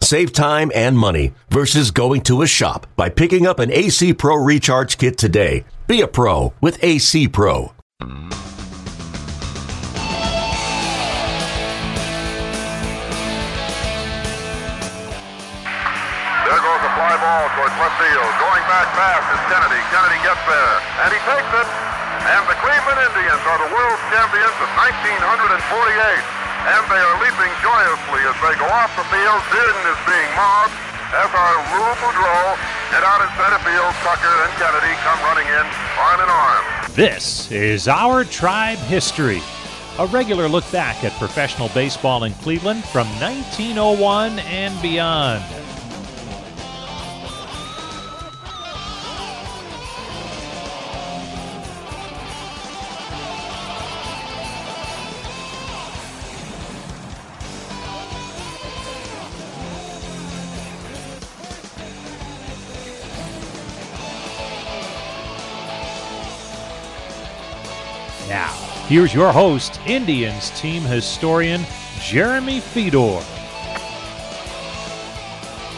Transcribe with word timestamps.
Save 0.00 0.32
time 0.32 0.70
and 0.74 0.96
money 0.96 1.32
versus 1.50 1.90
going 1.90 2.20
to 2.22 2.42
a 2.42 2.46
shop 2.46 2.86
by 2.96 3.08
picking 3.08 3.46
up 3.46 3.58
an 3.58 3.72
AC 3.72 4.14
Pro 4.14 4.36
Recharge 4.36 4.98
Kit 4.98 5.18
today. 5.18 5.64
Be 5.86 6.00
a 6.00 6.06
pro 6.06 6.52
with 6.60 6.82
AC 6.82 7.28
Pro. 7.28 7.72
There 16.46 16.62
goes 16.62 16.82
a 16.86 16.92
fly 16.94 17.14
ball 17.18 17.44
towards 17.58 17.74
left 17.82 17.98
field. 17.98 18.30
Going 18.38 18.64
back 18.70 18.86
fast 18.94 19.26
is 19.34 19.42
Kennedy. 19.50 19.80
Kennedy 19.90 20.18
gets 20.22 20.42
there, 20.46 20.74
and 21.02 21.10
he 21.10 21.18
takes 21.26 21.50
it. 21.50 21.68
And 22.30 22.42
the 22.46 22.54
Cleveland 22.62 23.00
Indians 23.10 23.42
are 23.42 23.58
the 23.58 23.70
world 23.74 23.98
champions 24.14 24.54
of 24.62 24.70
1948. 24.78 26.45
And 26.66 26.82
they 26.90 26.98
are 26.98 27.16
leaping 27.22 27.52
joyously 27.62 28.22
as 28.26 28.36
they 28.42 28.54
go 28.58 28.66
off 28.66 28.90
the 28.98 29.06
field. 29.06 29.40
Is 29.86 30.02
being 30.02 30.30
mobbed 30.34 30.74
as 31.14 31.30
our 31.30 31.54
Lou 31.70 31.94
Boudreau 32.02 32.58
out 33.06 33.20
in 33.22 33.28
center 33.38 33.58
field, 33.62 33.94
Tucker 34.02 34.26
and 34.26 34.52
Kennedy 34.58 34.92
come 35.04 35.20
running 35.22 35.46
in 35.46 35.66
arm 35.98 36.20
in 36.20 36.28
arm. 36.28 36.92
This 36.94 37.50
is 37.52 37.86
Our 37.86 38.24
Tribe 38.24 38.78
History, 38.78 39.40
a 39.98 40.06
regular 40.06 40.48
look 40.48 40.70
back 40.72 41.04
at 41.04 41.12
professional 41.12 41.68
baseball 41.68 42.24
in 42.24 42.32
Cleveland 42.34 42.84
from 42.84 43.06
1901 43.20 44.40
and 44.40 44.80
beyond. 44.82 45.44
Here's 68.88 69.12
your 69.12 69.32
host, 69.32 69.80
Indians 69.84 70.50
team 70.60 70.80
historian 70.82 71.62
Jeremy 72.00 72.60
Feador. 72.60 73.18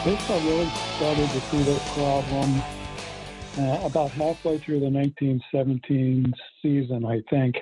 Baseball 0.04 0.40
really 0.40 0.68
started 0.96 1.30
to 1.30 1.40
see 1.40 1.62
this 1.62 1.94
problem 1.94 2.60
uh, 3.56 3.86
about 3.86 4.10
halfway 4.10 4.58
through 4.58 4.80
the 4.80 4.90
1917 4.90 6.34
season, 6.60 7.06
I 7.06 7.22
think. 7.30 7.56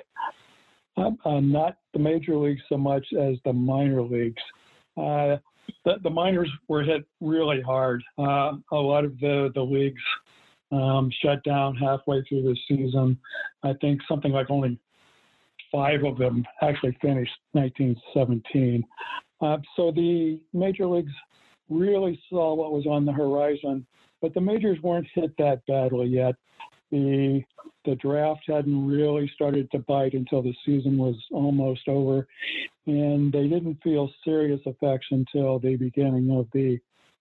Uh, 0.97 1.11
uh, 1.23 1.39
not 1.39 1.77
the 1.93 1.99
major 1.99 2.35
leagues 2.35 2.63
so 2.67 2.75
much 2.75 3.07
as 3.17 3.37
the 3.45 3.53
minor 3.53 4.01
leagues. 4.01 4.43
Uh, 4.97 5.37
the, 5.85 5.93
the 6.03 6.09
minors 6.09 6.51
were 6.67 6.83
hit 6.83 7.05
really 7.21 7.61
hard. 7.61 8.03
Uh, 8.17 8.51
a 8.73 8.75
lot 8.75 9.05
of 9.05 9.17
the, 9.21 9.49
the 9.55 9.61
leagues 9.61 10.03
um, 10.73 11.09
shut 11.21 11.41
down 11.45 11.73
halfway 11.77 12.21
through 12.23 12.41
the 12.41 12.57
season. 12.67 13.17
I 13.63 13.71
think 13.79 14.01
something 14.09 14.33
like 14.33 14.49
only 14.49 14.77
five 15.71 16.03
of 16.03 16.17
them 16.17 16.45
actually 16.61 16.97
finished 17.01 17.33
1917. 17.53 18.83
Uh, 19.41 19.57
so 19.75 19.91
the 19.91 20.39
major 20.53 20.87
leagues 20.87 21.11
really 21.69 22.19
saw 22.29 22.53
what 22.53 22.71
was 22.71 22.85
on 22.87 23.05
the 23.05 23.11
horizon, 23.11 23.85
but 24.21 24.33
the 24.33 24.41
majors 24.41 24.81
weren't 24.81 25.07
hit 25.13 25.35
that 25.37 25.65
badly 25.67 26.07
yet. 26.07 26.35
The 26.91 27.43
the 27.85 27.95
draft 27.95 28.41
hadn't 28.47 28.87
really 28.87 29.31
started 29.33 29.71
to 29.71 29.79
bite 29.79 30.13
until 30.13 30.41
the 30.41 30.53
season 30.65 30.97
was 30.97 31.15
almost 31.31 31.87
over, 31.87 32.27
and 32.85 33.31
they 33.31 33.47
didn't 33.47 33.81
feel 33.81 34.11
serious 34.25 34.59
effects 34.65 35.07
until 35.11 35.57
the 35.59 35.77
beginning 35.77 36.29
of 36.31 36.47
the 36.51 36.79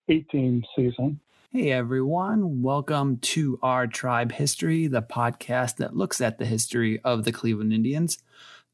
18 0.09 0.65
season. 0.75 1.21
Hey 1.57 1.73
everyone, 1.73 2.61
welcome 2.61 3.17
to 3.17 3.59
Our 3.63 3.87
Tribe 3.87 4.31
History, 4.33 4.89
the 4.89 5.01
podcast 5.01 5.77
that 5.77 5.97
looks 5.97 6.21
at 6.21 6.37
the 6.37 6.45
history 6.45 7.01
of 7.03 7.25
the 7.25 7.33
Cleveland 7.33 7.73
Indians. 7.73 8.19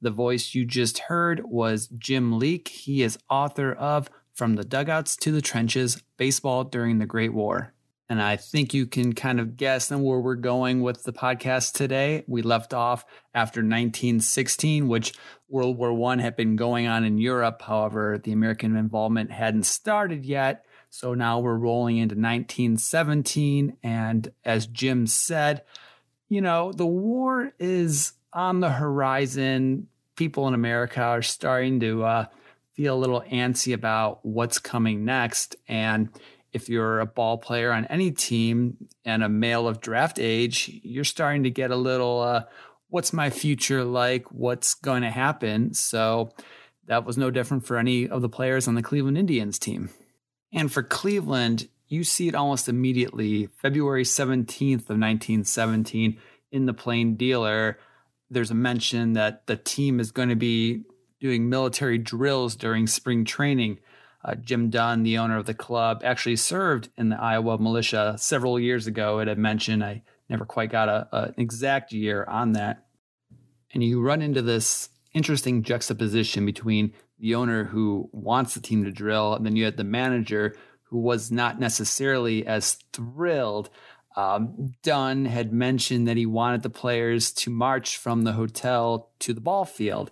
The 0.00 0.10
voice 0.10 0.52
you 0.52 0.64
just 0.64 0.98
heard 0.98 1.44
was 1.44 1.86
Jim 1.96 2.40
Leeke. 2.40 2.66
He 2.66 3.04
is 3.04 3.20
author 3.30 3.72
of 3.72 4.10
From 4.34 4.56
the 4.56 4.64
Dugouts 4.64 5.14
to 5.18 5.30
the 5.30 5.40
Trenches 5.40 6.02
Baseball 6.16 6.64
During 6.64 6.98
the 6.98 7.06
Great 7.06 7.32
War. 7.32 7.72
And 8.08 8.20
I 8.20 8.34
think 8.34 8.74
you 8.74 8.86
can 8.86 9.12
kind 9.12 9.38
of 9.38 9.56
guess 9.56 9.92
on 9.92 10.02
where 10.02 10.18
we're 10.18 10.34
going 10.34 10.82
with 10.82 11.04
the 11.04 11.12
podcast 11.12 11.74
today. 11.74 12.24
We 12.26 12.42
left 12.42 12.74
off 12.74 13.06
after 13.32 13.60
1916, 13.60 14.88
which 14.88 15.12
World 15.48 15.78
War 15.78 15.92
One 15.92 16.18
had 16.18 16.34
been 16.34 16.56
going 16.56 16.88
on 16.88 17.04
in 17.04 17.16
Europe. 17.16 17.62
However, 17.62 18.18
the 18.18 18.32
American 18.32 18.74
involvement 18.74 19.30
hadn't 19.30 19.66
started 19.66 20.26
yet. 20.26 20.66
So 20.94 21.14
now 21.14 21.38
we're 21.38 21.56
rolling 21.56 21.96
into 21.96 22.14
1917. 22.14 23.78
And 23.82 24.30
as 24.44 24.66
Jim 24.66 25.06
said, 25.06 25.62
you 26.28 26.42
know, 26.42 26.70
the 26.70 26.86
war 26.86 27.54
is 27.58 28.12
on 28.30 28.60
the 28.60 28.68
horizon. 28.68 29.88
People 30.16 30.46
in 30.48 30.54
America 30.54 31.00
are 31.00 31.22
starting 31.22 31.80
to 31.80 32.04
uh, 32.04 32.26
feel 32.74 32.94
a 32.94 33.00
little 33.00 33.22
antsy 33.22 33.72
about 33.72 34.22
what's 34.22 34.58
coming 34.58 35.06
next. 35.06 35.56
And 35.66 36.10
if 36.52 36.68
you're 36.68 37.00
a 37.00 37.06
ball 37.06 37.38
player 37.38 37.72
on 37.72 37.86
any 37.86 38.10
team 38.10 38.76
and 39.02 39.24
a 39.24 39.30
male 39.30 39.66
of 39.66 39.80
draft 39.80 40.18
age, 40.18 40.70
you're 40.82 41.04
starting 41.04 41.44
to 41.44 41.50
get 41.50 41.70
a 41.70 41.76
little, 41.76 42.20
uh, 42.20 42.44
what's 42.90 43.14
my 43.14 43.30
future 43.30 43.82
like? 43.82 44.30
What's 44.30 44.74
going 44.74 45.00
to 45.00 45.10
happen? 45.10 45.72
So 45.72 46.34
that 46.84 47.06
was 47.06 47.16
no 47.16 47.30
different 47.30 47.64
for 47.64 47.78
any 47.78 48.06
of 48.06 48.20
the 48.20 48.28
players 48.28 48.68
on 48.68 48.74
the 48.74 48.82
Cleveland 48.82 49.16
Indians 49.16 49.58
team. 49.58 49.88
And 50.52 50.70
for 50.70 50.82
Cleveland, 50.82 51.68
you 51.88 52.04
see 52.04 52.28
it 52.28 52.34
almost 52.34 52.68
immediately. 52.68 53.46
February 53.46 54.04
17th 54.04 54.88
of 54.88 54.98
1917 54.98 56.18
in 56.50 56.66
the 56.66 56.74
Plain 56.74 57.16
Dealer, 57.16 57.78
there's 58.30 58.50
a 58.50 58.54
mention 58.54 59.14
that 59.14 59.46
the 59.46 59.56
team 59.56 60.00
is 60.00 60.10
going 60.10 60.28
to 60.28 60.36
be 60.36 60.82
doing 61.20 61.48
military 61.48 61.98
drills 61.98 62.56
during 62.56 62.86
spring 62.86 63.24
training. 63.24 63.78
Uh, 64.24 64.34
Jim 64.34 64.70
Dunn, 64.70 65.02
the 65.02 65.18
owner 65.18 65.36
of 65.36 65.46
the 65.46 65.54
club, 65.54 66.02
actually 66.04 66.36
served 66.36 66.88
in 66.96 67.08
the 67.08 67.20
Iowa 67.20 67.58
militia 67.58 68.14
several 68.18 68.58
years 68.58 68.86
ago. 68.86 69.18
It 69.18 69.28
had 69.28 69.38
mentioned 69.38 69.84
I 69.84 70.02
never 70.28 70.44
quite 70.44 70.70
got 70.70 71.08
an 71.12 71.34
exact 71.36 71.92
year 71.92 72.24
on 72.24 72.52
that. 72.52 72.86
And 73.74 73.82
you 73.82 74.00
run 74.00 74.22
into 74.22 74.42
this 74.42 74.90
interesting 75.12 75.62
juxtaposition 75.62 76.46
between 76.46 76.92
the 77.22 77.36
owner 77.36 77.62
who 77.64 78.10
wants 78.12 78.52
the 78.52 78.60
team 78.60 78.84
to 78.84 78.90
drill, 78.90 79.34
and 79.34 79.46
then 79.46 79.54
you 79.54 79.64
had 79.64 79.76
the 79.76 79.84
manager 79.84 80.56
who 80.82 80.98
was 80.98 81.30
not 81.30 81.60
necessarily 81.60 82.44
as 82.44 82.78
thrilled. 82.92 83.70
Um, 84.16 84.74
Dunn 84.82 85.24
had 85.24 85.52
mentioned 85.52 86.08
that 86.08 86.16
he 86.16 86.26
wanted 86.26 86.62
the 86.62 86.68
players 86.68 87.30
to 87.34 87.50
march 87.50 87.96
from 87.96 88.24
the 88.24 88.32
hotel 88.32 89.10
to 89.20 89.32
the 89.32 89.40
ball 89.40 89.64
field. 89.64 90.10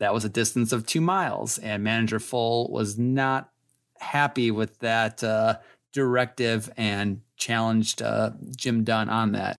That 0.00 0.14
was 0.14 0.24
a 0.24 0.30
distance 0.30 0.72
of 0.72 0.86
two 0.86 1.02
miles, 1.02 1.58
and 1.58 1.84
manager 1.84 2.18
Fohl 2.18 2.70
was 2.70 2.98
not 2.98 3.50
happy 3.98 4.50
with 4.50 4.78
that 4.78 5.22
uh, 5.22 5.58
directive 5.92 6.72
and 6.78 7.20
challenged 7.36 8.00
uh, 8.00 8.30
Jim 8.56 8.84
Dunn 8.84 9.10
on 9.10 9.32
that. 9.32 9.56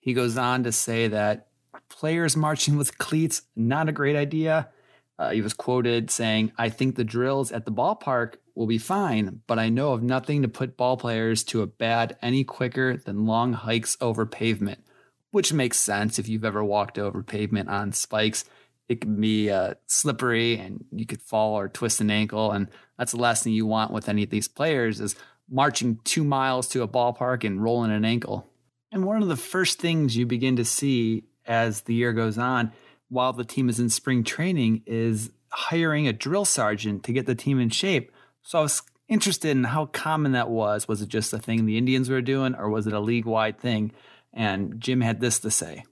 He 0.00 0.14
goes 0.14 0.38
on 0.38 0.64
to 0.64 0.72
say 0.72 1.08
that 1.08 1.48
players 1.90 2.38
marching 2.38 2.78
with 2.78 2.96
cleats, 2.96 3.42
not 3.54 3.90
a 3.90 3.92
great 3.92 4.16
idea. 4.16 4.70
Uh, 5.18 5.30
he 5.30 5.40
was 5.40 5.52
quoted 5.52 6.10
saying, 6.10 6.52
I 6.58 6.68
think 6.68 6.96
the 6.96 7.04
drills 7.04 7.52
at 7.52 7.64
the 7.64 7.72
ballpark 7.72 8.34
will 8.54 8.66
be 8.66 8.78
fine, 8.78 9.42
but 9.46 9.58
I 9.58 9.68
know 9.68 9.92
of 9.92 10.02
nothing 10.02 10.42
to 10.42 10.48
put 10.48 10.76
ball 10.76 10.96
players 10.96 11.44
to 11.44 11.62
a 11.62 11.66
bad 11.66 12.16
any 12.20 12.44
quicker 12.44 12.96
than 12.96 13.26
long 13.26 13.52
hikes 13.52 13.96
over 14.00 14.26
pavement, 14.26 14.84
which 15.30 15.52
makes 15.52 15.78
sense 15.78 16.18
if 16.18 16.28
you've 16.28 16.44
ever 16.44 16.64
walked 16.64 16.98
over 16.98 17.22
pavement 17.22 17.68
on 17.68 17.92
spikes. 17.92 18.44
It 18.88 19.00
can 19.00 19.20
be 19.20 19.50
uh, 19.50 19.74
slippery 19.86 20.58
and 20.58 20.84
you 20.92 21.06
could 21.06 21.22
fall 21.22 21.58
or 21.58 21.68
twist 21.68 22.00
an 22.00 22.10
ankle. 22.10 22.52
And 22.52 22.68
that's 22.98 23.12
the 23.12 23.20
last 23.20 23.42
thing 23.42 23.52
you 23.52 23.66
want 23.66 23.92
with 23.92 24.08
any 24.08 24.24
of 24.24 24.30
these 24.30 24.48
players 24.48 25.00
is 25.00 25.16
marching 25.48 26.00
two 26.04 26.24
miles 26.24 26.68
to 26.68 26.82
a 26.82 26.88
ballpark 26.88 27.44
and 27.44 27.62
rolling 27.62 27.92
an 27.92 28.04
ankle. 28.04 28.46
And 28.92 29.06
one 29.06 29.22
of 29.22 29.28
the 29.28 29.36
first 29.36 29.78
things 29.78 30.16
you 30.16 30.26
begin 30.26 30.56
to 30.56 30.64
see 30.64 31.24
as 31.46 31.82
the 31.82 31.94
year 31.94 32.12
goes 32.12 32.38
on 32.38 32.72
while 33.14 33.32
the 33.32 33.44
team 33.44 33.68
is 33.68 33.78
in 33.78 33.88
spring 33.88 34.24
training 34.24 34.82
is 34.86 35.30
hiring 35.50 36.08
a 36.08 36.12
drill 36.12 36.44
sergeant 36.44 37.04
to 37.04 37.12
get 37.12 37.26
the 37.26 37.34
team 37.34 37.60
in 37.60 37.70
shape. 37.70 38.10
So 38.42 38.58
I 38.58 38.62
was 38.62 38.82
interested 39.08 39.50
in 39.50 39.64
how 39.64 39.86
common 39.86 40.32
that 40.32 40.50
was. 40.50 40.88
Was 40.88 41.00
it 41.00 41.08
just 41.08 41.32
a 41.32 41.38
thing 41.38 41.64
the 41.64 41.78
Indians 41.78 42.10
were 42.10 42.20
doing, 42.20 42.56
or 42.56 42.68
was 42.68 42.88
it 42.88 42.92
a 42.92 42.98
league 42.98 43.24
wide 43.24 43.58
thing? 43.58 43.92
And 44.32 44.80
Jim 44.80 45.00
had 45.00 45.20
this 45.20 45.38
to 45.40 45.50
say. 45.50 45.84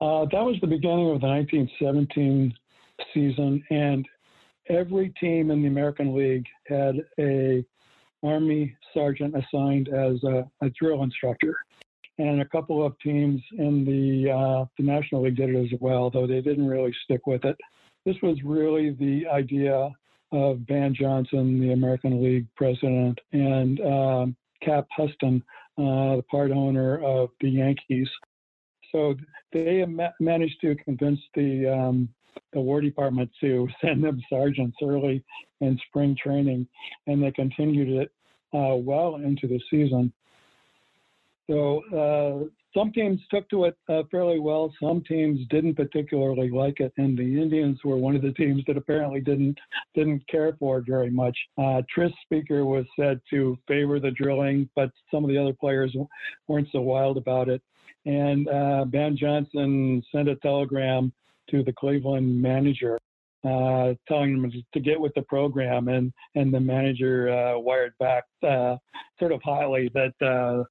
Uh, 0.00 0.26
that 0.32 0.44
was 0.44 0.56
the 0.60 0.66
beginning 0.66 1.08
of 1.10 1.20
the 1.20 1.28
1917 1.28 2.52
season, 3.14 3.62
and 3.70 4.06
every 4.68 5.10
team 5.20 5.52
in 5.52 5.62
the 5.62 5.68
American 5.68 6.16
League 6.16 6.46
had 6.66 6.96
a 7.18 7.64
Army 8.24 8.74
sergeant 8.92 9.36
assigned 9.36 9.88
as 9.88 10.22
a, 10.24 10.50
a 10.62 10.70
drill 10.70 11.04
instructor. 11.04 11.56
And 12.18 12.40
a 12.40 12.46
couple 12.46 12.84
of 12.84 12.98
teams 13.00 13.42
in 13.58 13.84
the, 13.84 14.30
uh, 14.30 14.64
the 14.78 14.84
National 14.84 15.22
League 15.22 15.36
did 15.36 15.50
it 15.50 15.72
as 15.72 15.80
well, 15.80 16.10
though 16.10 16.26
they 16.26 16.40
didn't 16.40 16.66
really 16.66 16.94
stick 17.04 17.26
with 17.26 17.44
it. 17.44 17.56
This 18.06 18.16
was 18.22 18.38
really 18.42 18.90
the 18.90 19.26
idea 19.26 19.90
of 20.32 20.66
Ban 20.66 20.94
Johnson, 20.94 21.60
the 21.60 21.72
American 21.72 22.22
League 22.22 22.46
president, 22.56 23.18
and 23.32 23.80
um, 23.80 24.36
Cap 24.62 24.86
Huston, 24.96 25.42
uh, 25.78 26.16
the 26.16 26.24
part 26.30 26.50
owner 26.50 26.98
of 27.04 27.30
the 27.40 27.48
Yankees. 27.48 28.08
So 28.92 29.14
they 29.52 29.84
ma- 29.84 30.08
managed 30.20 30.60
to 30.62 30.74
convince 30.76 31.20
the 31.34 31.68
um, 31.68 32.08
the 32.52 32.60
War 32.60 32.80
Department 32.80 33.30
to 33.40 33.68
send 33.84 34.02
them 34.02 34.20
sergeants 34.30 34.76
early 34.82 35.24
in 35.60 35.78
spring 35.88 36.16
training, 36.20 36.66
and 37.06 37.22
they 37.22 37.30
continued 37.32 37.88
it 37.88 38.10
uh, 38.54 38.76
well 38.76 39.16
into 39.16 39.46
the 39.46 39.60
season. 39.70 40.12
So 41.48 41.82
uh, 41.94 42.48
some 42.76 42.92
teams 42.92 43.20
took 43.30 43.48
to 43.50 43.64
it 43.66 43.76
uh, 43.88 44.02
fairly 44.10 44.40
well. 44.40 44.72
Some 44.82 45.02
teams 45.04 45.40
didn't 45.48 45.74
particularly 45.74 46.50
like 46.50 46.80
it, 46.80 46.92
and 46.96 47.16
the 47.16 47.22
Indians 47.22 47.78
were 47.84 47.96
one 47.96 48.16
of 48.16 48.22
the 48.22 48.32
teams 48.32 48.62
that 48.66 48.76
apparently 48.76 49.20
didn't 49.20 49.58
didn't 49.94 50.26
care 50.28 50.54
for 50.58 50.78
it 50.78 50.86
very 50.86 51.10
much. 51.10 51.36
Uh, 51.56 51.82
Tris 51.92 52.12
Speaker 52.22 52.64
was 52.64 52.84
said 52.98 53.20
to 53.30 53.56
favor 53.68 54.00
the 54.00 54.10
drilling, 54.10 54.68
but 54.74 54.90
some 55.10 55.24
of 55.24 55.30
the 55.30 55.38
other 55.38 55.54
players 55.54 55.94
weren't 56.48 56.68
so 56.72 56.80
wild 56.80 57.16
about 57.16 57.48
it. 57.48 57.62
And 58.04 58.48
uh, 58.48 58.84
Ban 58.84 59.16
Johnson 59.16 60.02
sent 60.12 60.28
a 60.28 60.36
telegram 60.36 61.12
to 61.50 61.62
the 61.62 61.72
Cleveland 61.72 62.40
manager 62.40 62.98
uh, 63.44 63.94
telling 64.08 64.40
them 64.40 64.50
to 64.74 64.80
get 64.80 65.00
with 65.00 65.14
the 65.14 65.22
program, 65.22 65.88
and 65.88 66.12
and 66.34 66.52
the 66.52 66.60
manager 66.60 67.30
uh, 67.30 67.58
wired 67.58 67.94
back 67.98 68.24
uh, 68.42 68.76
sort 69.18 69.32
of 69.32 69.40
highly 69.42 69.90
that 69.94 70.66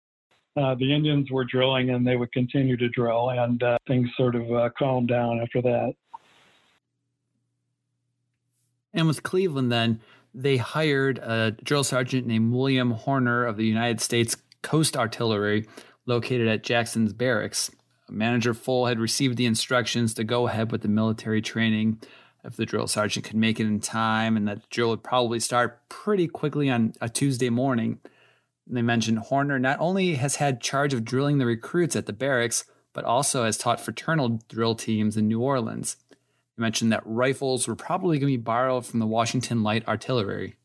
uh, 0.55 0.75
the 0.75 0.93
Indians 0.93 1.29
were 1.31 1.43
drilling 1.43 1.89
and 1.89 2.05
they 2.05 2.15
would 2.15 2.31
continue 2.31 2.77
to 2.77 2.89
drill, 2.89 3.29
and 3.29 3.61
uh, 3.61 3.77
things 3.87 4.09
sort 4.17 4.35
of 4.35 4.51
uh, 4.51 4.69
calmed 4.77 5.09
down 5.09 5.39
after 5.41 5.61
that. 5.61 5.93
And 8.93 9.07
with 9.07 9.23
Cleveland, 9.23 9.71
then 9.71 9.99
they 10.33 10.57
hired 10.57 11.17
a 11.19 11.51
drill 11.51 11.83
sergeant 11.83 12.25
named 12.25 12.53
William 12.53 12.91
Horner 12.91 13.45
of 13.45 13.57
the 13.57 13.65
United 13.65 13.99
States 13.99 14.37
Coast 14.61 14.95
Artillery, 14.95 15.67
located 16.05 16.47
at 16.47 16.63
Jackson's 16.63 17.13
Barracks. 17.13 17.71
Manager 18.09 18.53
Fohl 18.53 18.87
had 18.87 18.99
received 18.99 19.37
the 19.37 19.45
instructions 19.45 20.13
to 20.13 20.23
go 20.23 20.47
ahead 20.47 20.71
with 20.71 20.81
the 20.81 20.87
military 20.87 21.41
training 21.41 21.99
if 22.43 22.55
the 22.55 22.65
drill 22.65 22.87
sergeant 22.87 23.25
could 23.25 23.35
make 23.35 23.59
it 23.59 23.65
in 23.65 23.79
time, 23.79 24.37
and 24.37 24.47
that 24.47 24.61
the 24.61 24.67
drill 24.69 24.89
would 24.89 25.03
probably 25.03 25.39
start 25.39 25.81
pretty 25.89 26.27
quickly 26.27 26.69
on 26.69 26.93
a 27.01 27.09
Tuesday 27.09 27.49
morning. 27.49 27.99
They 28.67 28.81
mentioned 28.81 29.19
Horner 29.19 29.59
not 29.59 29.79
only 29.79 30.15
has 30.15 30.37
had 30.37 30.61
charge 30.61 30.93
of 30.93 31.05
drilling 31.05 31.37
the 31.37 31.45
recruits 31.45 31.95
at 31.95 32.07
the 32.07 32.13
barracks, 32.13 32.65
but 32.93 33.05
also 33.05 33.43
has 33.43 33.57
taught 33.57 33.79
fraternal 33.79 34.41
drill 34.49 34.75
teams 34.75 35.17
in 35.17 35.27
New 35.27 35.41
Orleans. 35.41 35.97
They 36.57 36.61
mentioned 36.61 36.91
that 36.91 37.03
rifles 37.05 37.67
were 37.67 37.75
probably 37.75 38.17
going 38.17 38.31
to 38.31 38.37
be 38.37 38.43
borrowed 38.43 38.85
from 38.85 38.99
the 38.99 39.05
Washington 39.05 39.61
Light 39.61 39.87
Artillery. 39.87 40.55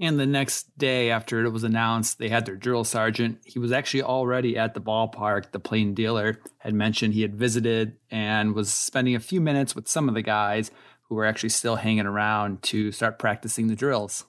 And 0.00 0.20
the 0.20 0.26
next 0.26 0.78
day, 0.78 1.10
after 1.10 1.44
it 1.44 1.50
was 1.50 1.64
announced 1.64 2.18
they 2.18 2.28
had 2.28 2.46
their 2.46 2.54
drill 2.54 2.84
sergeant, 2.84 3.40
he 3.44 3.58
was 3.58 3.72
actually 3.72 4.02
already 4.04 4.56
at 4.56 4.74
the 4.74 4.80
ballpark. 4.80 5.50
The 5.50 5.58
plain 5.58 5.92
dealer 5.92 6.38
had 6.58 6.74
mentioned 6.74 7.14
he 7.14 7.22
had 7.22 7.34
visited 7.34 7.96
and 8.08 8.54
was 8.54 8.72
spending 8.72 9.16
a 9.16 9.20
few 9.20 9.40
minutes 9.40 9.74
with 9.74 9.88
some 9.88 10.08
of 10.08 10.14
the 10.14 10.22
guys 10.22 10.70
who 11.08 11.16
were 11.16 11.24
actually 11.24 11.48
still 11.48 11.76
hanging 11.76 12.06
around 12.06 12.62
to 12.62 12.92
start 12.92 13.18
practicing 13.18 13.66
the 13.66 13.74
drills. 13.74 14.24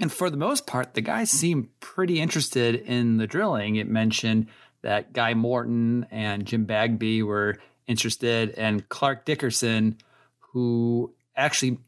And 0.00 0.10
for 0.10 0.30
the 0.30 0.38
most 0.38 0.66
part, 0.66 0.94
the 0.94 1.02
guys 1.02 1.30
seemed 1.30 1.68
pretty 1.78 2.20
interested 2.20 2.74
in 2.74 3.18
the 3.18 3.26
drilling. 3.26 3.76
It 3.76 3.86
mentioned 3.86 4.46
that 4.80 5.12
Guy 5.12 5.34
Morton 5.34 6.06
and 6.10 6.46
Jim 6.46 6.64
Bagby 6.64 7.22
were 7.22 7.58
interested, 7.86 8.50
and 8.56 8.88
Clark 8.88 9.26
Dickerson, 9.26 9.98
who 10.38 11.14
actually 11.36 11.78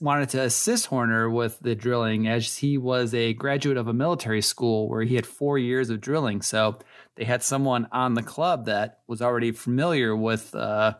wanted 0.00 0.28
to 0.28 0.42
assist 0.42 0.86
Horner 0.86 1.30
with 1.30 1.58
the 1.60 1.74
drilling 1.74 2.28
as 2.28 2.58
he 2.58 2.76
was 2.76 3.14
a 3.14 3.32
graduate 3.32 3.78
of 3.78 3.88
a 3.88 3.94
military 3.94 4.42
school 4.42 4.88
where 4.88 5.02
he 5.02 5.14
had 5.14 5.26
four 5.26 5.56
years 5.58 5.88
of 5.88 6.02
drilling. 6.02 6.42
So 6.42 6.78
they 7.16 7.24
had 7.24 7.42
someone 7.42 7.88
on 7.90 8.12
the 8.12 8.22
club 8.22 8.66
that 8.66 9.00
was 9.06 9.22
already 9.22 9.52
familiar 9.52 10.14
with 10.14 10.54
uh, 10.54 10.94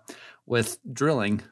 with 0.47 0.79
drilling. 0.91 1.43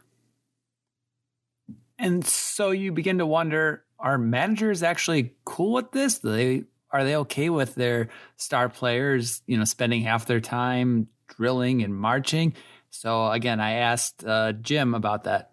And 1.99 2.27
so 2.27 2.71
you 2.71 2.93
begin 2.93 3.19
to 3.19 3.27
wonder 3.27 3.85
are 4.03 4.19
managers 4.19 4.83
actually 4.83 5.35
cool 5.45 5.73
with 5.73 5.93
this? 5.93 6.19
Do 6.19 6.33
they 6.33 6.65
are 6.91 7.05
they 7.05 7.17
okay 7.17 7.49
with 7.49 7.75
their 7.75 8.09
star 8.37 8.69
players, 8.69 9.41
you 9.47 9.57
know, 9.57 9.65
spending 9.65 10.03
half 10.03 10.27
their 10.27 10.41
time 10.41 11.09
drilling 11.29 11.83
and 11.83 11.97
marching? 11.97 12.55
So 12.91 13.31
again, 13.31 13.61
I 13.61 13.73
asked 13.75 14.25
uh, 14.27 14.53
Jim 14.53 14.95
about 14.95 15.25
that. 15.25 15.51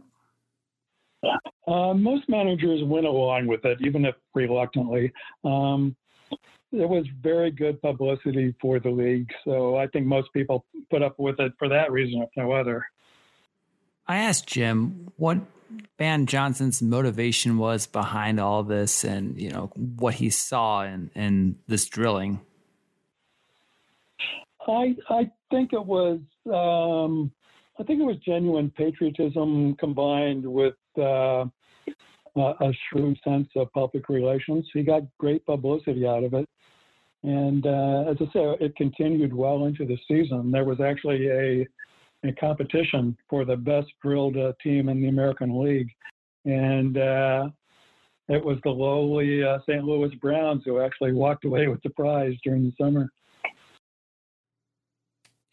Uh, 1.68 1.94
most 1.94 2.28
managers 2.28 2.84
went 2.84 3.06
along 3.06 3.48
with 3.48 3.64
it, 3.64 3.78
even 3.86 4.04
if 4.04 4.16
reluctantly. 4.34 5.14
Um, 5.44 5.96
it 6.72 6.88
was 6.88 7.06
very 7.22 7.52
good 7.52 7.82
publicity 7.82 8.54
for 8.62 8.80
the 8.80 8.90
league, 8.90 9.30
so 9.46 9.78
I 9.78 9.88
think 9.88 10.06
most 10.06 10.32
people 10.34 10.66
put 10.90 11.02
up 11.02 11.16
with 11.18 11.40
it 11.40 11.54
for 11.58 11.68
that 11.70 11.92
reason, 11.92 12.22
if 12.22 12.30
no 12.36 12.52
other. 12.52 12.86
I 14.10 14.18
asked 14.18 14.48
Jim 14.48 15.12
what 15.18 15.38
Ban 15.98 16.26
Johnson's 16.26 16.82
motivation 16.82 17.60
was 17.60 17.86
behind 17.86 18.40
all 18.40 18.64
this 18.64 19.04
and, 19.04 19.40
you 19.40 19.52
know, 19.52 19.68
what 19.76 20.16
he 20.16 20.32
saw 20.32 20.82
in, 20.82 21.12
in 21.14 21.60
this 21.68 21.86
drilling. 21.86 22.42
I 24.68 24.96
I 25.10 25.32
think 25.52 25.74
it 25.74 25.86
was 25.86 26.20
um, 26.48 27.32
I 27.80 27.84
think 27.84 28.02
it 28.02 28.06
was 28.06 28.18
genuine 28.26 28.72
patriotism 28.76 29.76
combined 29.76 30.44
with 30.46 30.76
uh, 30.98 31.46
a 32.36 32.74
shrewd 32.90 33.18
sense 33.24 33.50
of 33.56 33.72
public 33.74 34.10
relations. 34.10 34.68
He 34.74 34.84
got 34.84 35.04
great 35.18 35.46
publicity 35.46 36.06
out 36.06 36.24
of 36.24 36.34
it, 36.34 36.48
and 37.24 37.66
uh, 37.66 38.06
as 38.10 38.18
I 38.20 38.26
say, 38.34 38.58
it 38.60 38.76
continued 38.76 39.34
well 39.34 39.66
into 39.66 39.86
the 39.86 39.98
season. 40.08 40.52
There 40.52 40.66
was 40.66 40.80
actually 40.82 41.30
a 41.30 41.68
a 42.24 42.32
competition 42.34 43.18
for 43.30 43.46
the 43.46 43.56
best 43.56 43.88
drilled 44.02 44.38
uh, 44.38 44.54
team 44.62 44.90
in 44.90 45.02
the 45.02 45.08
American 45.08 45.64
League. 45.64 45.90
And 46.46 46.98
uh, 46.98 47.50
it 48.28 48.44
was 48.44 48.58
the 48.64 48.70
lowly 48.70 49.44
uh, 49.44 49.60
St. 49.68 49.84
Louis 49.84 50.14
Browns 50.16 50.64
who 50.66 50.80
actually 50.80 51.14
walked 51.14 51.46
away 51.46 51.68
with 51.68 51.82
the 51.84 51.90
prize 51.92 52.36
during 52.44 52.64
the 52.64 52.74
summer. 52.80 53.10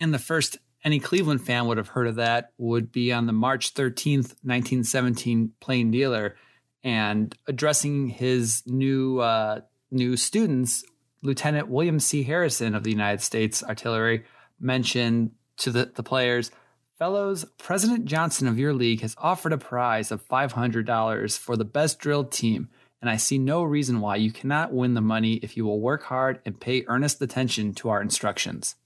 And 0.00 0.12
the 0.12 0.18
first 0.18 0.58
any 0.84 1.00
Cleveland 1.00 1.44
fan 1.44 1.66
would 1.66 1.78
have 1.78 1.88
heard 1.88 2.06
of 2.06 2.16
that 2.16 2.52
would 2.58 2.92
be 2.92 3.12
on 3.12 3.26
the 3.26 3.32
March 3.32 3.74
13th, 3.74 4.34
1917 4.44 5.52
Plain 5.60 5.90
Dealer. 5.90 6.36
And 6.84 7.36
addressing 7.48 8.08
his 8.08 8.62
new 8.66 9.18
uh, 9.18 9.62
new 9.90 10.16
students, 10.16 10.84
Lieutenant 11.22 11.68
William 11.68 11.98
C. 11.98 12.22
Harrison 12.22 12.74
of 12.74 12.84
the 12.84 12.90
United 12.90 13.20
States 13.20 13.64
Artillery 13.64 14.24
mentioned 14.60 15.32
to 15.58 15.70
the, 15.70 15.90
the 15.94 16.02
players, 16.02 16.50
Fellows, 16.98 17.44
President 17.58 18.06
Johnson 18.06 18.48
of 18.48 18.58
your 18.58 18.72
league 18.72 19.02
has 19.02 19.14
offered 19.18 19.52
a 19.52 19.58
prize 19.58 20.10
of 20.10 20.26
$500 20.26 21.38
for 21.38 21.54
the 21.54 21.64
best 21.64 21.98
drilled 21.98 22.32
team, 22.32 22.70
and 23.02 23.10
I 23.10 23.18
see 23.18 23.36
no 23.36 23.62
reason 23.62 24.00
why 24.00 24.16
you 24.16 24.32
cannot 24.32 24.72
win 24.72 24.94
the 24.94 25.02
money 25.02 25.34
if 25.34 25.58
you 25.58 25.66
will 25.66 25.78
work 25.78 26.04
hard 26.04 26.40
and 26.46 26.58
pay 26.58 26.84
earnest 26.86 27.20
attention 27.20 27.74
to 27.74 27.90
our 27.90 28.00
instructions. 28.00 28.76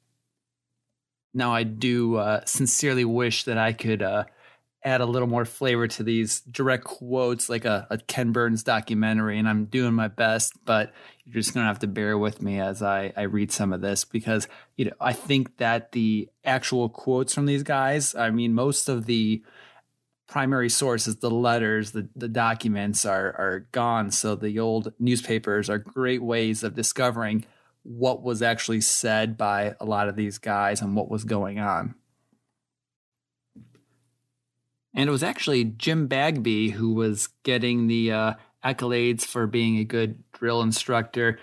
Now, 1.32 1.54
I 1.54 1.62
do 1.62 2.16
uh, 2.16 2.44
sincerely 2.46 3.04
wish 3.04 3.44
that 3.44 3.58
I 3.58 3.72
could 3.72 4.02
uh, 4.02 4.24
add 4.82 5.00
a 5.00 5.06
little 5.06 5.28
more 5.28 5.44
flavor 5.44 5.86
to 5.86 6.02
these 6.02 6.40
direct 6.40 6.84
quotes 6.84 7.48
like 7.48 7.64
a, 7.64 7.86
a, 7.90 7.98
Ken 7.98 8.32
Burns 8.32 8.62
documentary, 8.62 9.38
and 9.38 9.48
I'm 9.48 9.66
doing 9.66 9.92
my 9.92 10.08
best, 10.08 10.54
but 10.64 10.92
you're 11.24 11.34
just 11.34 11.52
gonna 11.52 11.66
have 11.66 11.80
to 11.80 11.86
bear 11.86 12.16
with 12.16 12.40
me 12.40 12.60
as 12.60 12.82
I, 12.82 13.12
I 13.16 13.22
read 13.22 13.52
some 13.52 13.72
of 13.72 13.82
this 13.82 14.04
because 14.04 14.48
you 14.76 14.86
know 14.86 14.92
I 15.00 15.12
think 15.12 15.58
that 15.58 15.92
the 15.92 16.28
actual 16.44 16.88
quotes 16.88 17.34
from 17.34 17.46
these 17.46 17.62
guys, 17.62 18.14
I 18.14 18.30
mean, 18.30 18.54
most 18.54 18.88
of 18.88 19.06
the 19.06 19.42
primary 20.26 20.70
sources, 20.70 21.16
the 21.16 21.30
letters, 21.30 21.90
the, 21.90 22.08
the 22.16 22.28
documents 22.28 23.04
are 23.04 23.34
are 23.38 23.66
gone. 23.72 24.10
So 24.10 24.34
the 24.34 24.58
old 24.58 24.94
newspapers 24.98 25.68
are 25.68 25.78
great 25.78 26.22
ways 26.22 26.62
of 26.62 26.74
discovering 26.74 27.44
what 27.82 28.22
was 28.22 28.42
actually 28.42 28.80
said 28.80 29.36
by 29.36 29.74
a 29.80 29.84
lot 29.84 30.08
of 30.08 30.16
these 30.16 30.38
guys 30.38 30.80
and 30.80 30.94
what 30.94 31.10
was 31.10 31.24
going 31.24 31.58
on. 31.58 31.94
And 34.94 35.08
it 35.08 35.12
was 35.12 35.22
actually 35.22 35.64
Jim 35.64 36.06
Bagby 36.06 36.70
who 36.70 36.94
was 36.94 37.28
getting 37.44 37.86
the 37.86 38.12
uh, 38.12 38.34
accolades 38.64 39.24
for 39.24 39.46
being 39.46 39.78
a 39.78 39.84
good 39.84 40.22
drill 40.32 40.62
instructor. 40.62 41.38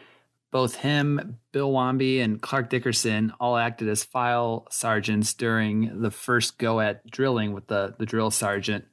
Both 0.52 0.76
him, 0.76 1.40
Bill 1.52 1.72
Wamby, 1.72 2.24
and 2.24 2.42
Clark 2.42 2.70
Dickerson 2.70 3.34
all 3.40 3.58
acted 3.58 3.90
as 3.90 4.04
file 4.04 4.68
sergeants 4.70 5.34
during 5.34 6.02
the 6.02 6.12
first 6.12 6.58
go 6.58 6.80
at 6.80 7.10
drilling 7.10 7.54
with 7.54 7.68
the, 7.68 7.96
the 7.98 8.06
drill 8.06 8.32
sergeant. 8.32 8.86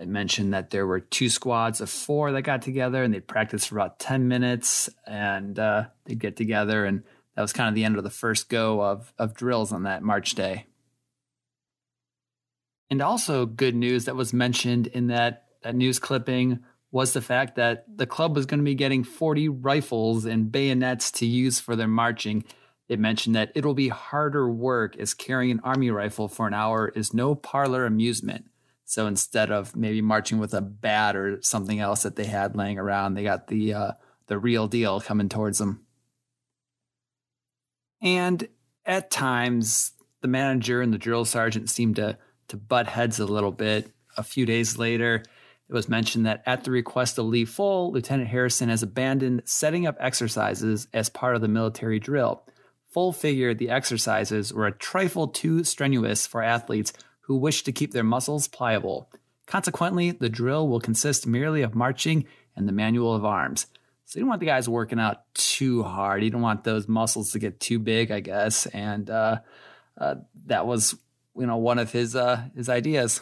I 0.00 0.04
mentioned 0.04 0.54
that 0.54 0.70
there 0.70 0.86
were 0.86 1.00
two 1.00 1.28
squads 1.28 1.80
of 1.80 1.90
four 1.90 2.30
that 2.32 2.42
got 2.42 2.62
together 2.62 3.02
and 3.02 3.12
they 3.12 3.20
practiced 3.20 3.68
for 3.68 3.76
about 3.76 3.98
10 3.98 4.28
minutes 4.28 4.88
and 5.06 5.58
uh, 5.58 5.86
they'd 6.04 6.18
get 6.18 6.36
together. 6.36 6.84
And 6.84 7.02
that 7.34 7.42
was 7.42 7.52
kind 7.52 7.68
of 7.68 7.74
the 7.74 7.84
end 7.84 7.96
of 7.96 8.04
the 8.04 8.10
first 8.10 8.48
go 8.48 8.80
of, 8.80 9.12
of 9.18 9.34
drills 9.34 9.72
on 9.72 9.82
that 9.82 10.02
March 10.02 10.34
day. 10.34 10.66
And 12.90 13.02
also, 13.02 13.44
good 13.44 13.74
news 13.74 14.06
that 14.06 14.16
was 14.16 14.32
mentioned 14.32 14.86
in 14.88 15.08
that, 15.08 15.44
that 15.62 15.74
news 15.74 15.98
clipping 15.98 16.60
was 16.90 17.12
the 17.12 17.20
fact 17.20 17.56
that 17.56 17.84
the 17.94 18.06
club 18.06 18.34
was 18.34 18.46
going 18.46 18.60
to 18.60 18.64
be 18.64 18.74
getting 18.74 19.04
40 19.04 19.48
rifles 19.50 20.24
and 20.24 20.50
bayonets 20.50 21.10
to 21.12 21.26
use 21.26 21.60
for 21.60 21.76
their 21.76 21.88
marching. 21.88 22.44
It 22.88 22.98
mentioned 22.98 23.36
that 23.36 23.52
it'll 23.54 23.74
be 23.74 23.88
harder 23.88 24.50
work 24.50 24.96
as 24.96 25.12
carrying 25.12 25.50
an 25.50 25.60
army 25.62 25.90
rifle 25.90 26.28
for 26.28 26.46
an 26.46 26.54
hour 26.54 26.88
is 26.88 27.12
no 27.12 27.34
parlor 27.34 27.84
amusement. 27.84 28.46
So 28.86 29.06
instead 29.06 29.50
of 29.50 29.76
maybe 29.76 30.00
marching 30.00 30.38
with 30.38 30.54
a 30.54 30.62
bat 30.62 31.14
or 31.14 31.42
something 31.42 31.78
else 31.78 32.04
that 32.04 32.16
they 32.16 32.24
had 32.24 32.56
laying 32.56 32.78
around, 32.78 33.14
they 33.14 33.22
got 33.22 33.48
the 33.48 33.74
uh, 33.74 33.92
the 34.28 34.38
real 34.38 34.66
deal 34.66 34.98
coming 35.00 35.28
towards 35.28 35.58
them. 35.58 35.84
And 38.00 38.48
at 38.86 39.10
times, 39.10 39.92
the 40.22 40.28
manager 40.28 40.80
and 40.80 40.92
the 40.92 40.98
drill 40.98 41.26
sergeant 41.26 41.68
seemed 41.68 41.96
to 41.96 42.16
to 42.48 42.56
butt 42.56 42.86
heads 42.86 43.18
a 43.18 43.26
little 43.26 43.52
bit. 43.52 43.90
A 44.16 44.22
few 44.22 44.46
days 44.46 44.78
later, 44.78 45.22
it 45.68 45.72
was 45.72 45.88
mentioned 45.88 46.26
that 46.26 46.42
at 46.46 46.64
the 46.64 46.70
request 46.70 47.18
of 47.18 47.26
Lee 47.26 47.44
Fohl, 47.44 47.92
Lieutenant 47.92 48.28
Harrison 48.28 48.68
has 48.68 48.82
abandoned 48.82 49.42
setting 49.44 49.86
up 49.86 49.96
exercises 50.00 50.88
as 50.92 51.08
part 51.08 51.34
of 51.34 51.42
the 51.42 51.48
military 51.48 51.98
drill. 51.98 52.42
Fohl 52.94 53.14
figured 53.14 53.58
the 53.58 53.70
exercises 53.70 54.52
were 54.52 54.66
a 54.66 54.72
trifle 54.72 55.28
too 55.28 55.62
strenuous 55.62 56.26
for 56.26 56.42
athletes 56.42 56.92
who 57.20 57.36
wish 57.36 57.62
to 57.64 57.72
keep 57.72 57.92
their 57.92 58.02
muscles 58.02 58.48
pliable. 58.48 59.10
Consequently, 59.46 60.10
the 60.10 60.30
drill 60.30 60.68
will 60.68 60.80
consist 60.80 61.26
merely 61.26 61.62
of 61.62 61.74
marching 61.74 62.26
and 62.56 62.66
the 62.66 62.72
manual 62.72 63.14
of 63.14 63.24
arms. 63.24 63.66
So 64.06 64.18
you 64.18 64.22
don't 64.22 64.30
want 64.30 64.40
the 64.40 64.46
guys 64.46 64.70
working 64.70 64.98
out 64.98 65.22
too 65.34 65.82
hard. 65.82 66.24
You 66.24 66.30
don't 66.30 66.40
want 66.40 66.64
those 66.64 66.88
muscles 66.88 67.32
to 67.32 67.38
get 67.38 67.60
too 67.60 67.78
big, 67.78 68.10
I 68.10 68.20
guess. 68.20 68.64
And 68.64 69.10
uh, 69.10 69.40
uh, 69.98 70.16
that 70.46 70.66
was, 70.66 70.96
you 71.38 71.46
know, 71.46 71.56
one 71.56 71.78
of 71.78 71.92
his 71.92 72.16
uh, 72.16 72.42
his 72.54 72.68
ideas. 72.68 73.20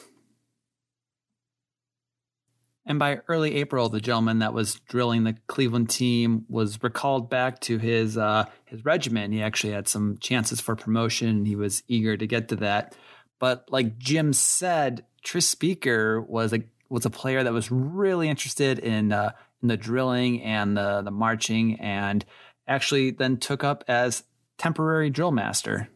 And 2.89 3.01
by 3.01 3.21
early 3.27 3.57
April, 3.57 3.89
the 3.89 4.01
gentleman 4.01 4.39
that 4.39 4.55
was 4.55 4.77
drilling 4.89 5.25
the 5.25 5.37
Cleveland 5.49 5.91
team 5.91 6.45
was 6.49 6.81
recalled 6.85 7.29
back 7.29 7.61
to 7.63 7.79
his 7.79 8.17
uh, 8.17 8.45
his 8.65 8.85
regiment. 8.85 9.35
He 9.35 9.43
actually 9.43 9.73
had 9.73 9.89
some 9.89 10.19
chances 10.19 10.61
for 10.61 10.77
promotion. 10.77 11.47
He 11.47 11.57
was 11.57 11.83
eager 11.89 12.17
to 12.17 12.27
get 12.27 12.49
to 12.49 12.57
that. 12.57 12.95
But 13.41 13.67
like 13.71 13.99
Jim 13.99 14.33
said, 14.33 15.05
Tris 15.25 15.49
Speaker 15.49 16.21
was 16.21 16.53
a 16.53 16.63
was 16.89 17.05
a 17.05 17.11
player 17.11 17.43
that 17.43 17.53
was 17.53 17.73
really 17.73 18.29
interested 18.29 18.79
in 18.79 19.13
uh, 19.13 19.33
in 19.63 19.69
the 19.69 19.77
drilling 19.77 20.43
and 20.43 20.77
the 20.77 21.03
the 21.03 21.11
marching, 21.11 21.81
and 21.81 22.25
actually 22.69 23.11
then 23.11 23.37
took 23.37 23.65
up 23.65 23.83
as 23.89 24.23
temporary 24.59 25.11
drill 25.11 25.33
master. 25.33 25.89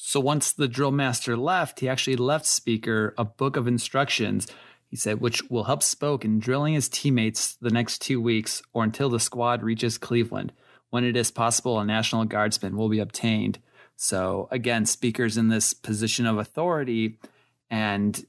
So 0.00 0.20
once 0.20 0.52
the 0.52 0.68
drill 0.68 0.92
master 0.92 1.36
left, 1.36 1.80
he 1.80 1.88
actually 1.88 2.14
left 2.14 2.46
Speaker 2.46 3.14
a 3.18 3.24
book 3.24 3.56
of 3.56 3.66
instructions. 3.66 4.46
He 4.88 4.94
said, 4.94 5.20
which 5.20 5.42
will 5.50 5.64
help 5.64 5.82
Spoke 5.82 6.24
in 6.24 6.38
drilling 6.38 6.74
his 6.74 6.88
teammates 6.88 7.56
the 7.56 7.70
next 7.70 8.00
two 8.00 8.20
weeks 8.20 8.62
or 8.72 8.84
until 8.84 9.10
the 9.10 9.18
squad 9.18 9.64
reaches 9.64 9.98
Cleveland. 9.98 10.52
When 10.90 11.02
it 11.02 11.16
is 11.16 11.32
possible, 11.32 11.80
a 11.80 11.84
National 11.84 12.24
Guardsman 12.24 12.76
will 12.76 12.88
be 12.88 13.00
obtained. 13.00 13.58
So 13.96 14.46
again, 14.52 14.86
Speaker's 14.86 15.36
in 15.36 15.48
this 15.48 15.74
position 15.74 16.26
of 16.26 16.38
authority, 16.38 17.18
and 17.68 18.24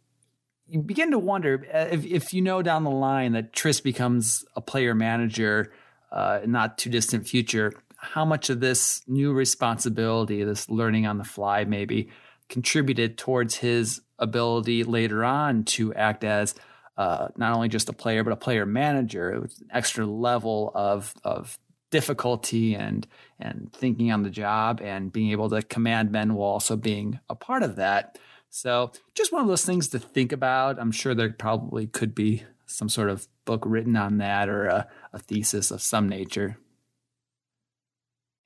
you 0.67 0.81
begin 0.81 1.11
to 1.11 1.19
wonder 1.19 1.67
uh, 1.71 1.85
if, 1.91 2.03
if 2.03 2.33
you 2.33 2.41
know 2.41 2.63
down 2.63 2.83
the 2.83 2.89
line 2.89 3.33
that 3.33 3.53
Tris 3.53 3.79
becomes 3.79 4.43
a 4.55 4.59
player 4.59 4.95
manager, 4.95 5.71
uh, 6.11 6.39
not 6.47 6.79
too 6.79 6.89
distant 6.89 7.27
future, 7.27 7.73
how 8.01 8.25
much 8.25 8.49
of 8.49 8.59
this 8.59 9.01
new 9.07 9.33
responsibility, 9.33 10.43
this 10.43 10.69
learning 10.69 11.05
on 11.05 11.17
the 11.17 11.23
fly, 11.23 11.65
maybe 11.65 12.09
contributed 12.47 13.17
towards 13.17 13.55
his 13.55 14.01
ability 14.17 14.83
later 14.83 15.23
on 15.23 15.63
to 15.63 15.93
act 15.93 16.23
as 16.23 16.55
uh, 16.97 17.29
not 17.37 17.53
only 17.53 17.69
just 17.69 17.89
a 17.89 17.93
player 17.93 18.23
but 18.23 18.33
a 18.33 18.37
player 18.37 18.65
manager. 18.65 19.33
It 19.33 19.41
was 19.41 19.59
an 19.59 19.67
extra 19.71 20.05
level 20.05 20.71
of 20.75 21.13
of 21.23 21.57
difficulty 21.91 22.75
and 22.75 23.07
and 23.39 23.71
thinking 23.73 24.11
on 24.11 24.23
the 24.23 24.29
job 24.29 24.81
and 24.81 25.11
being 25.11 25.31
able 25.31 25.49
to 25.49 25.61
command 25.61 26.11
men 26.11 26.33
while 26.33 26.51
also 26.51 26.75
being 26.75 27.19
a 27.29 27.35
part 27.35 27.63
of 27.63 27.75
that. 27.77 28.17
So 28.49 28.91
just 29.13 29.31
one 29.31 29.41
of 29.41 29.47
those 29.47 29.65
things 29.65 29.87
to 29.89 29.99
think 29.99 30.31
about. 30.31 30.79
I'm 30.79 30.91
sure 30.91 31.13
there 31.13 31.31
probably 31.31 31.87
could 31.87 32.15
be 32.15 32.43
some 32.65 32.89
sort 32.89 33.09
of 33.09 33.27
book 33.45 33.63
written 33.65 33.95
on 33.95 34.17
that 34.17 34.49
or 34.49 34.67
a, 34.67 34.87
a 35.13 35.19
thesis 35.19 35.71
of 35.71 35.81
some 35.81 36.09
nature. 36.09 36.57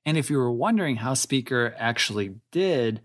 And 0.06 0.18
if 0.18 0.30
you 0.30 0.38
were 0.38 0.52
wondering 0.52 0.96
how 0.96 1.14
Speaker 1.14 1.74
actually 1.78 2.36
did, 2.50 3.00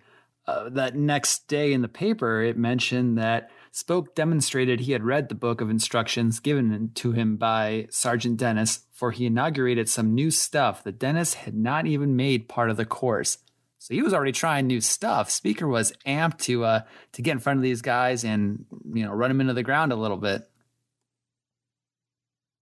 uh, 0.47 0.69
that 0.69 0.95
next 0.95 1.47
day 1.47 1.73
in 1.73 1.81
the 1.81 1.87
paper, 1.87 2.41
it 2.41 2.57
mentioned 2.57 3.17
that 3.17 3.51
Spoke 3.71 4.15
demonstrated 4.15 4.79
he 4.79 4.93
had 4.93 5.03
read 5.03 5.29
the 5.29 5.35
book 5.35 5.61
of 5.61 5.69
instructions 5.69 6.39
given 6.39 6.91
to 6.95 7.11
him 7.11 7.37
by 7.37 7.87
Sergeant 7.91 8.37
Dennis, 8.37 8.85
for 8.91 9.11
he 9.11 9.27
inaugurated 9.27 9.87
some 9.87 10.15
new 10.15 10.31
stuff 10.31 10.83
that 10.83 10.97
Dennis 10.97 11.35
had 11.35 11.53
not 11.53 11.85
even 11.85 12.15
made 12.15 12.49
part 12.49 12.71
of 12.71 12.77
the 12.77 12.85
course. 12.85 13.37
So 13.77 13.93
he 13.93 14.01
was 14.01 14.13
already 14.13 14.31
trying 14.31 14.65
new 14.65 14.81
stuff. 14.81 15.29
Speaker 15.29 15.67
was 15.67 15.93
amped 16.05 16.39
to 16.39 16.65
uh, 16.65 16.81
to 17.13 17.21
get 17.21 17.33
in 17.33 17.39
front 17.39 17.57
of 17.57 17.63
these 17.63 17.81
guys 17.81 18.23
and 18.23 18.65
you 18.91 19.05
know 19.05 19.13
run 19.13 19.29
them 19.29 19.41
into 19.41 19.53
the 19.53 19.63
ground 19.63 19.91
a 19.91 19.95
little 19.95 20.17
bit. 20.17 20.49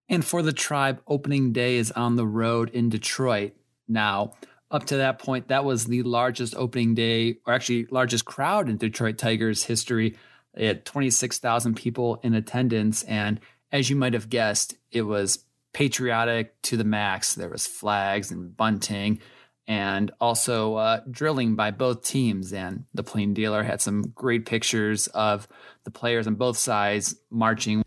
And 0.09 0.23
for 0.23 0.41
the 0.41 0.53
tribe, 0.53 1.01
opening 1.07 1.53
day 1.53 1.77
is 1.77 1.91
on 1.91 2.17
the 2.17 2.27
road 2.27 2.69
in 2.69 2.89
Detroit. 2.89 3.53
Now, 3.87 4.33
up 4.69 4.85
to 4.85 4.97
that 4.97 5.19
point, 5.19 5.47
that 5.47 5.63
was 5.63 5.85
the 5.85 6.03
largest 6.03 6.55
opening 6.55 6.93
day, 6.93 7.37
or 7.45 7.53
actually 7.53 7.85
largest 7.89 8.25
crowd 8.25 8.69
in 8.69 8.77
Detroit 8.77 9.17
Tigers 9.17 9.63
history. 9.63 10.17
They 10.53 10.65
had 10.65 10.85
26,000 10.85 11.75
people 11.75 12.19
in 12.23 12.33
attendance. 12.33 13.03
And 13.03 13.39
as 13.71 13.89
you 13.89 13.95
might 13.95 14.13
have 14.13 14.29
guessed, 14.29 14.75
it 14.91 15.03
was 15.03 15.45
patriotic 15.73 16.61
to 16.63 16.75
the 16.75 16.83
max. 16.83 17.35
There 17.35 17.49
was 17.49 17.67
flags 17.67 18.31
and 18.31 18.55
bunting 18.55 19.21
and 19.67 20.11
also 20.21 20.75
uh, 20.75 21.01
drilling 21.11 21.55
by 21.55 21.71
both 21.71 22.03
teams. 22.03 22.53
And 22.53 22.85
the 22.93 23.03
Plain 23.03 23.33
Dealer 23.33 23.63
had 23.63 23.81
some 23.81 24.01
great 24.15 24.45
pictures 24.45 25.07
of 25.07 25.47
the 25.83 25.91
players 25.91 26.25
on 26.25 26.35
both 26.35 26.57
sides 26.57 27.15
marching. 27.29 27.83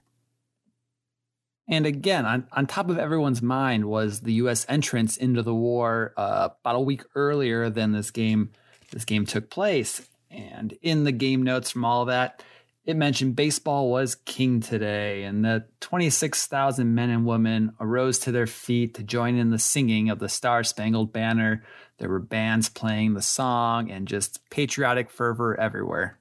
And 1.70 1.86
again, 1.86 2.26
on, 2.26 2.48
on 2.50 2.66
top 2.66 2.90
of 2.90 2.98
everyone's 2.98 3.40
mind 3.40 3.84
was 3.84 4.20
the 4.20 4.32
U.S. 4.34 4.66
entrance 4.68 5.16
into 5.16 5.40
the 5.42 5.54
war 5.54 6.12
uh, 6.16 6.48
about 6.60 6.74
a 6.74 6.80
week 6.80 7.04
earlier 7.14 7.70
than 7.70 7.92
this 7.92 8.10
game. 8.10 8.50
This 8.90 9.04
game 9.04 9.24
took 9.24 9.50
place, 9.50 10.04
and 10.32 10.76
in 10.82 11.04
the 11.04 11.12
game 11.12 11.44
notes 11.44 11.70
from 11.70 11.84
all 11.84 12.06
that, 12.06 12.42
it 12.84 12.96
mentioned 12.96 13.36
baseball 13.36 13.88
was 13.88 14.16
king 14.16 14.58
today, 14.58 15.22
and 15.22 15.44
the 15.44 15.66
26,000 15.78 16.92
men 16.92 17.08
and 17.08 17.24
women 17.24 17.72
arose 17.78 18.18
to 18.20 18.32
their 18.32 18.48
feet 18.48 18.94
to 18.94 19.04
join 19.04 19.36
in 19.36 19.50
the 19.50 19.58
singing 19.60 20.10
of 20.10 20.18
the 20.18 20.28
Star 20.28 20.64
Spangled 20.64 21.12
Banner. 21.12 21.62
There 21.98 22.08
were 22.08 22.18
bands 22.18 22.68
playing 22.68 23.14
the 23.14 23.22
song 23.22 23.92
and 23.92 24.08
just 24.08 24.40
patriotic 24.50 25.08
fervor 25.08 25.58
everywhere. 25.60 26.18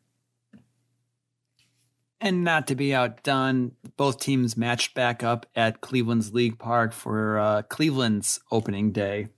And 2.21 2.43
not 2.43 2.67
to 2.67 2.75
be 2.75 2.93
outdone, 2.93 3.71
both 3.95 4.19
teams 4.19 4.57
matched 4.57 4.93
back 4.93 5.23
up 5.23 5.45
at 5.55 5.79
Cleveland's 5.79 6.33
League 6.33 6.59
Park 6.59 6.91
for 6.91 7.39
uh, 7.39 7.61
Cleveland's 7.63 8.41
opening 8.51 8.91
day. 8.91 9.29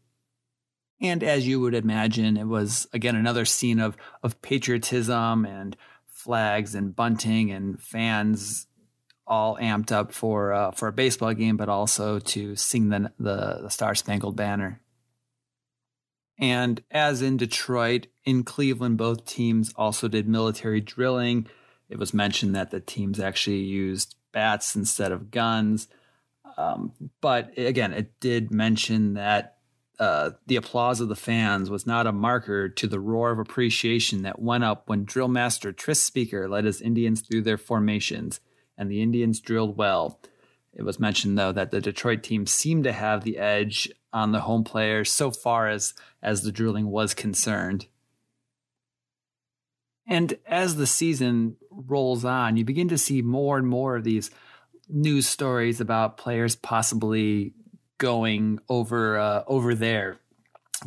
And 1.00 1.24
as 1.24 1.48
you 1.48 1.60
would 1.60 1.76
imagine, 1.76 2.38
it 2.38 2.48
was 2.48 2.88
again 2.94 3.16
another 3.16 3.46
scene 3.46 3.80
of, 3.80 3.98
of 4.24 4.42
patriotism 4.42 5.46
and 5.46 5.76
flags 6.08 6.76
and 6.76 6.96
bunting 6.96 7.52
and 7.52 7.82
fans 7.82 8.68
all 9.28 9.58
amped 9.58 9.92
up 9.92 10.12
for 10.12 10.54
uh, 10.54 10.72
for 10.72 10.88
a 10.88 10.94
baseball 10.94 11.34
game, 11.34 11.58
but 11.58 11.70
also 11.70 12.20
to 12.20 12.56
sing 12.56 12.90
the, 12.90 13.12
the, 13.20 13.60
the 13.64 13.70
Star 13.70 13.96
Spangled 13.96 14.36
Banner. 14.36 14.82
And 16.38 16.84
as 16.90 17.22
in 17.22 17.38
Detroit, 17.38 18.08
in 18.26 18.44
Cleveland, 18.44 18.98
both 18.98 19.26
teams 19.26 19.72
also 19.76 20.08
did 20.08 20.28
military 20.28 20.82
drilling. 20.82 21.48
It 21.92 22.00
was 22.00 22.14
mentioned 22.14 22.56
that 22.56 22.72
the 22.72 22.80
teams 22.80 23.20
actually 23.20 23.60
used 23.60 24.16
bats 24.32 24.78
instead 24.78 25.12
of 25.12 25.30
guns. 25.30 25.90
Um, 26.58 26.94
but 27.20 27.52
again, 27.58 27.92
it 27.92 28.18
did 28.22 28.50
mention 28.50 29.16
that 29.16 29.58
uh, 30.00 30.32
the 30.48 30.56
applause 30.56 31.02
of 31.02 31.10
the 31.10 31.18
fans 31.18 31.70
was 31.70 31.86
not 31.86 32.08
a 32.08 32.14
marker 32.14 32.70
to 32.70 32.88
the 32.88 33.00
roar 33.00 33.32
of 33.32 33.40
appreciation 33.40 34.22
that 34.22 34.42
went 34.42 34.64
up 34.64 34.88
when 34.88 35.04
drill 35.04 35.28
master 35.28 35.74
Tris 35.74 36.02
Speaker 36.02 36.48
led 36.48 36.64
his 36.64 36.82
Indians 36.82 37.20
through 37.20 37.42
their 37.42 37.58
formations, 37.58 38.40
and 38.78 38.90
the 38.90 39.02
Indians 39.02 39.42
drilled 39.42 39.76
well. 39.76 40.22
It 40.74 40.84
was 40.84 40.98
mentioned 40.98 41.38
though 41.38 41.52
that 41.52 41.72
the 41.72 41.82
Detroit 41.82 42.24
team 42.24 42.48
seemed 42.48 42.86
to 42.86 42.94
have 42.94 43.26
the 43.26 43.38
edge 43.38 43.92
on 44.14 44.32
the 44.32 44.40
home 44.40 44.64
players 44.64 45.12
so 45.12 45.30
far 45.30 45.68
as 45.68 45.94
as 46.24 46.44
the 46.44 46.54
drilling 46.54 46.88
was 46.88 47.14
concerned. 47.14 47.88
And 50.08 50.38
as 50.46 50.76
the 50.76 50.88
season 50.88 51.58
rolls 51.70 52.26
on, 52.26 52.58
you 52.58 52.66
begin 52.66 52.90
to 52.90 52.98
see 52.98 53.22
more 53.22 53.58
and 53.58 53.68
more 53.68 53.96
of 53.96 54.04
these 54.04 54.32
news 54.90 55.28
stories 55.28 55.80
about 55.80 56.18
players 56.18 56.56
possibly 56.56 57.54
going 57.98 58.60
over 58.68 59.18
uh, 59.18 59.44
over 59.48 59.76
there. 59.76 60.18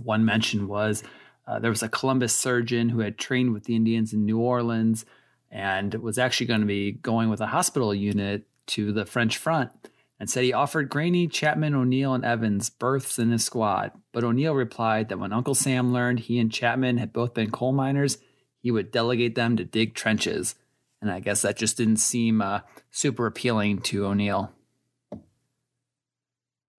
One 0.03 0.25
mention 0.25 0.67
was 0.67 1.03
uh, 1.47 1.59
there 1.59 1.71
was 1.71 1.83
a 1.83 1.89
Columbus 1.89 2.35
surgeon 2.35 2.89
who 2.89 3.01
had 3.01 3.19
trained 3.19 3.53
with 3.53 3.65
the 3.65 3.77
Indians 3.77 4.13
in 4.13 4.25
New 4.25 4.39
Orleans 4.39 5.05
and 5.51 5.95
was 5.95 6.19
actually 6.19 6.47
going 6.47 6.61
to 6.61 6.67
be 6.67 6.93
going 6.93 7.31
with 7.31 7.41
a 7.41 7.47
hospital 7.47 7.95
unit 7.95 8.47
to 8.67 8.93
the 8.93 9.07
French 9.07 9.37
front 9.37 9.71
and 10.19 10.29
said 10.29 10.43
he 10.43 10.53
offered 10.53 10.89
Graney, 10.89 11.29
Chapman, 11.29 11.75
O'Neill, 11.75 12.15
and 12.15 12.25
Evans 12.25 12.71
berths 12.71 13.19
in 13.19 13.31
his 13.31 13.45
squad. 13.45 13.93
But 14.13 14.25
O'Neill 14.25 14.55
replied 14.55 15.09
that 15.09 15.19
when 15.19 15.33
Uncle 15.33 15.55
Sam 15.55 15.93
learned 15.93 16.21
he 16.21 16.39
and 16.39 16.53
Chapman 16.53 16.99
had 16.99 17.13
both 17.13 17.35
been 17.35 17.51
coal 17.51 17.73
miners, 17.73 18.19
he 18.65 18.71
would 18.71 18.91
delegate 18.91 19.35
them 19.35 19.59
to 19.59 19.65
dig 19.65 19.95
trenches. 19.95 20.55
And 21.03 21.11
I 21.11 21.21
guess 21.21 21.43
that 21.43 21.59
just 21.59 21.77
didn't 21.77 21.99
seem 21.99 22.41
uh, 22.41 22.61
super 22.91 23.27
appealing 23.27 23.83
to 23.83 24.07
O'Neill. 24.07 24.51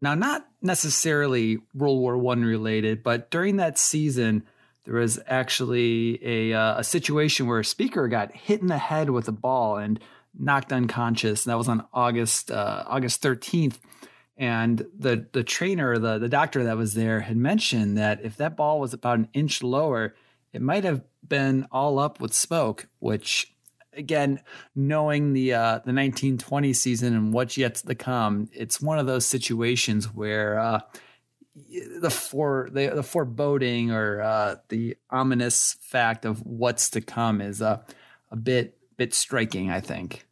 Now, 0.02 0.16
not 0.16 0.48
necessarily 0.64 1.60
World 1.76 2.00
War 2.00 2.18
One 2.18 2.44
related, 2.44 3.04
but 3.04 3.30
during 3.30 3.58
that 3.58 3.78
season, 3.78 4.44
there 4.84 4.96
was 4.96 5.20
actually 5.28 6.20
a 6.26 6.54
uh, 6.54 6.80
a 6.80 6.84
situation 6.84 7.46
where 7.46 7.60
a 7.60 7.66
speaker 7.66 8.08
got 8.08 8.36
hit 8.36 8.62
in 8.62 8.68
the 8.68 8.80
head 8.80 9.12
with 9.12 9.28
a 9.28 9.32
ball 9.32 9.78
and 9.78 10.00
knocked 10.38 10.74
unconscious. 10.74 11.46
And 11.46 11.52
that 11.52 11.58
was 11.58 11.70
on 11.70 11.86
August 11.94 12.50
uh, 12.50 12.84
August 12.88 13.22
thirteenth. 13.22 13.80
And 14.38 14.86
the 14.98 15.28
the 15.32 15.44
trainer, 15.44 16.00
the 16.00 16.18
the 16.18 16.30
doctor 16.30 16.64
that 16.64 16.78
was 16.78 16.96
there, 16.96 17.22
had 17.22 17.38
mentioned 17.38 17.96
that 17.98 18.26
if 18.26 18.38
that 18.38 18.58
ball 18.58 18.80
was 18.80 18.94
about 18.94 19.20
an 19.20 19.30
inch 19.34 19.62
lower, 19.62 20.16
it 20.56 20.62
might 20.62 20.86
have 20.86 21.02
been 21.28 21.68
all 21.70 22.00
up 22.00 22.22
with 22.22 22.34
Spoke, 22.34 22.88
which 23.00 23.54
again, 23.92 24.40
knowing 24.74 25.34
the 25.34 25.54
uh, 25.54 25.80
the 25.84 25.92
1920 25.92 26.72
season 26.72 27.14
and 27.14 27.34
what's 27.34 27.58
yet 27.58 27.76
to 27.76 27.94
come, 27.94 28.50
it's 28.54 28.80
one 28.80 28.98
of 28.98 29.06
those 29.06 29.26
situations 29.26 30.06
where 30.06 30.58
uh, 30.58 30.80
the 32.00 32.10
for 32.10 32.70
the, 32.72 32.88
the 32.88 33.04
foreboding 33.04 33.92
or 33.92 34.22
uh, 34.22 34.56
the 34.70 34.96
ominous 35.10 35.76
fact 35.82 36.24
of 36.24 36.42
what's 36.46 36.90
to 36.92 37.02
come 37.02 37.42
is 37.42 37.60
a 37.60 37.84
a 38.32 38.38
bit 38.38 38.78
bit 38.96 39.14
striking, 39.14 39.70
I 39.70 39.82
think. 39.82 40.26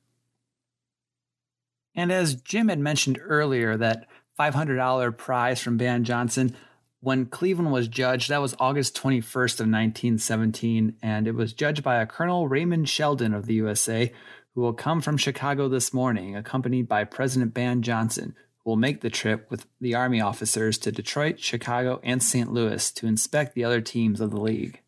And 1.96 2.14
as 2.14 2.36
Jim 2.36 2.70
had 2.70 2.80
mentioned 2.80 3.20
earlier, 3.22 3.76
that 3.76 4.08
$500 4.40 5.18
prize 5.18 5.62
from 5.62 5.78
Ban 5.78 6.06
Johnson 6.06 6.56
when 7.04 7.26
Cleveland 7.26 7.74
was 7.74 7.90
judged, 7.90 8.30
that 8.30 8.42
was 8.42 8.56
August 8.60 8.96
21st 8.96 9.60
of 9.60 9.68
1917, 9.68 10.96
and 11.02 11.28
it 11.28 11.36
was 11.36 11.52
judged 11.52 11.84
by 11.84 12.02
a 12.02 12.06
Colonel 12.06 12.48
Raymond 12.48 12.88
Sheldon 12.88 13.34
of 13.34 13.46
the 13.46 13.56
USA, 13.56 14.14
who 14.56 14.62
will 14.62 14.72
come 14.72 15.02
from 15.02 15.18
Chicago 15.18 15.68
this 15.68 15.94
morning, 15.94 16.38
accompanied 16.38 16.88
by 16.88 17.04
President 17.04 17.54
Ban 17.54 17.82
Johnson, 17.82 18.36
who 18.60 18.70
will 18.70 18.78
make 18.78 19.02
the 19.02 19.10
trip 19.10 19.52
with 19.52 19.66
the 19.82 19.96
Army 19.96 20.22
officers 20.22 20.78
to 20.78 20.94
Detroit, 20.94 21.42
Chicago, 21.42 22.00
and 22.04 22.24
St. 22.24 22.54
Louis 22.54 22.90
to 22.94 23.06
inspect 23.06 23.54
the 23.54 23.66
other 23.66 23.82
teams 23.82 24.22
of 24.22 24.32
the 24.32 24.40
league. 24.40 24.80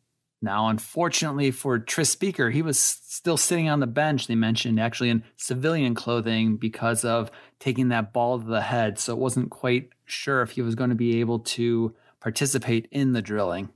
Now, 0.41 0.69
unfortunately 0.69 1.51
for 1.51 1.79
Tris 1.79 2.11
Speaker, 2.11 2.49
he 2.49 2.61
was 2.61 2.79
still 2.79 3.35
sitting 3.35 3.67
on 3.67 3.81
the 3.81 3.87
bench, 3.87 4.27
they 4.27 4.35
mentioned, 4.35 4.79
actually 4.79 5.09
in 5.09 5.25
civilian 5.35 5.95
clothing 5.95 6.55
because 6.55 7.03
of 7.03 7.29
taking 7.59 7.89
that 7.89 8.13
ball 8.13 8.39
to 8.39 8.45
the 8.45 8.61
head. 8.61 8.99
So 8.99 9.11
it 9.11 9.19
wasn't 9.19 9.49
quite 9.49 9.89
sure 10.05 10.41
if 10.41 10.51
he 10.51 10.61
was 10.61 10.75
going 10.75 10.91
to 10.91 10.95
be 10.95 11.19
able 11.19 11.39
to 11.39 11.93
participate 12.25 12.87
in 12.89 13.13
the 13.13 13.21
drilling. 13.21 13.69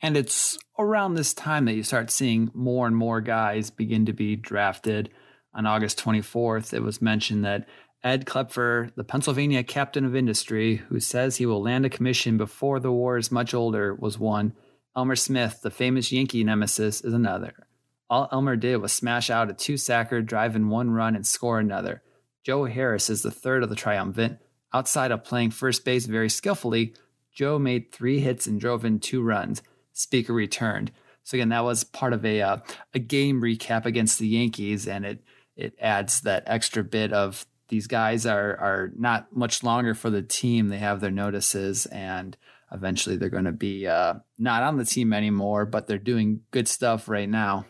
And 0.00 0.16
it's 0.16 0.56
around 0.78 1.14
this 1.14 1.34
time 1.34 1.64
that 1.64 1.74
you 1.74 1.82
start 1.82 2.12
seeing 2.12 2.52
more 2.54 2.86
and 2.86 2.94
more 2.94 3.20
guys 3.20 3.68
begin 3.68 4.06
to 4.06 4.12
be 4.12 4.36
drafted. 4.36 5.10
On 5.52 5.66
August 5.66 5.98
24th, 5.98 6.72
it 6.72 6.84
was 6.84 7.02
mentioned 7.02 7.44
that 7.44 7.66
Ed 8.04 8.24
Klepfer, 8.24 8.94
the 8.94 9.02
Pennsylvania 9.02 9.64
captain 9.64 10.04
of 10.04 10.14
industry, 10.14 10.76
who 10.76 11.00
says 11.00 11.38
he 11.38 11.46
will 11.46 11.60
land 11.60 11.84
a 11.84 11.90
commission 11.90 12.36
before 12.36 12.78
the 12.78 12.92
war 12.92 13.18
is 13.18 13.32
much 13.32 13.52
older, 13.52 13.92
was 13.92 14.16
one. 14.16 14.52
Elmer 14.96 15.16
Smith, 15.16 15.62
the 15.62 15.72
famous 15.72 16.12
Yankee 16.12 16.44
nemesis, 16.44 17.00
is 17.00 17.12
another. 17.12 17.66
All 18.08 18.28
Elmer 18.30 18.54
did 18.54 18.76
was 18.76 18.92
smash 18.92 19.28
out 19.28 19.50
a 19.50 19.54
two 19.54 19.76
sacker, 19.76 20.22
drive 20.22 20.54
in 20.54 20.68
one 20.68 20.92
run, 20.92 21.16
and 21.16 21.26
score 21.26 21.58
another. 21.58 22.04
Joe 22.44 22.66
Harris 22.66 23.10
is 23.10 23.22
the 23.22 23.32
third 23.32 23.64
of 23.64 23.70
the 23.70 23.74
triumvirate. 23.74 24.38
Outside 24.72 25.10
of 25.10 25.24
playing 25.24 25.50
first 25.50 25.84
base 25.84 26.06
very 26.06 26.28
skillfully, 26.28 26.94
Joe 27.32 27.58
made 27.58 27.92
three 27.92 28.20
hits 28.20 28.46
and 28.46 28.60
drove 28.60 28.84
in 28.84 29.00
two 29.00 29.22
runs. 29.22 29.62
Speaker 29.92 30.32
returned. 30.32 30.92
So 31.22 31.36
again, 31.36 31.50
that 31.50 31.64
was 31.64 31.84
part 31.84 32.12
of 32.12 32.24
a 32.24 32.40
uh, 32.40 32.56
a 32.94 32.98
game 32.98 33.42
recap 33.42 33.84
against 33.84 34.18
the 34.18 34.28
Yankees, 34.28 34.88
and 34.88 35.04
it 35.04 35.22
it 35.56 35.74
adds 35.80 36.22
that 36.22 36.44
extra 36.46 36.82
bit 36.82 37.12
of 37.12 37.46
these 37.68 37.86
guys 37.86 38.26
are 38.26 38.56
are 38.56 38.92
not 38.96 39.34
much 39.34 39.62
longer 39.62 39.94
for 39.94 40.10
the 40.10 40.22
team. 40.22 40.68
They 40.68 40.78
have 40.78 41.00
their 41.00 41.10
notices, 41.10 41.86
and 41.86 42.36
eventually 42.72 43.16
they're 43.16 43.28
going 43.28 43.44
to 43.44 43.52
be 43.52 43.86
uh, 43.86 44.14
not 44.38 44.62
on 44.62 44.76
the 44.76 44.84
team 44.84 45.12
anymore, 45.12 45.66
but 45.66 45.86
they're 45.86 45.98
doing 45.98 46.40
good 46.50 46.68
stuff 46.68 47.08
right 47.08 47.28
now. 47.28 47.66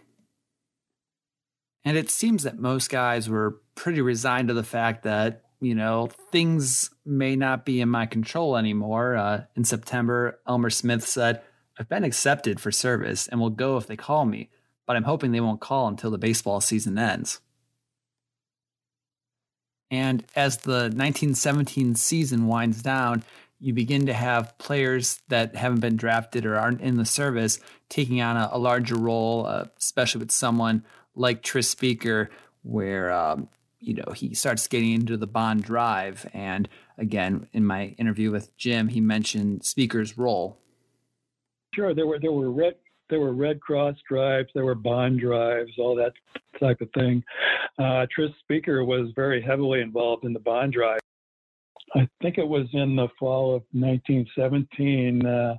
And 1.84 1.96
it 1.96 2.10
seems 2.10 2.42
that 2.42 2.58
most 2.58 2.90
guys 2.90 3.28
were 3.28 3.60
pretty 3.74 4.00
resigned 4.00 4.48
to 4.48 4.54
the 4.54 4.62
fact 4.62 5.04
that 5.04 5.42
you 5.60 5.74
know, 5.74 6.08
things 6.30 6.90
may 7.04 7.36
not 7.36 7.64
be 7.64 7.80
in 7.80 7.88
my 7.88 8.06
control 8.06 8.56
anymore. 8.56 9.16
Uh, 9.16 9.44
in 9.56 9.64
September, 9.64 10.38
Elmer 10.46 10.70
Smith 10.70 11.06
said, 11.06 11.42
I've 11.78 11.88
been 11.88 12.04
accepted 12.04 12.60
for 12.60 12.70
service 12.70 13.28
and 13.28 13.40
will 13.40 13.50
go 13.50 13.76
if 13.76 13.86
they 13.86 13.96
call 13.96 14.24
me, 14.24 14.50
but 14.86 14.96
I'm 14.96 15.04
hoping 15.04 15.32
they 15.32 15.40
won't 15.40 15.60
call 15.60 15.88
until 15.88 16.10
the 16.10 16.18
baseball 16.18 16.60
season 16.60 16.98
ends. 16.98 17.40
And 19.90 20.24
as 20.36 20.58
the 20.58 20.90
1917 20.90 21.94
season 21.94 22.46
winds 22.46 22.82
down, 22.82 23.22
you 23.60 23.72
begin 23.72 24.06
to 24.06 24.12
have 24.12 24.56
players 24.58 25.20
that 25.28 25.56
haven't 25.56 25.80
been 25.80 25.96
drafted 25.96 26.46
or 26.46 26.56
aren't 26.56 26.80
in 26.80 26.96
the 26.96 27.04
service 27.04 27.58
taking 27.88 28.20
on 28.20 28.36
a, 28.36 28.50
a 28.52 28.58
larger 28.58 28.96
role, 28.96 29.46
uh, 29.46 29.64
especially 29.78 30.20
with 30.20 30.30
someone 30.30 30.84
like 31.14 31.42
Tris 31.42 31.68
Speaker, 31.68 32.30
where 32.62 33.10
um, 33.10 33.48
you 33.80 33.94
know, 33.94 34.12
he 34.14 34.34
starts 34.34 34.66
getting 34.66 34.92
into 34.92 35.16
the 35.16 35.26
bond 35.26 35.64
drive. 35.64 36.28
And 36.32 36.68
again, 36.96 37.48
in 37.52 37.64
my 37.64 37.94
interview 37.98 38.30
with 38.30 38.56
Jim, 38.56 38.88
he 38.88 39.00
mentioned 39.00 39.64
Speaker's 39.64 40.18
role. 40.18 40.58
Sure, 41.74 41.94
there 41.94 42.06
were 42.06 42.18
there 42.18 42.32
were 42.32 42.50
red 42.50 42.74
there 43.10 43.20
were 43.20 43.32
Red 43.32 43.60
Cross 43.60 43.96
drives, 44.08 44.48
there 44.54 44.64
were 44.64 44.74
bond 44.74 45.20
drives, 45.20 45.70
all 45.78 45.94
that 45.96 46.12
type 46.60 46.80
of 46.80 46.90
thing. 46.92 47.22
Uh, 47.78 48.06
Tris 48.14 48.30
Speaker 48.40 48.84
was 48.84 49.10
very 49.14 49.40
heavily 49.40 49.80
involved 49.80 50.24
in 50.24 50.32
the 50.32 50.40
bond 50.40 50.72
drive. 50.72 51.00
I 51.94 52.06
think 52.20 52.36
it 52.36 52.46
was 52.46 52.66
in 52.74 52.96
the 52.96 53.08
fall 53.18 53.54
of 53.54 53.62
1917. 53.72 55.24
Uh, 55.24 55.56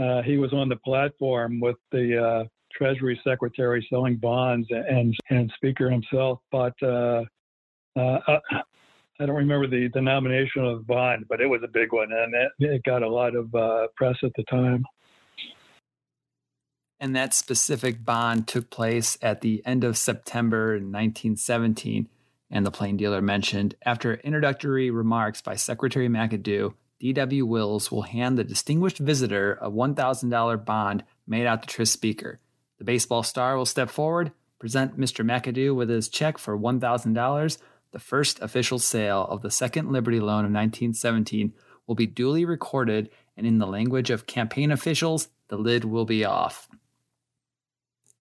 uh, 0.00 0.22
he 0.22 0.36
was 0.36 0.52
on 0.52 0.68
the 0.68 0.76
platform 0.76 1.58
with 1.58 1.76
the 1.90 2.24
uh, 2.24 2.44
Treasury 2.72 3.20
Secretary 3.24 3.84
selling 3.90 4.16
bonds, 4.16 4.68
and 4.70 5.16
and 5.30 5.52
Speaker 5.56 5.90
himself 5.90 6.38
bought 6.52 6.80
uh, 6.82 7.24
uh, 7.98 8.20
uh, 8.26 8.38
I 9.20 9.26
don't 9.26 9.36
remember 9.36 9.66
the 9.66 9.88
denomination 9.88 10.64
of 10.64 10.78
the 10.78 10.84
bond, 10.84 11.26
but 11.28 11.40
it 11.40 11.46
was 11.46 11.62
a 11.64 11.68
big 11.68 11.92
one, 11.92 12.12
and 12.12 12.34
it, 12.34 12.52
it 12.58 12.82
got 12.84 13.02
a 13.02 13.08
lot 13.08 13.34
of 13.34 13.52
uh, 13.54 13.88
press 13.96 14.16
at 14.22 14.32
the 14.36 14.44
time. 14.44 14.84
And 17.00 17.14
that 17.14 17.34
specific 17.34 18.04
bond 18.04 18.48
took 18.48 18.70
place 18.70 19.18
at 19.22 19.40
the 19.40 19.62
end 19.64 19.84
of 19.84 19.96
September 19.96 20.72
1917. 20.72 22.08
And 22.50 22.66
the 22.66 22.70
plain 22.70 22.96
dealer 22.96 23.20
mentioned 23.20 23.74
after 23.82 24.14
introductory 24.14 24.90
remarks 24.90 25.40
by 25.42 25.54
Secretary 25.54 26.08
McAdoo, 26.08 26.74
D.W. 26.98 27.46
Wills 27.46 27.92
will 27.92 28.02
hand 28.02 28.36
the 28.36 28.44
distinguished 28.44 28.98
visitor 28.98 29.58
a 29.60 29.70
$1,000 29.70 30.64
bond 30.64 31.04
made 31.26 31.46
out 31.46 31.62
to 31.62 31.68
Tris 31.68 31.92
Speaker. 31.92 32.40
The 32.78 32.84
baseball 32.84 33.22
star 33.22 33.56
will 33.56 33.66
step 33.66 33.90
forward, 33.90 34.32
present 34.58 34.98
Mr. 34.98 35.24
McAdoo 35.24 35.74
with 35.76 35.88
his 35.88 36.08
check 36.08 36.38
for 36.38 36.58
$1,000 36.58 37.58
the 37.92 37.98
first 37.98 38.40
official 38.40 38.78
sale 38.78 39.26
of 39.28 39.42
the 39.42 39.50
Second 39.50 39.90
Liberty 39.90 40.20
Loan 40.20 40.44
of 40.44 40.52
1917 40.52 41.52
will 41.86 41.94
be 41.94 42.06
duly 42.06 42.44
recorded, 42.44 43.10
and 43.36 43.46
in 43.46 43.58
the 43.58 43.66
language 43.66 44.10
of 44.10 44.26
campaign 44.26 44.70
officials, 44.70 45.28
the 45.48 45.56
lid 45.56 45.84
will 45.84 46.04
be 46.04 46.24
off. 46.24 46.68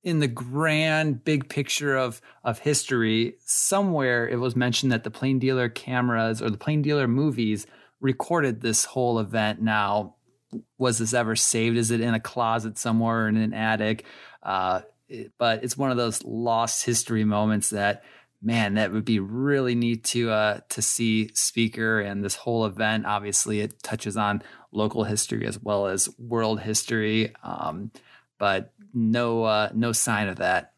In 0.04 0.20
the 0.20 0.28
grand 0.28 1.26
big 1.26 1.50
picture 1.50 1.98
of, 1.98 2.22
of 2.44 2.60
history, 2.60 3.36
somewhere 3.46 4.28
it 4.28 4.38
was 4.38 4.56
mentioned 4.56 4.92
that 4.92 5.04
the 5.04 5.12
plain 5.12 5.38
dealer 5.38 5.68
cameras 5.68 6.42
or 6.42 6.50
the 6.50 6.58
plain 6.58 6.82
dealer 6.82 7.08
movies 7.08 7.68
recorded 8.00 8.62
this 8.62 8.86
whole 8.86 9.20
event. 9.20 9.62
Now, 9.62 10.16
was 10.78 10.98
this 10.98 11.14
ever 11.14 11.36
saved? 11.36 11.78
Is 11.78 11.92
it 11.92 12.00
in 12.00 12.14
a 12.14 12.20
closet 12.20 12.78
somewhere 12.78 13.26
or 13.26 13.28
in 13.28 13.36
an 13.36 13.54
attic? 13.54 14.06
Uh, 14.42 14.82
but 15.38 15.64
it's 15.64 15.78
one 15.78 15.92
of 15.92 15.98
those 15.98 16.24
lost 16.24 16.86
history 16.86 17.24
moments 17.24 17.72
that 17.72 18.04
man, 18.42 18.76
that 18.76 18.92
would 18.92 19.06
be 19.06 19.20
really 19.20 19.76
neat 19.76 20.04
to 20.06 20.30
uh, 20.30 20.60
to 20.70 20.82
see 20.82 21.30
Speaker 21.34 22.00
and 22.00 22.24
this 22.24 22.36
whole 22.36 22.66
event. 22.66 23.06
Obviously, 23.06 23.62
it 23.62 23.82
touches 23.82 24.18
on 24.18 24.44
local 24.72 25.04
history 25.04 25.46
as 25.46 25.62
well 25.62 25.88
as 25.88 26.10
world 26.20 26.60
history, 26.60 27.34
um, 27.44 27.92
but 28.38 28.74
no 28.94 29.44
uh, 29.44 29.70
no 29.74 29.92
sign 29.92 30.28
of 30.28 30.38
that 30.38 30.74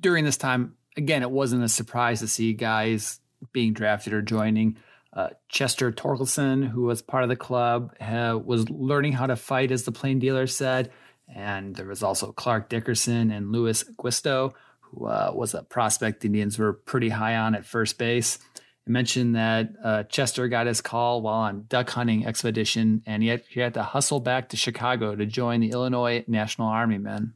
during 0.00 0.24
this 0.24 0.36
time. 0.36 0.74
Again, 0.96 1.22
it 1.22 1.30
wasn't 1.30 1.62
a 1.62 1.68
surprise 1.68 2.20
to 2.20 2.28
see 2.28 2.54
guys 2.54 3.20
being 3.52 3.72
drafted 3.72 4.12
or 4.12 4.22
joining. 4.22 4.78
Uh, 5.12 5.30
Chester 5.48 5.92
Torkelson, 5.92 6.66
who 6.68 6.82
was 6.82 7.00
part 7.00 7.22
of 7.22 7.28
the 7.28 7.36
club, 7.36 7.94
was 8.00 8.68
learning 8.68 9.12
how 9.12 9.26
to 9.26 9.36
fight, 9.36 9.70
as 9.70 9.84
the 9.84 9.92
plain 9.92 10.18
dealer 10.18 10.46
said. 10.46 10.90
And 11.34 11.74
there 11.74 11.86
was 11.86 12.02
also 12.02 12.32
Clark 12.32 12.68
Dickerson 12.68 13.30
and 13.30 13.50
Louis 13.50 13.84
who 13.98 14.54
uh, 15.00 15.30
was 15.34 15.54
a 15.54 15.62
prospect 15.62 16.24
Indians 16.24 16.58
were 16.58 16.72
pretty 16.72 17.08
high 17.08 17.36
on 17.36 17.54
at 17.54 17.66
first 17.66 17.98
base. 17.98 18.38
I 18.86 18.90
mentioned 18.90 19.34
that 19.34 19.70
uh, 19.82 20.02
Chester 20.04 20.46
got 20.46 20.66
his 20.66 20.80
call 20.80 21.20
while 21.20 21.40
on 21.40 21.66
duck 21.68 21.90
hunting 21.90 22.24
expedition, 22.24 23.02
and 23.04 23.22
he 23.22 23.28
had, 23.28 23.42
he 23.48 23.60
had 23.60 23.74
to 23.74 23.82
hustle 23.82 24.20
back 24.20 24.50
to 24.50 24.56
Chicago 24.56 25.16
to 25.16 25.26
join 25.26 25.60
the 25.60 25.70
Illinois 25.70 26.24
National 26.28 26.68
Army 26.68 26.98
Men. 26.98 27.34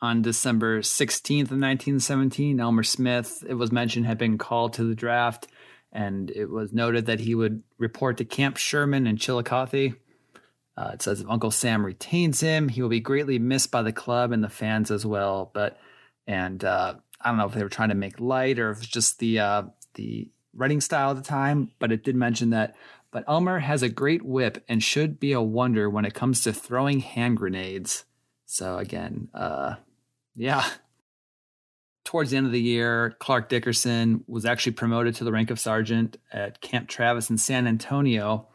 On 0.00 0.22
December 0.22 0.80
16th 0.80 1.52
of 1.52 1.60
1917, 1.60 2.58
Elmer 2.58 2.82
Smith, 2.82 3.44
it 3.46 3.54
was 3.54 3.70
mentioned, 3.70 4.06
had 4.06 4.18
been 4.18 4.38
called 4.38 4.72
to 4.72 4.84
the 4.84 4.94
draft, 4.96 5.46
and 5.92 6.30
it 6.30 6.50
was 6.50 6.72
noted 6.72 7.06
that 7.06 7.20
he 7.20 7.34
would 7.34 7.62
report 7.78 8.16
to 8.16 8.24
Camp 8.24 8.56
Sherman 8.56 9.06
in 9.06 9.18
Chillicothe. 9.18 9.94
Uh, 10.76 10.90
it 10.94 11.02
says 11.02 11.20
if 11.20 11.28
Uncle 11.28 11.50
Sam 11.50 11.84
retains 11.84 12.40
him, 12.40 12.68
he 12.70 12.80
will 12.80 12.88
be 12.88 12.98
greatly 12.98 13.38
missed 13.38 13.70
by 13.70 13.82
the 13.82 13.92
club 13.92 14.32
and 14.32 14.42
the 14.42 14.48
fans 14.48 14.90
as 14.90 15.04
well. 15.04 15.50
But 15.52 15.78
and 16.26 16.64
uh, 16.64 16.94
I 17.20 17.28
don't 17.28 17.38
know 17.38 17.46
if 17.46 17.54
they 17.54 17.62
were 17.62 17.68
trying 17.68 17.90
to 17.90 17.94
make 17.94 18.20
light 18.20 18.58
or 18.58 18.70
if 18.70 18.78
it's 18.78 18.86
just 18.86 19.18
the 19.18 19.38
uh, 19.38 19.62
the 19.94 20.28
writing 20.54 20.80
style 20.80 21.10
at 21.10 21.16
the 21.16 21.22
time. 21.22 21.70
But 21.78 21.92
it 21.92 22.04
did 22.04 22.16
mention 22.16 22.50
that. 22.50 22.74
But 23.10 23.24
Elmer 23.28 23.58
has 23.58 23.82
a 23.82 23.90
great 23.90 24.22
whip 24.22 24.64
and 24.68 24.82
should 24.82 25.20
be 25.20 25.32
a 25.32 25.40
wonder 25.40 25.90
when 25.90 26.06
it 26.06 26.14
comes 26.14 26.42
to 26.42 26.52
throwing 26.52 27.00
hand 27.00 27.36
grenades. 27.36 28.04
So 28.46 28.78
again, 28.78 29.28
uh, 29.34 29.74
yeah. 30.34 30.64
Towards 32.04 32.30
the 32.30 32.36
end 32.38 32.46
of 32.46 32.52
the 32.52 32.60
year, 32.60 33.14
Clark 33.20 33.48
Dickerson 33.48 34.24
was 34.26 34.44
actually 34.44 34.72
promoted 34.72 35.14
to 35.16 35.24
the 35.24 35.32
rank 35.32 35.50
of 35.50 35.60
sergeant 35.60 36.16
at 36.32 36.60
Camp 36.60 36.88
Travis 36.88 37.30
in 37.30 37.38
San 37.38 37.66
Antonio 37.66 38.48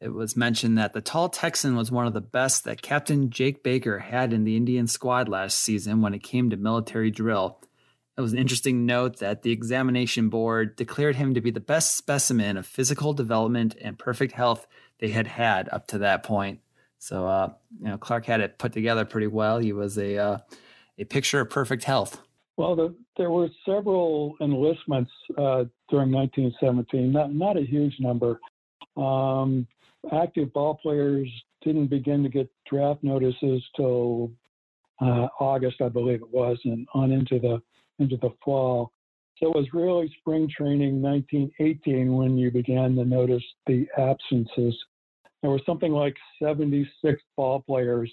it 0.00 0.12
was 0.12 0.36
mentioned 0.36 0.76
that 0.76 0.92
the 0.92 1.00
tall 1.00 1.28
Texan 1.28 1.74
was 1.74 1.90
one 1.90 2.06
of 2.06 2.12
the 2.12 2.20
best 2.20 2.64
that 2.64 2.82
Captain 2.82 3.30
Jake 3.30 3.62
Baker 3.62 3.98
had 3.98 4.32
in 4.32 4.44
the 4.44 4.56
Indian 4.56 4.86
squad 4.86 5.28
last 5.28 5.58
season 5.58 6.02
when 6.02 6.12
it 6.12 6.22
came 6.22 6.50
to 6.50 6.56
military 6.56 7.10
drill. 7.10 7.60
It 8.16 8.20
was 8.20 8.32
an 8.32 8.38
interesting 8.38 8.86
note 8.86 9.18
that 9.18 9.42
the 9.42 9.52
examination 9.52 10.28
board 10.28 10.76
declared 10.76 11.16
him 11.16 11.34
to 11.34 11.40
be 11.40 11.50
the 11.50 11.60
best 11.60 11.96
specimen 11.96 12.56
of 12.56 12.66
physical 12.66 13.12
development 13.12 13.74
and 13.80 13.98
perfect 13.98 14.32
health 14.32 14.66
they 14.98 15.08
had 15.08 15.26
had 15.26 15.68
up 15.70 15.86
to 15.88 15.98
that 15.98 16.22
point. 16.22 16.60
So, 16.98 17.26
uh, 17.26 17.52
you 17.78 17.88
know, 17.88 17.98
Clark 17.98 18.24
had 18.26 18.40
it 18.40 18.58
put 18.58 18.72
together 18.72 19.04
pretty 19.04 19.26
well. 19.26 19.58
He 19.58 19.72
was 19.72 19.98
a 19.98 20.16
uh, 20.16 20.38
a 20.98 21.04
picture 21.04 21.40
of 21.40 21.50
perfect 21.50 21.84
health. 21.84 22.20
Well, 22.56 22.74
the, 22.74 22.94
there 23.18 23.30
were 23.30 23.48
several 23.66 24.34
enlistments 24.40 25.10
uh, 25.36 25.64
during 25.90 26.10
1917, 26.10 27.12
not 27.12 27.34
not 27.34 27.56
a 27.58 27.62
huge 27.62 27.96
number. 28.00 28.40
Um, 28.96 29.66
active 30.12 30.52
ball 30.52 30.74
players 30.82 31.28
didn't 31.62 31.88
begin 31.88 32.22
to 32.22 32.28
get 32.28 32.50
draft 32.70 33.02
notices 33.02 33.62
till 33.76 34.30
uh, 35.00 35.28
August, 35.40 35.80
I 35.80 35.88
believe 35.88 36.22
it 36.22 36.32
was, 36.32 36.58
and 36.64 36.86
on 36.94 37.12
into 37.12 37.38
the 37.38 37.60
into 37.98 38.16
the 38.16 38.30
fall. 38.44 38.92
So 39.38 39.50
it 39.50 39.56
was 39.56 39.66
really 39.72 40.12
spring 40.18 40.48
training 40.54 41.02
1918 41.02 42.14
when 42.14 42.38
you 42.38 42.50
began 42.50 42.94
to 42.96 43.04
notice 43.04 43.42
the 43.66 43.86
absences. 43.98 44.74
There 45.42 45.50
were 45.50 45.60
something 45.66 45.92
like 45.92 46.16
76 46.42 47.22
ball 47.36 47.60
players 47.60 48.10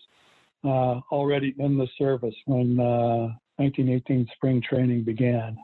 uh, 0.66 1.00
already 1.12 1.56
in 1.60 1.78
the 1.78 1.88
service 1.98 2.36
when 2.46 2.80
uh, 2.80 3.32
1918 3.58 4.28
spring 4.36 4.62
training 4.68 5.04
began, 5.04 5.58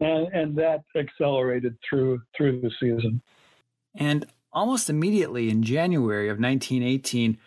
and, 0.00 0.28
and 0.32 0.56
that 0.56 0.84
accelerated 0.96 1.76
through 1.88 2.22
through 2.36 2.60
the 2.60 2.70
season. 2.80 3.20
And 3.96 4.26
almost 4.52 4.90
immediately 4.90 5.50
in 5.50 5.62
January 5.62 6.28
of 6.28 6.38
1918, 6.38 7.38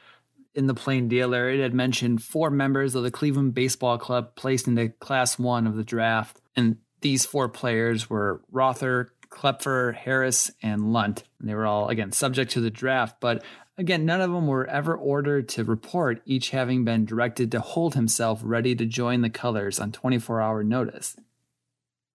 in 0.55 0.67
the 0.67 0.73
plain 0.73 1.07
dealer, 1.07 1.49
it 1.49 1.59
had 1.59 1.73
mentioned 1.73 2.23
four 2.23 2.49
members 2.49 2.95
of 2.95 3.03
the 3.03 3.11
Cleveland 3.11 3.53
Baseball 3.53 3.97
Club 3.97 4.35
placed 4.35 4.67
into 4.67 4.89
Class 4.89 5.39
One 5.39 5.65
of 5.65 5.75
the 5.75 5.83
draft, 5.83 6.39
and 6.55 6.77
these 7.01 7.25
four 7.25 7.49
players 7.49 8.09
were 8.09 8.41
Rother, 8.51 9.11
Klepfer, 9.29 9.95
Harris, 9.95 10.51
and 10.61 10.93
Lunt. 10.93 11.23
And 11.39 11.49
they 11.49 11.55
were 11.55 11.65
all 11.65 11.89
again 11.89 12.11
subject 12.11 12.51
to 12.51 12.61
the 12.61 12.69
draft, 12.69 13.17
but 13.19 13.43
again, 13.77 14.05
none 14.05 14.21
of 14.21 14.31
them 14.31 14.47
were 14.47 14.67
ever 14.67 14.95
ordered 14.95 15.49
to 15.49 15.63
report, 15.63 16.21
each 16.25 16.51
having 16.51 16.85
been 16.85 17.05
directed 17.05 17.51
to 17.51 17.59
hold 17.59 17.95
himself 17.95 18.41
ready 18.43 18.75
to 18.75 18.85
join 18.85 19.21
the 19.21 19.29
colors 19.29 19.79
on 19.79 19.91
24 19.91 20.41
hour 20.41 20.63
notice. 20.63 21.15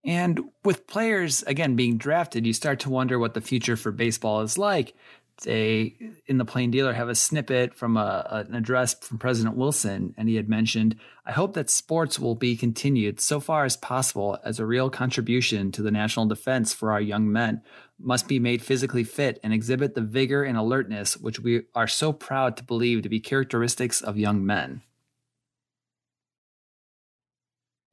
And 0.04 0.40
with 0.64 0.86
players, 0.86 1.42
again, 1.44 1.76
being 1.76 1.96
drafted, 1.96 2.46
you 2.46 2.52
start 2.52 2.80
to 2.80 2.90
wonder 2.90 3.18
what 3.18 3.34
the 3.34 3.40
future 3.40 3.76
for 3.76 3.90
baseball 3.90 4.42
is 4.42 4.58
like. 4.58 4.94
They, 5.42 5.96
in 6.26 6.38
the 6.38 6.44
plain 6.44 6.70
dealer, 6.70 6.92
have 6.92 7.08
a 7.08 7.14
snippet 7.14 7.74
from 7.74 7.96
a, 7.96 8.44
an 8.46 8.54
address 8.54 8.94
from 8.94 9.18
President 9.18 9.56
Wilson, 9.56 10.14
and 10.16 10.28
he 10.28 10.36
had 10.36 10.48
mentioned, 10.48 10.96
I 11.26 11.32
hope 11.32 11.54
that 11.54 11.70
sports 11.70 12.20
will 12.20 12.36
be 12.36 12.56
continued 12.56 13.18
so 13.18 13.40
far 13.40 13.64
as 13.64 13.76
possible 13.76 14.38
as 14.44 14.60
a 14.60 14.66
real 14.66 14.90
contribution 14.90 15.72
to 15.72 15.82
the 15.82 15.90
national 15.90 16.26
defense 16.26 16.72
for 16.72 16.92
our 16.92 17.00
young 17.00 17.32
men, 17.32 17.62
must 17.98 18.28
be 18.28 18.38
made 18.38 18.62
physically 18.62 19.04
fit 19.04 19.40
and 19.42 19.52
exhibit 19.52 19.94
the 19.94 20.02
vigor 20.02 20.44
and 20.44 20.56
alertness 20.56 21.16
which 21.16 21.40
we 21.40 21.62
are 21.74 21.88
so 21.88 22.12
proud 22.12 22.56
to 22.56 22.64
believe 22.64 23.02
to 23.02 23.08
be 23.08 23.20
characteristics 23.20 24.00
of 24.00 24.16
young 24.16 24.44
men. 24.46 24.82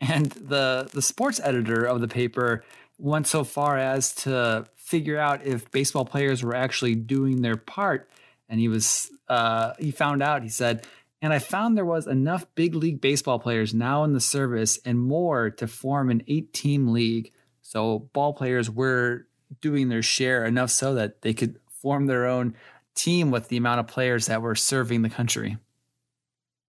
And 0.01 0.31
the 0.31 0.89
the 0.91 1.01
sports 1.01 1.39
editor 1.43 1.85
of 1.85 2.01
the 2.01 2.07
paper 2.07 2.63
went 2.97 3.27
so 3.27 3.43
far 3.43 3.77
as 3.77 4.13
to 4.15 4.65
figure 4.75 5.17
out 5.17 5.45
if 5.45 5.69
baseball 5.71 6.05
players 6.05 6.43
were 6.43 6.55
actually 6.55 6.95
doing 6.95 7.41
their 7.41 7.55
part. 7.55 8.09
And 8.49 8.59
he 8.59 8.67
was 8.67 9.11
uh, 9.29 9.73
he 9.79 9.91
found 9.91 10.23
out. 10.23 10.41
He 10.41 10.49
said, 10.49 10.85
and 11.21 11.31
I 11.31 11.39
found 11.39 11.77
there 11.77 11.85
was 11.85 12.07
enough 12.07 12.45
big 12.55 12.73
league 12.73 12.99
baseball 12.99 13.37
players 13.37 13.73
now 13.75 14.03
in 14.03 14.13
the 14.13 14.19
service 14.19 14.79
and 14.83 14.99
more 14.99 15.51
to 15.51 15.67
form 15.67 16.09
an 16.09 16.23
eight 16.27 16.51
team 16.51 16.87
league. 16.87 17.31
So 17.61 18.09
ball 18.11 18.33
players 18.33 18.69
were 18.69 19.27
doing 19.61 19.89
their 19.89 20.01
share 20.01 20.45
enough 20.45 20.71
so 20.71 20.95
that 20.95 21.21
they 21.21 21.33
could 21.33 21.59
form 21.69 22.07
their 22.07 22.25
own 22.25 22.55
team 22.95 23.29
with 23.29 23.49
the 23.49 23.57
amount 23.57 23.79
of 23.79 23.87
players 23.87 24.25
that 24.25 24.41
were 24.41 24.55
serving 24.55 25.03
the 25.03 25.09
country 25.09 25.57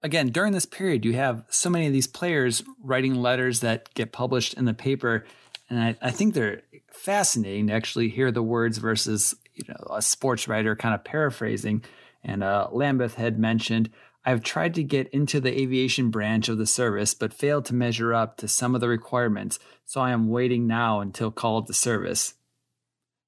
again, 0.07 0.29
during 0.29 0.53
this 0.53 0.67
period, 0.67 1.05
you 1.05 1.15
have 1.15 1.45
so 1.51 1.69
many 1.69 1.87
of 1.87 1.93
these 1.93 2.07
players 2.07 2.63
writing 2.83 3.17
letters 3.17 3.61
that 3.61 3.93
get 3.95 4.13
published 4.13 4.55
in 4.55 4.65
the 4.65 4.73
paper. 4.73 5.25
And 5.69 5.81
I, 5.81 5.97
I 6.01 6.11
think 6.13 6.33
they're 6.33 6.63
fascinating 6.93 7.67
to 7.67 7.73
actually 7.73 8.09
hear 8.09 8.31
the 8.31 8.43
words 8.43 8.79
versus, 8.79 9.35
you 9.55 9.65
know, 9.69 9.97
a 9.97 10.01
sports 10.01 10.47
writer 10.47 10.77
kind 10.77 10.95
of 10.95 11.03
paraphrasing. 11.03 11.83
And 12.23 12.45
uh, 12.45 12.69
Lambeth 12.71 13.17
had 13.17 13.39
mentioned, 13.39 13.91
I've 14.25 14.43
tried 14.43 14.75
to 14.75 14.85
get 14.85 15.09
into 15.09 15.41
the 15.41 15.61
aviation 15.61 16.11
branch 16.11 16.49
of 16.49 16.59
the 16.59 16.67
service, 16.67 17.13
but 17.13 17.35
failed 17.35 17.65
to 17.67 17.75
measure 17.75 18.15
up 18.15 18.37
to 18.39 18.49
some 18.49 18.77
of 18.77 18.81
the 18.81 18.89
requirements. 18.89 19.59
So 19.85 20.01
I 20.01 20.13
am 20.13 20.29
waiting 20.29 20.69
now 20.69 21.01
until 21.01 21.33
called 21.33 21.67
to 21.67 21.73
service. 21.73 22.35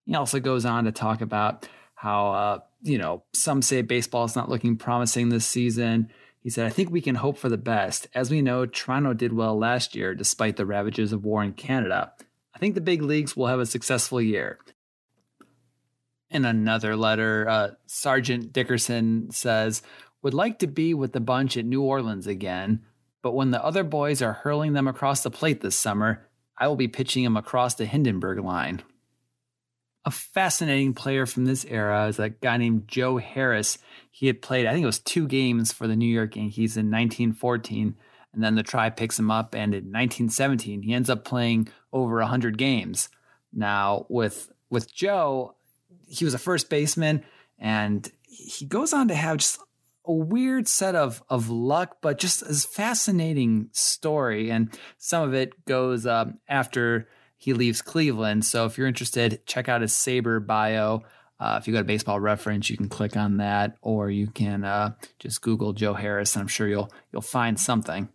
He 0.06 0.14
also 0.14 0.38
goes 0.38 0.64
on 0.64 0.84
to 0.84 0.92
talk 0.92 1.22
about 1.22 1.68
how, 1.96 2.30
uh, 2.30 2.58
you 2.82 2.98
know, 2.98 3.24
some 3.32 3.62
say 3.62 3.82
baseball 3.82 4.24
is 4.24 4.36
not 4.36 4.48
looking 4.48 4.76
promising 4.76 5.28
this 5.28 5.44
season. 5.44 6.10
He 6.48 6.50
said, 6.50 6.64
I 6.64 6.70
think 6.70 6.88
we 6.88 7.02
can 7.02 7.16
hope 7.16 7.36
for 7.36 7.50
the 7.50 7.58
best. 7.58 8.06
As 8.14 8.30
we 8.30 8.40
know, 8.40 8.64
Toronto 8.64 9.12
did 9.12 9.34
well 9.34 9.58
last 9.58 9.94
year 9.94 10.14
despite 10.14 10.56
the 10.56 10.64
ravages 10.64 11.12
of 11.12 11.22
war 11.22 11.44
in 11.44 11.52
Canada. 11.52 12.14
I 12.54 12.58
think 12.58 12.74
the 12.74 12.80
big 12.80 13.02
leagues 13.02 13.36
will 13.36 13.48
have 13.48 13.60
a 13.60 13.66
successful 13.66 14.18
year. 14.18 14.58
In 16.30 16.46
another 16.46 16.96
letter, 16.96 17.46
uh, 17.46 17.70
Sergeant 17.84 18.50
Dickerson 18.50 19.30
says, 19.30 19.82
Would 20.22 20.32
like 20.32 20.58
to 20.60 20.66
be 20.66 20.94
with 20.94 21.12
the 21.12 21.20
bunch 21.20 21.58
at 21.58 21.66
New 21.66 21.82
Orleans 21.82 22.26
again, 22.26 22.80
but 23.20 23.34
when 23.34 23.50
the 23.50 23.62
other 23.62 23.84
boys 23.84 24.22
are 24.22 24.32
hurling 24.32 24.72
them 24.72 24.88
across 24.88 25.22
the 25.22 25.30
plate 25.30 25.60
this 25.60 25.76
summer, 25.76 26.30
I 26.56 26.66
will 26.66 26.76
be 26.76 26.88
pitching 26.88 27.24
them 27.24 27.36
across 27.36 27.74
the 27.74 27.84
Hindenburg 27.84 28.38
line 28.38 28.82
a 30.08 30.10
fascinating 30.10 30.94
player 30.94 31.26
from 31.26 31.44
this 31.44 31.66
era 31.66 32.06
is 32.06 32.18
a 32.18 32.30
guy 32.30 32.56
named 32.56 32.88
Joe 32.88 33.18
Harris. 33.18 33.76
He 34.10 34.26
had 34.26 34.40
played, 34.40 34.64
I 34.64 34.72
think 34.72 34.82
it 34.82 34.86
was 34.86 35.00
two 35.00 35.28
games 35.28 35.70
for 35.70 35.86
the 35.86 35.96
New 35.96 36.08
York 36.08 36.34
Yankees 36.34 36.78
in 36.78 36.86
1914, 36.86 37.94
and 38.32 38.42
then 38.42 38.54
the 38.54 38.62
Tribe 38.62 38.96
picks 38.96 39.18
him 39.18 39.30
up. 39.30 39.54
And 39.54 39.74
in 39.74 39.84
1917, 39.84 40.80
he 40.80 40.94
ends 40.94 41.10
up 41.10 41.26
playing 41.26 41.68
over 41.92 42.16
100 42.20 42.56
games. 42.56 43.10
Now, 43.52 44.06
with 44.08 44.50
with 44.70 44.90
Joe, 44.94 45.56
he 46.06 46.24
was 46.24 46.32
a 46.32 46.38
first 46.38 46.70
baseman, 46.70 47.22
and 47.58 48.10
he 48.22 48.64
goes 48.64 48.94
on 48.94 49.08
to 49.08 49.14
have 49.14 49.36
just 49.36 49.60
a 50.06 50.12
weird 50.12 50.68
set 50.68 50.94
of 50.94 51.22
of 51.28 51.50
luck, 51.50 51.98
but 52.00 52.18
just 52.18 52.40
a 52.40 52.54
fascinating 52.54 53.68
story. 53.72 54.50
And 54.50 54.72
some 54.96 55.28
of 55.28 55.34
it 55.34 55.66
goes 55.66 56.06
um, 56.06 56.38
after 56.48 57.08
he 57.38 57.52
leaves 57.54 57.80
Cleveland. 57.80 58.44
So 58.44 58.66
if 58.66 58.76
you're 58.76 58.88
interested, 58.88 59.46
check 59.46 59.68
out 59.68 59.80
his 59.80 59.92
SABR 59.92 60.44
bio. 60.44 61.04
Uh, 61.40 61.56
if 61.60 61.68
you 61.68 61.72
go 61.72 61.78
to 61.78 61.84
Baseball 61.84 62.18
Reference, 62.18 62.68
you 62.68 62.76
can 62.76 62.88
click 62.88 63.16
on 63.16 63.36
that, 63.36 63.76
or 63.80 64.10
you 64.10 64.26
can 64.26 64.64
uh, 64.64 64.94
just 65.20 65.40
Google 65.40 65.72
Joe 65.72 65.94
Harris, 65.94 66.34
and 66.34 66.42
I'm 66.42 66.48
sure 66.48 66.66
you'll 66.66 66.92
you'll 67.12 67.22
find 67.22 67.58
something. 67.58 68.08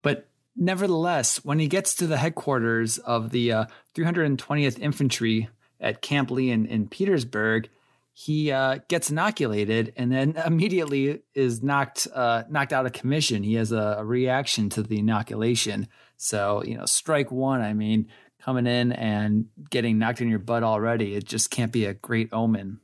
But 0.00 0.28
nevertheless, 0.56 1.44
when 1.44 1.58
he 1.58 1.68
gets 1.68 1.94
to 1.96 2.06
the 2.06 2.16
headquarters 2.16 2.96
of 2.98 3.30
the 3.30 3.52
uh, 3.52 3.64
320th 3.94 4.78
Infantry 4.78 5.50
at 5.78 6.00
Camp 6.00 6.30
Lee 6.30 6.50
in, 6.50 6.64
in 6.64 6.88
Petersburg, 6.88 7.68
he 8.14 8.50
uh, 8.50 8.78
gets 8.88 9.10
inoculated 9.10 9.92
and 9.94 10.10
then 10.10 10.36
immediately 10.46 11.20
is 11.34 11.62
knocked 11.62 12.08
uh, 12.14 12.44
knocked 12.48 12.72
out 12.72 12.86
of 12.86 12.94
commission. 12.94 13.42
He 13.42 13.54
has 13.54 13.72
a, 13.72 13.96
a, 13.98 14.04
reaction 14.04 14.70
to 14.70 14.82
the 14.82 15.00
inoculation. 15.00 15.86
So 16.16 16.62
you 16.64 16.76
know, 16.76 16.86
strike 16.86 17.30
one. 17.30 17.60
I 17.60 17.72
mean, 17.72 18.08
coming 18.40 18.66
in 18.66 18.92
and 18.92 19.46
getting 19.70 19.98
knocked 19.98 20.20
in 20.20 20.28
your 20.28 20.38
butt 20.38 20.62
already, 20.62 21.14
it 21.14 21.24
just 21.24 21.50
can't 21.50 21.72
be 21.72 21.84
a 21.84 21.94
great 21.94 22.32
omen. 22.32 22.80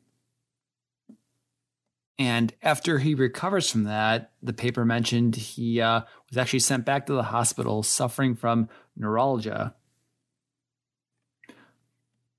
And 2.19 2.53
after 2.63 2.99
he 2.99 3.15
recovers 3.15 3.71
from 3.71 3.85
that, 3.85 4.33
the 4.43 4.53
paper 4.53 4.85
mentioned 4.85 5.35
he 5.35 5.81
uh, 5.81 6.03
was 6.29 6.39
actually 6.39 6.61
sent 6.61 6.85
back 6.85 7.07
to 7.07 7.15
the 7.15 7.23
hospital 7.23 7.83
suffering 7.83 8.37
from 8.37 8.69
neuralgia. 8.97 9.75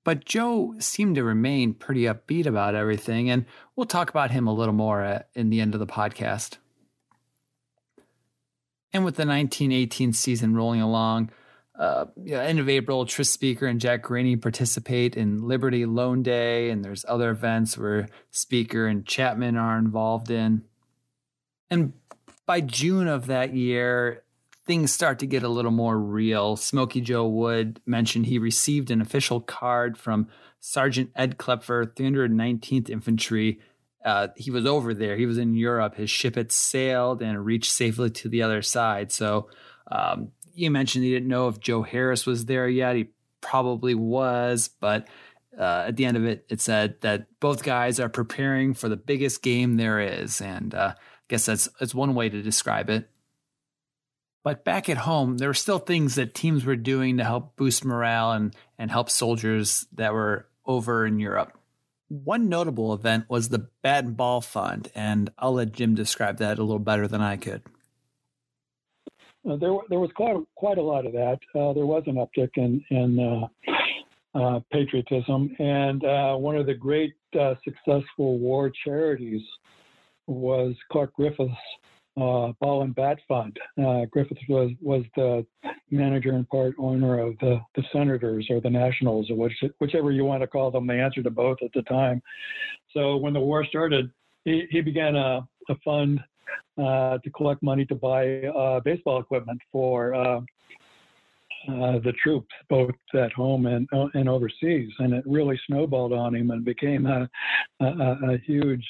But 0.03 0.25
Joe 0.25 0.75
seemed 0.79 1.15
to 1.15 1.23
remain 1.23 1.73
pretty 1.73 2.03
upbeat 2.03 2.45
about 2.45 2.75
everything, 2.75 3.29
and 3.29 3.45
we'll 3.75 3.85
talk 3.85 4.09
about 4.09 4.31
him 4.31 4.47
a 4.47 4.53
little 4.53 4.73
more 4.73 5.01
at, 5.01 5.29
in 5.33 5.49
the 5.49 5.61
end 5.61 5.73
of 5.73 5.79
the 5.79 5.87
podcast. 5.87 6.57
And 8.93 9.03
with 9.03 9.15
the 9.15 9.25
1918 9.25 10.13
season 10.13 10.55
rolling 10.55 10.81
along, 10.81 11.31
uh, 11.77 12.05
end 12.29 12.59
of 12.59 12.69
April, 12.69 13.05
Tris 13.05 13.31
Speaker 13.31 13.65
and 13.65 13.81
Jack 13.81 14.03
Graney 14.03 14.35
participate 14.35 15.17
in 15.17 15.47
Liberty 15.47 15.85
Loan 15.85 16.21
Day, 16.21 16.69
and 16.69 16.85
there's 16.85 17.03
other 17.07 17.31
events 17.31 17.77
where 17.77 18.07
Speaker 18.29 18.85
and 18.85 19.05
Chapman 19.05 19.57
are 19.57 19.79
involved 19.79 20.29
in. 20.29 20.63
And 21.71 21.93
by 22.45 22.61
June 22.61 23.07
of 23.07 23.25
that 23.25 23.55
year, 23.55 24.23
things 24.65 24.91
start 24.91 25.17
to 25.19 25.25
get 25.25 25.41
a 25.41 25.49
little 25.49 25.71
more 25.71 25.97
real. 25.97 26.55
Smokey 26.55 27.01
Joe 27.01 27.27
Wood 27.27 27.81
mentioned 27.87 28.27
he 28.27 28.37
received 28.37 28.91
an 28.91 29.01
official 29.01 29.41
card 29.41 29.97
from 29.97 30.27
Sergeant 30.59 31.11
Ed 31.15 31.37
Klepfer, 31.37 31.85
319th 31.85 32.89
Infantry. 32.89 33.59
Uh, 34.03 34.27
he 34.35 34.51
was 34.51 34.65
over 34.65 34.93
there. 34.93 35.15
He 35.15 35.25
was 35.25 35.37
in 35.37 35.55
Europe. 35.55 35.95
His 35.95 36.09
ship 36.09 36.35
had 36.35 36.51
sailed 36.51 37.21
and 37.21 37.45
reached 37.45 37.71
safely 37.71 38.09
to 38.09 38.29
the 38.29 38.43
other 38.43 38.61
side. 38.61 39.11
So 39.11 39.49
um, 39.89 40.31
you 40.53 40.71
mentioned 40.71 41.05
he 41.05 41.11
didn't 41.11 41.29
know 41.29 41.47
if 41.47 41.59
Joe 41.59 41.83
Harris 41.83 42.25
was 42.25 42.45
there 42.45 42.67
yet. 42.67 42.95
He 42.95 43.09
probably 43.41 43.95
was, 43.95 44.67
but 44.67 45.07
uh, 45.57 45.85
at 45.87 45.95
the 45.95 46.05
end 46.05 46.17
of 46.17 46.25
it, 46.25 46.45
it 46.49 46.61
said 46.61 46.99
that 47.01 47.27
both 47.39 47.63
guys 47.63 47.99
are 47.99 48.09
preparing 48.09 48.73
for 48.73 48.89
the 48.89 48.97
biggest 48.97 49.41
game 49.41 49.75
there 49.77 49.99
is, 49.99 50.41
and 50.41 50.73
uh, 50.73 50.93
I 50.95 51.01
guess 51.27 51.45
that's 51.45 51.67
that's 51.79 51.93
one 51.93 52.15
way 52.15 52.29
to 52.29 52.41
describe 52.41 52.89
it. 52.89 53.09
But 54.43 54.65
back 54.65 54.89
at 54.89 54.97
home, 54.97 55.37
there 55.37 55.49
were 55.49 55.53
still 55.53 55.79
things 55.79 56.15
that 56.15 56.33
teams 56.33 56.65
were 56.65 56.75
doing 56.75 57.17
to 57.17 57.23
help 57.23 57.55
boost 57.55 57.85
morale 57.85 58.31
and 58.31 58.55
and 58.77 58.89
help 58.89 59.09
soldiers 59.09 59.85
that 59.93 60.13
were 60.13 60.47
over 60.65 61.05
in 61.05 61.19
Europe. 61.19 61.57
One 62.09 62.49
notable 62.49 62.93
event 62.93 63.25
was 63.29 63.49
the 63.49 63.69
Bat 63.81 64.05
and 64.05 64.17
Ball 64.17 64.41
Fund, 64.41 64.91
and 64.93 65.31
I'll 65.37 65.53
let 65.53 65.71
Jim 65.71 65.95
describe 65.95 66.37
that 66.37 66.59
a 66.59 66.63
little 66.63 66.79
better 66.79 67.07
than 67.07 67.21
I 67.21 67.37
could. 67.37 67.63
Uh, 69.49 69.57
there, 69.57 69.73
there 69.89 69.99
was 69.99 70.11
quite 70.15 70.37
quite 70.55 70.77
a 70.77 70.81
lot 70.81 71.05
of 71.05 71.13
that. 71.13 71.39
Uh, 71.53 71.73
there 71.73 71.85
was 71.85 72.03
an 72.07 72.15
uptick 72.15 72.51
in 72.55 72.83
in 72.91 73.19
uh, 73.19 74.37
uh 74.37 74.59
patriotism, 74.71 75.53
and 75.59 76.03
uh, 76.05 76.35
one 76.35 76.55
of 76.55 76.65
the 76.65 76.73
great 76.73 77.13
uh, 77.39 77.55
successful 77.63 78.37
war 78.37 78.71
charities 78.85 79.41
was 80.27 80.75
Clark 80.91 81.13
Griffith's 81.15 81.51
Ball 82.15 82.83
and 82.83 82.95
Bat 82.95 83.19
Fund. 83.27 83.57
Griffith 84.11 84.37
was 84.49 84.71
was 84.81 85.03
the 85.15 85.45
manager 85.91 86.31
and 86.31 86.47
part 86.49 86.75
owner 86.77 87.19
of 87.19 87.37
the 87.39 87.59
the 87.75 87.83
Senators 87.91 88.47
or 88.49 88.59
the 88.59 88.69
Nationals 88.69 89.29
or 89.29 89.35
which, 89.35 89.53
whichever 89.79 90.11
you 90.11 90.25
want 90.25 90.41
to 90.41 90.47
call 90.47 90.71
them. 90.71 90.87
They 90.87 90.99
answered 90.99 91.25
to 91.25 91.31
both 91.31 91.57
at 91.63 91.71
the 91.73 91.83
time. 91.83 92.21
So 92.93 93.17
when 93.17 93.33
the 93.33 93.39
war 93.39 93.65
started, 93.65 94.11
he, 94.45 94.65
he 94.69 94.81
began 94.81 95.15
a, 95.15 95.47
a 95.69 95.75
fund 95.83 96.19
uh, 96.77 97.17
to 97.19 97.29
collect 97.35 97.63
money 97.63 97.85
to 97.85 97.95
buy 97.95 98.41
uh, 98.43 98.79
baseball 98.81 99.19
equipment 99.19 99.59
for 99.71 100.13
uh, 100.13 100.41
uh, 101.69 101.99
the 101.99 102.13
troops, 102.21 102.53
both 102.69 102.91
at 103.13 103.31
home 103.33 103.65
and 103.67 103.87
uh, 103.93 104.07
and 104.13 104.27
overseas. 104.27 104.89
And 104.99 105.13
it 105.13 105.23
really 105.25 105.59
snowballed 105.67 106.13
on 106.13 106.35
him 106.35 106.51
and 106.51 106.65
became 106.65 107.05
a, 107.05 107.29
a, 107.79 107.85
a 107.85 108.37
huge 108.45 108.85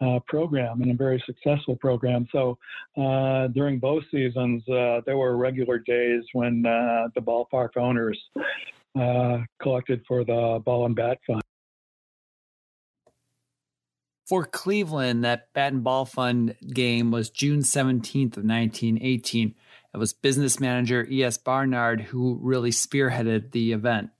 uh, 0.00 0.18
program 0.26 0.80
and 0.82 0.90
a 0.90 0.94
very 0.94 1.22
successful 1.26 1.76
program. 1.76 2.26
So 2.32 2.58
uh, 2.96 3.48
during 3.48 3.78
both 3.78 4.04
seasons, 4.10 4.62
uh, 4.68 5.00
there 5.06 5.16
were 5.16 5.36
regular 5.36 5.78
days 5.78 6.24
when 6.32 6.64
uh, 6.64 7.08
the 7.14 7.20
ballpark 7.20 7.76
owners 7.76 8.18
collected 9.60 10.02
for 10.06 10.24
the 10.24 10.60
ball 10.64 10.86
and 10.86 10.96
bat 10.96 11.18
fund. 11.26 11.42
For 14.28 14.44
Cleveland, 14.44 15.24
that 15.24 15.52
bat 15.54 15.72
and 15.72 15.82
ball 15.82 16.04
fund 16.04 16.54
game 16.68 17.10
was 17.10 17.30
June 17.30 17.60
17th 17.60 18.36
of 18.36 18.44
1918. 18.44 19.54
It 19.94 19.96
was 19.96 20.12
business 20.12 20.60
manager 20.60 21.06
E.S. 21.10 21.38
Barnard 21.38 22.02
who 22.02 22.38
really 22.42 22.70
spearheaded 22.70 23.52
the 23.52 23.72
event. 23.72 24.10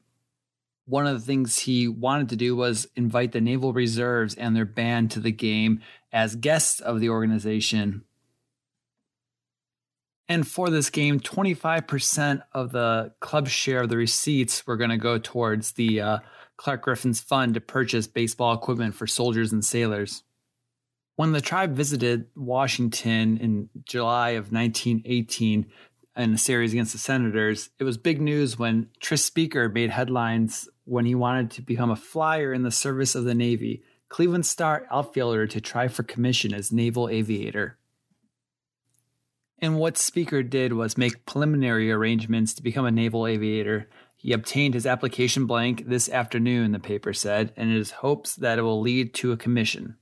One 0.89 1.07
of 1.07 1.21
the 1.21 1.27
things 1.27 1.59
he 1.59 1.87
wanted 1.87 2.31
to 2.31 2.37
do 2.37 2.57
was 2.57 2.89
invite 2.97 3.33
the 3.33 3.43
Naval 3.43 3.75
Reserves 3.75 4.35
and 4.35 4.57
their 4.57 4.65
band 4.65 5.11
to 5.11 5.21
the 5.21 5.31
game 5.31 5.83
as 6.15 6.35
guests 6.35 6.81
of 6.81 6.99
the 6.99 7.11
organization. 7.11 8.05
And 10.31 10.49
for 10.49 10.71
this 10.71 10.89
game, 10.89 11.21
25% 11.21 12.43
of 12.55 12.73
the 12.73 13.13
club 13.21 13.49
share 13.49 13.83
of 13.83 13.91
the 13.91 13.99
receipts 13.99 14.67
were 14.67 14.79
going 14.79 14.89
to 14.89 14.97
go 14.97 15.19
towards 15.19 15.73
the 15.73 16.01
uh, 16.01 16.19
Clark 16.57 16.81
Griffith's 16.83 17.21
fund 17.21 17.53
to 17.53 17.61
purchase 17.61 18.07
baseball 18.07 18.55
equipment 18.55 18.95
for 18.95 19.07
soldiers 19.07 19.53
and 19.53 19.63
sailors. 19.63 20.23
When 21.17 21.33
the 21.33 21.43
tribe 21.43 21.75
visited 21.75 22.29
Washington 22.35 23.37
in 23.37 23.69
July 23.85 24.31
of 24.31 24.53
1918 24.53 25.67
in 26.19 26.35
a 26.35 26.39
series 26.39 26.73
against 26.73 26.93
the 26.93 26.99
Senators, 26.99 27.71
it 27.79 27.85
was 27.85 27.97
big 27.97 28.21
news 28.21 28.59
when 28.59 28.91
Tris 29.01 29.25
Speaker 29.25 29.69
made 29.69 29.91
headlines 29.91 30.69
when 30.85 31.07
he 31.07 31.15
wanted 31.15 31.51
to 31.53 31.63
become 31.63 31.91
a 31.91 31.97
flyer 31.97 32.53
in 32.53 32.63
the 32.63 32.71
service 32.71 33.15
of 33.15 33.25
the 33.25 33.35
Navy, 33.35 33.83
Cleveland 34.09 34.45
Star 34.45 34.87
outfielder 34.91 35.47
to 35.47 35.61
try 35.61 35.89
for 35.89 36.03
commission 36.03 36.53
as 36.53 36.73
naval 36.73 37.09
aviator. 37.09 37.79
And 39.61 39.79
what 39.79 39.97
Speaker 39.97 40.43
did 40.43 40.73
was 40.73 40.99
make 40.99 41.27
preliminary 41.27 41.91
arrangements 41.91 42.53
to 42.55 42.63
become 42.63 42.85
a 42.85 42.91
naval 42.91 43.27
aviator 43.27 43.89
he 44.21 44.33
obtained 44.33 44.75
his 44.75 44.85
application 44.85 45.47
blank 45.47 45.85
this 45.87 46.09
afternoon, 46.09 46.73
the 46.73 46.81
paper 46.81 47.13
said, 47.13 47.53
and 47.57 47.71
it 47.71 47.77
is 47.77 47.93
hopes 47.93 48.35
that 48.35 48.59
it 48.59 48.63
will 48.63 48.81
lead 48.81 49.15
to 49.15 49.31
a 49.31 49.37
commission. 49.37 49.95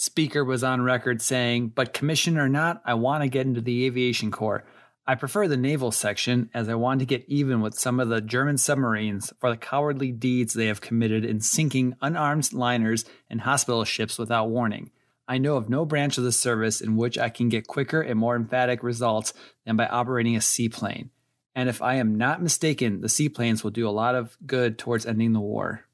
Speaker 0.00 0.42
was 0.42 0.64
on 0.64 0.80
record 0.80 1.20
saying, 1.20 1.72
But 1.74 1.92
commission 1.92 2.38
or 2.38 2.48
not, 2.48 2.80
I 2.86 2.94
want 2.94 3.22
to 3.22 3.28
get 3.28 3.44
into 3.44 3.60
the 3.60 3.84
aviation 3.84 4.30
corps. 4.30 4.64
I 5.06 5.14
prefer 5.14 5.46
the 5.46 5.58
naval 5.58 5.92
section 5.92 6.48
as 6.54 6.70
I 6.70 6.74
want 6.74 7.00
to 7.00 7.04
get 7.04 7.28
even 7.28 7.60
with 7.60 7.78
some 7.78 8.00
of 8.00 8.08
the 8.08 8.22
German 8.22 8.56
submarines 8.56 9.30
for 9.40 9.50
the 9.50 9.58
cowardly 9.58 10.10
deeds 10.10 10.54
they 10.54 10.68
have 10.68 10.80
committed 10.80 11.26
in 11.26 11.42
sinking 11.42 11.96
unarmed 12.00 12.50
liners 12.54 13.04
and 13.28 13.42
hospital 13.42 13.84
ships 13.84 14.18
without 14.18 14.48
warning. 14.48 14.90
I 15.28 15.36
know 15.36 15.56
of 15.56 15.68
no 15.68 15.84
branch 15.84 16.16
of 16.16 16.24
the 16.24 16.32
service 16.32 16.80
in 16.80 16.96
which 16.96 17.18
I 17.18 17.28
can 17.28 17.50
get 17.50 17.66
quicker 17.66 18.00
and 18.00 18.18
more 18.18 18.36
emphatic 18.36 18.82
results 18.82 19.34
than 19.66 19.76
by 19.76 19.84
operating 19.86 20.34
a 20.34 20.40
seaplane. 20.40 21.10
And 21.54 21.68
if 21.68 21.82
I 21.82 21.96
am 21.96 22.16
not 22.16 22.42
mistaken, 22.42 23.02
the 23.02 23.10
seaplanes 23.10 23.62
will 23.62 23.70
do 23.70 23.86
a 23.86 23.90
lot 23.90 24.14
of 24.14 24.34
good 24.46 24.78
towards 24.78 25.04
ending 25.04 25.34
the 25.34 25.40
war. 25.40 25.84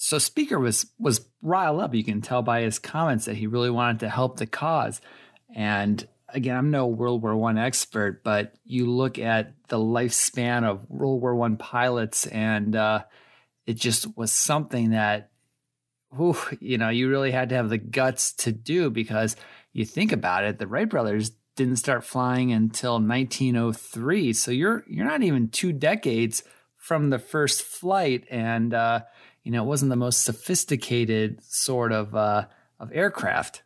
So 0.00 0.18
Speaker 0.18 0.60
was 0.60 0.86
was 0.98 1.28
riled 1.42 1.80
up. 1.80 1.92
You 1.92 2.04
can 2.04 2.22
tell 2.22 2.40
by 2.40 2.62
his 2.62 2.78
comments 2.78 3.24
that 3.24 3.36
he 3.36 3.48
really 3.48 3.68
wanted 3.68 4.00
to 4.00 4.08
help 4.08 4.38
the 4.38 4.46
cause. 4.46 5.00
And 5.54 6.06
again, 6.28 6.56
I'm 6.56 6.70
no 6.70 6.86
World 6.86 7.20
War 7.20 7.36
One 7.36 7.58
expert, 7.58 8.22
but 8.22 8.54
you 8.64 8.86
look 8.86 9.18
at 9.18 9.54
the 9.66 9.76
lifespan 9.76 10.62
of 10.62 10.88
World 10.88 11.20
War 11.20 11.34
One 11.34 11.56
pilots, 11.56 12.26
and 12.28 12.76
uh, 12.76 13.04
it 13.66 13.74
just 13.74 14.16
was 14.16 14.30
something 14.30 14.90
that, 14.90 15.30
whew, 16.16 16.36
you 16.60 16.78
know, 16.78 16.90
you 16.90 17.08
really 17.08 17.32
had 17.32 17.48
to 17.48 17.56
have 17.56 17.68
the 17.68 17.78
guts 17.78 18.32
to 18.34 18.52
do 18.52 18.90
because 18.90 19.34
you 19.72 19.84
think 19.84 20.12
about 20.12 20.44
it, 20.44 20.60
the 20.60 20.68
Wright 20.68 20.88
brothers 20.88 21.32
didn't 21.56 21.76
start 21.76 22.04
flying 22.04 22.52
until 22.52 23.00
1903. 23.00 24.32
So 24.32 24.52
you're 24.52 24.84
you're 24.86 25.04
not 25.04 25.24
even 25.24 25.48
two 25.48 25.72
decades 25.72 26.44
from 26.76 27.10
the 27.10 27.18
first 27.18 27.62
flight, 27.62 28.24
and 28.30 28.72
uh, 28.72 29.00
you 29.48 29.52
know 29.52 29.62
it 29.62 29.66
wasn't 29.66 29.88
the 29.88 29.96
most 29.96 30.24
sophisticated 30.24 31.42
sort 31.42 31.90
of 31.90 32.14
uh, 32.14 32.44
of 32.78 32.92
aircraft. 32.92 33.62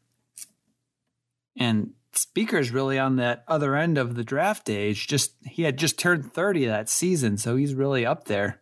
And 1.57 1.95
Speaker's 2.13 2.71
really 2.71 3.01
on 3.01 3.17
that 3.17 3.43
other 3.49 3.75
end 3.75 3.99
of 3.99 4.15
the 4.15 4.23
draft 4.23 4.71
age. 4.71 5.09
Just 5.09 5.33
he 5.45 5.65
had 5.65 5.79
just 5.79 5.99
turned 5.99 6.33
30 6.33 6.67
that 6.67 6.89
season, 6.89 7.37
so 7.37 7.57
he's 7.57 7.75
really 7.75 8.07
up 8.07 8.27
there. 8.27 8.61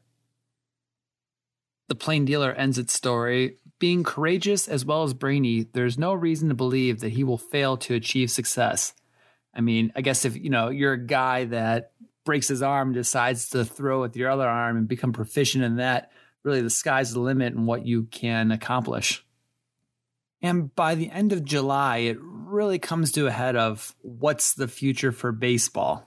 The 1.88 1.94
plain 1.94 2.24
dealer 2.24 2.52
ends 2.52 2.78
its 2.78 2.94
story. 2.94 3.58
Being 3.78 4.02
courageous 4.02 4.66
as 4.66 4.86
well 4.86 5.02
as 5.02 5.12
brainy, 5.12 5.66
there's 5.74 5.98
no 5.98 6.14
reason 6.14 6.48
to 6.48 6.54
believe 6.54 7.00
that 7.00 7.12
he 7.12 7.22
will 7.22 7.36
fail 7.36 7.76
to 7.78 7.94
achieve 7.94 8.30
success. 8.30 8.94
I 9.52 9.60
mean, 9.60 9.92
I 9.94 10.00
guess 10.00 10.24
if 10.24 10.38
you 10.38 10.48
know 10.48 10.70
you're 10.70 10.94
a 10.94 11.06
guy 11.06 11.44
that 11.44 11.92
breaks 12.24 12.48
his 12.48 12.62
arm, 12.62 12.94
decides 12.94 13.50
to 13.50 13.66
throw 13.66 14.00
with 14.00 14.16
your 14.16 14.30
other 14.30 14.48
arm 14.48 14.78
and 14.78 14.88
become 14.88 15.12
proficient 15.12 15.64
in 15.64 15.76
that, 15.76 16.12
really 16.44 16.60
the 16.62 16.70
sky's 16.70 17.12
the 17.12 17.20
limit 17.20 17.54
in 17.54 17.66
what 17.66 17.86
you 17.86 18.04
can 18.04 18.50
accomplish. 18.50 19.24
And 20.42 20.74
by 20.74 20.94
the 20.94 21.10
end 21.10 21.32
of 21.32 21.44
July, 21.44 21.98
it 21.98 22.18
really 22.20 22.78
comes 22.78 23.12
to 23.12 23.26
a 23.26 23.30
head 23.30 23.56
of 23.56 23.94
what's 24.00 24.54
the 24.54 24.68
future 24.68 25.12
for 25.12 25.32
baseball. 25.32 26.06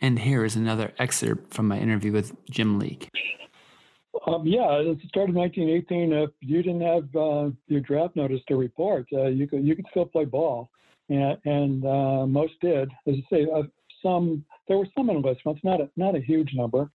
And 0.00 0.18
here 0.18 0.44
is 0.44 0.56
another 0.56 0.92
excerpt 0.98 1.54
from 1.54 1.68
my 1.68 1.78
interview 1.78 2.12
with 2.12 2.32
Jim 2.50 2.78
Leeke. 2.78 3.08
Um, 4.26 4.46
yeah, 4.46 4.78
at 4.78 4.84
the 4.84 5.08
start 5.08 5.30
of 5.30 5.34
1918, 5.36 6.12
if 6.12 6.30
you 6.40 6.62
didn't 6.62 6.82
have 6.82 7.16
uh, 7.16 7.50
your 7.66 7.80
draft 7.80 8.14
notice 8.14 8.40
to 8.48 8.56
report, 8.56 9.06
uh, 9.12 9.26
you 9.26 9.48
could 9.48 9.64
you 9.64 9.74
could 9.74 9.86
still 9.90 10.04
play 10.04 10.24
ball, 10.24 10.70
and, 11.08 11.38
and 11.44 11.84
uh, 11.84 12.26
most 12.26 12.52
did. 12.60 12.90
As 13.06 13.14
I 13.16 13.24
say, 13.30 13.46
uh, 13.52 13.62
some 14.02 14.44
there 14.68 14.76
were 14.76 14.86
some 14.96 15.08
enlistments, 15.08 15.62
not 15.64 15.80
a, 15.80 15.88
not 15.96 16.14
a 16.14 16.20
huge 16.20 16.50
number. 16.54 16.90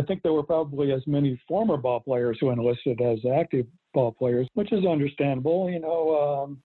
I 0.00 0.06
think 0.06 0.22
there 0.22 0.32
were 0.32 0.42
probably 0.42 0.92
as 0.92 1.06
many 1.06 1.38
former 1.46 1.76
ball 1.76 2.00
players 2.00 2.38
who 2.40 2.50
enlisted 2.50 3.00
as 3.02 3.18
active 3.36 3.66
ball 3.92 4.12
players, 4.12 4.48
which 4.54 4.72
is 4.72 4.86
understandable. 4.86 5.68
You 5.68 5.80
know, 5.80 6.44
um, 6.46 6.62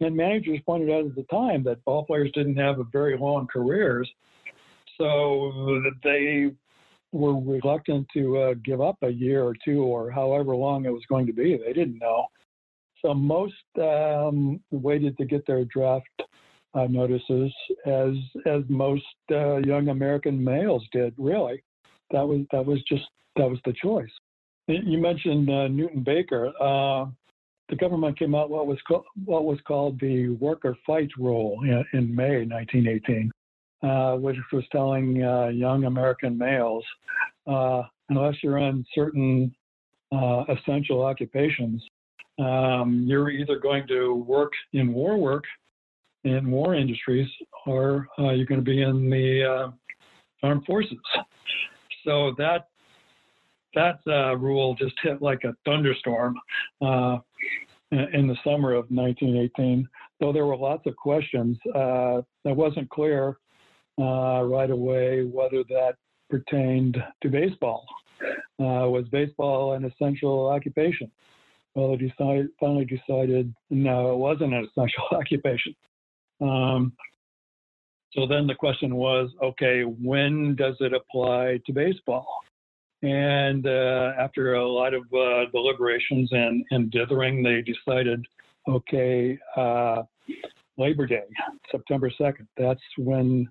and 0.00 0.14
managers 0.14 0.60
pointed 0.66 0.90
out 0.90 1.06
at 1.06 1.14
the 1.14 1.22
time 1.24 1.64
that 1.64 1.82
ball 1.84 2.04
players 2.04 2.30
didn't 2.34 2.56
have 2.56 2.76
very 2.92 3.16
long 3.16 3.46
careers, 3.46 4.10
so 4.98 5.82
they 6.02 6.52
were 7.12 7.40
reluctant 7.40 8.06
to 8.12 8.36
uh, 8.38 8.54
give 8.62 8.82
up 8.82 8.96
a 9.02 9.08
year 9.08 9.42
or 9.42 9.54
two 9.64 9.82
or 9.82 10.10
however 10.10 10.54
long 10.54 10.84
it 10.84 10.92
was 10.92 11.04
going 11.08 11.26
to 11.26 11.32
be. 11.32 11.56
They 11.56 11.72
didn't 11.72 11.98
know. 12.00 12.26
So 13.00 13.14
most 13.14 13.54
um, 13.80 14.60
waited 14.70 15.16
to 15.18 15.24
get 15.24 15.46
their 15.46 15.64
draft 15.64 16.22
uh, 16.74 16.86
notices, 16.90 17.52
as 17.86 18.14
as 18.46 18.62
most 18.68 19.04
uh, 19.30 19.56
young 19.58 19.88
American 19.88 20.42
males 20.42 20.84
did. 20.92 21.14
Really, 21.16 21.62
that 22.10 22.26
was 22.26 22.40
that 22.52 22.64
was 22.64 22.82
just 22.88 23.04
that 23.36 23.48
was 23.48 23.58
the 23.64 23.74
choice. 23.82 24.10
You 24.66 24.98
mentioned 24.98 25.50
uh, 25.50 25.68
Newton 25.68 26.02
Baker. 26.02 26.52
Uh, 26.60 27.06
the 27.68 27.76
government 27.76 28.18
came 28.18 28.34
out 28.34 28.50
what 28.50 28.66
was 28.66 28.78
co- 28.86 29.04
what 29.24 29.44
was 29.44 29.58
called 29.66 29.98
the 30.00 30.30
work 30.40 30.64
or 30.64 30.76
fight 30.86 31.10
rule 31.18 31.58
in, 31.62 31.84
in 31.98 32.14
May 32.14 32.44
1918, 32.44 33.30
uh, 33.82 34.16
which 34.16 34.36
was 34.52 34.64
telling 34.70 35.22
uh, 35.22 35.48
young 35.48 35.84
American 35.84 36.36
males, 36.36 36.84
uh, 37.46 37.82
unless 38.08 38.34
you're 38.42 38.58
in 38.58 38.84
certain 38.94 39.54
uh, 40.12 40.44
essential 40.48 41.02
occupations, 41.02 41.82
um, 42.38 43.04
you're 43.06 43.30
either 43.30 43.58
going 43.58 43.86
to 43.88 44.14
work 44.14 44.52
in 44.72 44.92
war 44.92 45.16
work, 45.16 45.44
in 46.24 46.50
war 46.50 46.74
industries, 46.74 47.28
or 47.66 48.06
you're 48.18 48.46
going 48.46 48.60
to 48.60 48.62
be 48.62 48.82
in 48.82 49.10
the 49.10 49.72
armed 50.42 50.64
forces. 50.66 50.98
So 52.04 52.34
that 52.38 52.68
that 53.74 53.98
uh, 54.06 54.36
rule 54.36 54.74
just 54.74 54.94
hit 55.02 55.20
like 55.20 55.42
a 55.44 55.54
thunderstorm 55.64 56.36
uh, 56.80 57.18
in 57.90 58.28
the 58.28 58.36
summer 58.44 58.72
of 58.72 58.86
1918. 58.90 59.88
Though 60.20 60.32
there 60.32 60.46
were 60.46 60.56
lots 60.56 60.86
of 60.86 60.94
questions, 60.96 61.58
uh, 61.74 62.22
it 62.44 62.56
wasn't 62.56 62.88
clear 62.90 63.38
uh, 63.98 64.42
right 64.42 64.70
away 64.70 65.24
whether 65.24 65.64
that 65.64 65.94
pertained 66.30 66.96
to 67.22 67.28
baseball. 67.28 67.84
Uh, 68.60 68.88
was 68.88 69.04
baseball 69.10 69.74
an 69.74 69.84
essential 69.84 70.48
occupation? 70.48 71.10
Well, 71.74 71.96
they 71.96 72.12
finally 72.60 72.84
decided 72.84 73.52
no, 73.70 74.12
it 74.12 74.18
wasn't 74.18 74.54
an 74.54 74.64
essential 74.64 75.04
occupation. 75.12 75.74
Um, 76.40 76.92
so 78.14 78.26
then 78.26 78.46
the 78.46 78.54
question 78.54 78.94
was, 78.94 79.30
okay, 79.42 79.82
when 79.82 80.54
does 80.54 80.76
it 80.80 80.92
apply 80.92 81.60
to 81.66 81.72
baseball? 81.72 82.26
And 83.02 83.66
uh, 83.66 84.12
after 84.18 84.54
a 84.54 84.66
lot 84.66 84.94
of 84.94 85.02
uh, 85.12 85.50
deliberations 85.52 86.30
and, 86.32 86.64
and 86.70 86.90
dithering, 86.90 87.42
they 87.42 87.60
decided, 87.62 88.24
okay, 88.68 89.38
uh, 89.56 90.02
Labor 90.78 91.06
Day, 91.06 91.24
September 91.70 92.10
2nd, 92.18 92.46
that's 92.56 92.80
when 92.98 93.48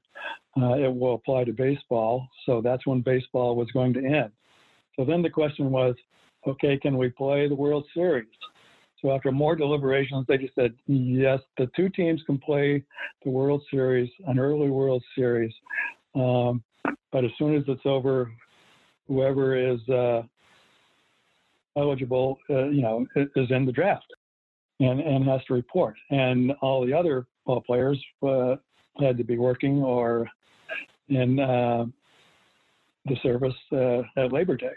uh, 0.59 0.73
it 0.73 0.93
will 0.93 1.15
apply 1.15 1.43
to 1.43 1.53
baseball. 1.53 2.27
So 2.45 2.61
that's 2.61 2.85
when 2.87 3.01
baseball 3.01 3.55
was 3.55 3.69
going 3.71 3.93
to 3.93 4.03
end. 4.03 4.31
So 4.95 5.05
then 5.05 5.21
the 5.21 5.29
question 5.29 5.71
was, 5.71 5.95
okay, 6.47 6.77
can 6.77 6.97
we 6.97 7.09
play 7.09 7.47
the 7.47 7.55
World 7.55 7.85
Series? 7.93 8.27
So 9.03 9.11
after 9.11 9.33
more 9.33 9.55
deliberations, 9.55 10.25
they 10.27 10.37
just 10.37 10.55
said, 10.55 10.73
yes, 10.87 11.39
the 11.57 11.69
two 11.75 11.89
teams 11.89 12.21
can 12.25 12.37
play 12.37 12.83
the 13.25 13.29
World 13.29 13.61
Series, 13.69 14.09
an 14.27 14.39
early 14.39 14.69
World 14.69 15.03
Series. 15.13 15.53
Um, 16.15 16.63
but 17.11 17.25
as 17.25 17.31
soon 17.37 17.55
as 17.55 17.63
it's 17.67 17.85
over, 17.85 18.31
whoever 19.09 19.57
is 19.57 19.87
uh, 19.89 20.21
eligible, 21.75 22.37
uh, 22.49 22.69
you 22.69 22.81
know, 22.81 23.05
is 23.15 23.51
in 23.51 23.65
the 23.65 23.73
draft 23.73 24.05
and, 24.79 25.01
and 25.01 25.25
has 25.27 25.43
to 25.47 25.53
report. 25.53 25.95
And 26.09 26.53
all 26.61 26.85
the 26.85 26.93
other 26.93 27.27
ball 27.45 27.61
players 27.61 28.01
uh, 28.25 28.55
had 29.01 29.17
to 29.17 29.25
be 29.25 29.37
working 29.37 29.83
or 29.83 30.29
in 31.09 31.39
uh, 31.41 31.85
the 33.05 33.17
service 33.21 33.53
uh, 33.73 34.01
at 34.15 34.31
Labor 34.31 34.55
Day. 34.55 34.71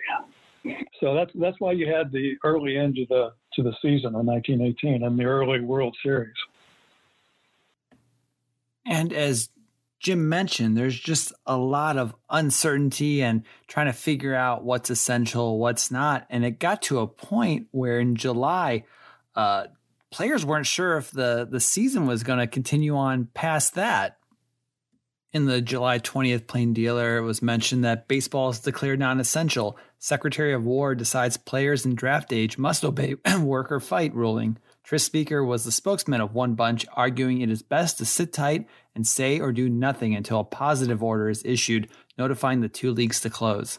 So 1.00 1.14
that's 1.14 1.30
that's 1.40 1.60
why 1.60 1.72
you 1.72 1.86
had 1.86 2.10
the 2.10 2.34
early 2.42 2.76
end 2.76 2.98
of 2.98 3.06
the 3.08 3.32
to 3.56 3.62
the 3.62 3.74
season 3.82 4.14
in 4.14 4.26
1918 4.26 5.02
and 5.02 5.18
the 5.18 5.24
early 5.24 5.60
World 5.60 5.96
Series. 6.02 6.34
And 8.86 9.12
as 9.12 9.48
Jim 9.98 10.28
mentioned, 10.28 10.76
there's 10.76 10.98
just 10.98 11.32
a 11.46 11.56
lot 11.56 11.96
of 11.96 12.14
uncertainty 12.30 13.22
and 13.22 13.42
trying 13.66 13.86
to 13.86 13.92
figure 13.92 14.34
out 14.34 14.64
what's 14.64 14.90
essential, 14.90 15.58
what's 15.58 15.90
not. 15.90 16.26
And 16.30 16.44
it 16.44 16.58
got 16.58 16.82
to 16.82 17.00
a 17.00 17.06
point 17.06 17.66
where 17.72 17.98
in 17.98 18.14
July, 18.14 18.84
uh, 19.34 19.66
players 20.10 20.44
weren't 20.44 20.66
sure 20.66 20.96
if 20.98 21.10
the, 21.10 21.48
the 21.50 21.60
season 21.60 22.06
was 22.06 22.22
going 22.22 22.38
to 22.38 22.46
continue 22.46 22.94
on 22.94 23.28
past 23.34 23.74
that. 23.74 24.18
In 25.36 25.44
the 25.44 25.60
July 25.60 25.98
20th 25.98 26.46
plain 26.46 26.72
dealer, 26.72 27.18
it 27.18 27.20
was 27.20 27.42
mentioned 27.42 27.84
that 27.84 28.08
baseball 28.08 28.48
is 28.48 28.60
declared 28.60 29.00
non 29.00 29.20
essential. 29.20 29.76
Secretary 29.98 30.54
of 30.54 30.64
War 30.64 30.94
decides 30.94 31.36
players 31.36 31.84
in 31.84 31.94
draft 31.94 32.32
age 32.32 32.56
must 32.56 32.86
obey 32.86 33.16
work 33.42 33.70
or 33.70 33.78
fight 33.78 34.14
ruling. 34.14 34.56
Tris 34.82 35.04
Speaker 35.04 35.44
was 35.44 35.64
the 35.64 35.70
spokesman 35.70 36.22
of 36.22 36.32
One 36.32 36.54
Bunch, 36.54 36.86
arguing 36.94 37.42
it 37.42 37.50
is 37.50 37.60
best 37.60 37.98
to 37.98 38.06
sit 38.06 38.32
tight 38.32 38.66
and 38.94 39.06
say 39.06 39.38
or 39.38 39.52
do 39.52 39.68
nothing 39.68 40.14
until 40.14 40.40
a 40.40 40.44
positive 40.44 41.02
order 41.02 41.28
is 41.28 41.44
issued, 41.44 41.90
notifying 42.16 42.62
the 42.62 42.70
two 42.70 42.90
leagues 42.90 43.20
to 43.20 43.28
close. 43.28 43.78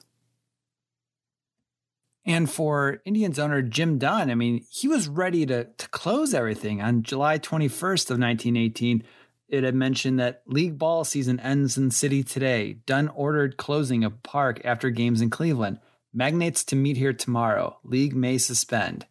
And 2.24 2.48
for 2.48 3.02
Indians 3.04 3.40
owner 3.40 3.64
Jim 3.64 3.98
Dunn, 3.98 4.30
I 4.30 4.36
mean, 4.36 4.64
he 4.70 4.88
was 4.88 5.08
ready 5.08 5.44
to, 5.48 5.64
to 5.64 5.90
close 5.90 6.36
everything. 6.36 6.84
On 6.84 7.02
July 7.02 7.40
21st 7.40 8.12
of 8.12 8.20
1918, 8.20 9.02
it 9.48 9.64
had 9.64 9.76
mentioned 9.76 10.20
that 10.20 10.42
league 10.46 10.78
ball 10.78 11.04
season 11.04 11.40
ends 11.40 11.78
in 11.78 11.92
city 11.92 12.24
today. 12.24 12.74
Dunn 12.86 13.08
ordered 13.10 13.58
closing 13.58 14.04
of 14.04 14.24
park 14.24 14.62
after 14.64 14.90
games 14.90 15.22
in 15.22 15.30
Cleveland. 15.30 15.80
Magnates 16.14 16.64
to 16.66 16.76
meet 16.76 16.98
here 16.98 17.14
tomorrow. 17.14 17.78
League 17.84 18.16
may 18.16 18.38
suspend 18.38 19.06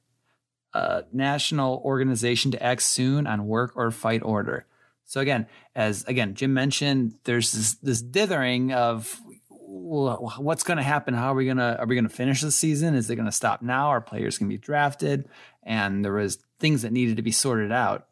national 1.13 1.81
organization 1.85 2.51
to 2.51 2.63
act 2.63 2.83
soon 2.83 3.27
on 3.27 3.47
work 3.47 3.73
or 3.77 3.91
fight 3.91 4.23
order. 4.23 4.67
So 5.05 5.21
again, 5.21 5.47
as 5.75 6.05
again 6.05 6.35
Jim 6.35 6.53
mentioned, 6.53 7.15
there's 7.25 7.53
this, 7.53 7.75
this 7.75 8.03
dithering 8.03 8.73
of 8.73 9.21
what's 9.49 10.65
going 10.65 10.77
to 10.77 10.83
happen? 10.83 11.15
How 11.15 11.33
are 11.33 11.37
we 11.37 11.45
going 11.45 11.57
to 11.57 11.79
are 11.79 11.87
we 11.87 11.95
going 11.95 12.09
to 12.09 12.15
finish 12.15 12.41
the 12.41 12.51
season? 12.51 12.95
Is 12.95 13.09
it 13.09 13.17
going 13.17 13.27
to 13.27 13.33
stop 13.33 13.63
now? 13.63 13.89
Are 13.89 14.01
players 14.01 14.39
going 14.39 14.51
to 14.51 14.55
be 14.55 14.61
drafted? 14.61 15.29
And 15.63 16.05
there 16.05 16.13
was 16.13 16.39
things 16.59 16.83
that 16.83 16.93
needed 16.93 17.17
to 17.17 17.23
be 17.23 17.33
sorted 17.33 17.73
out. 17.73 18.07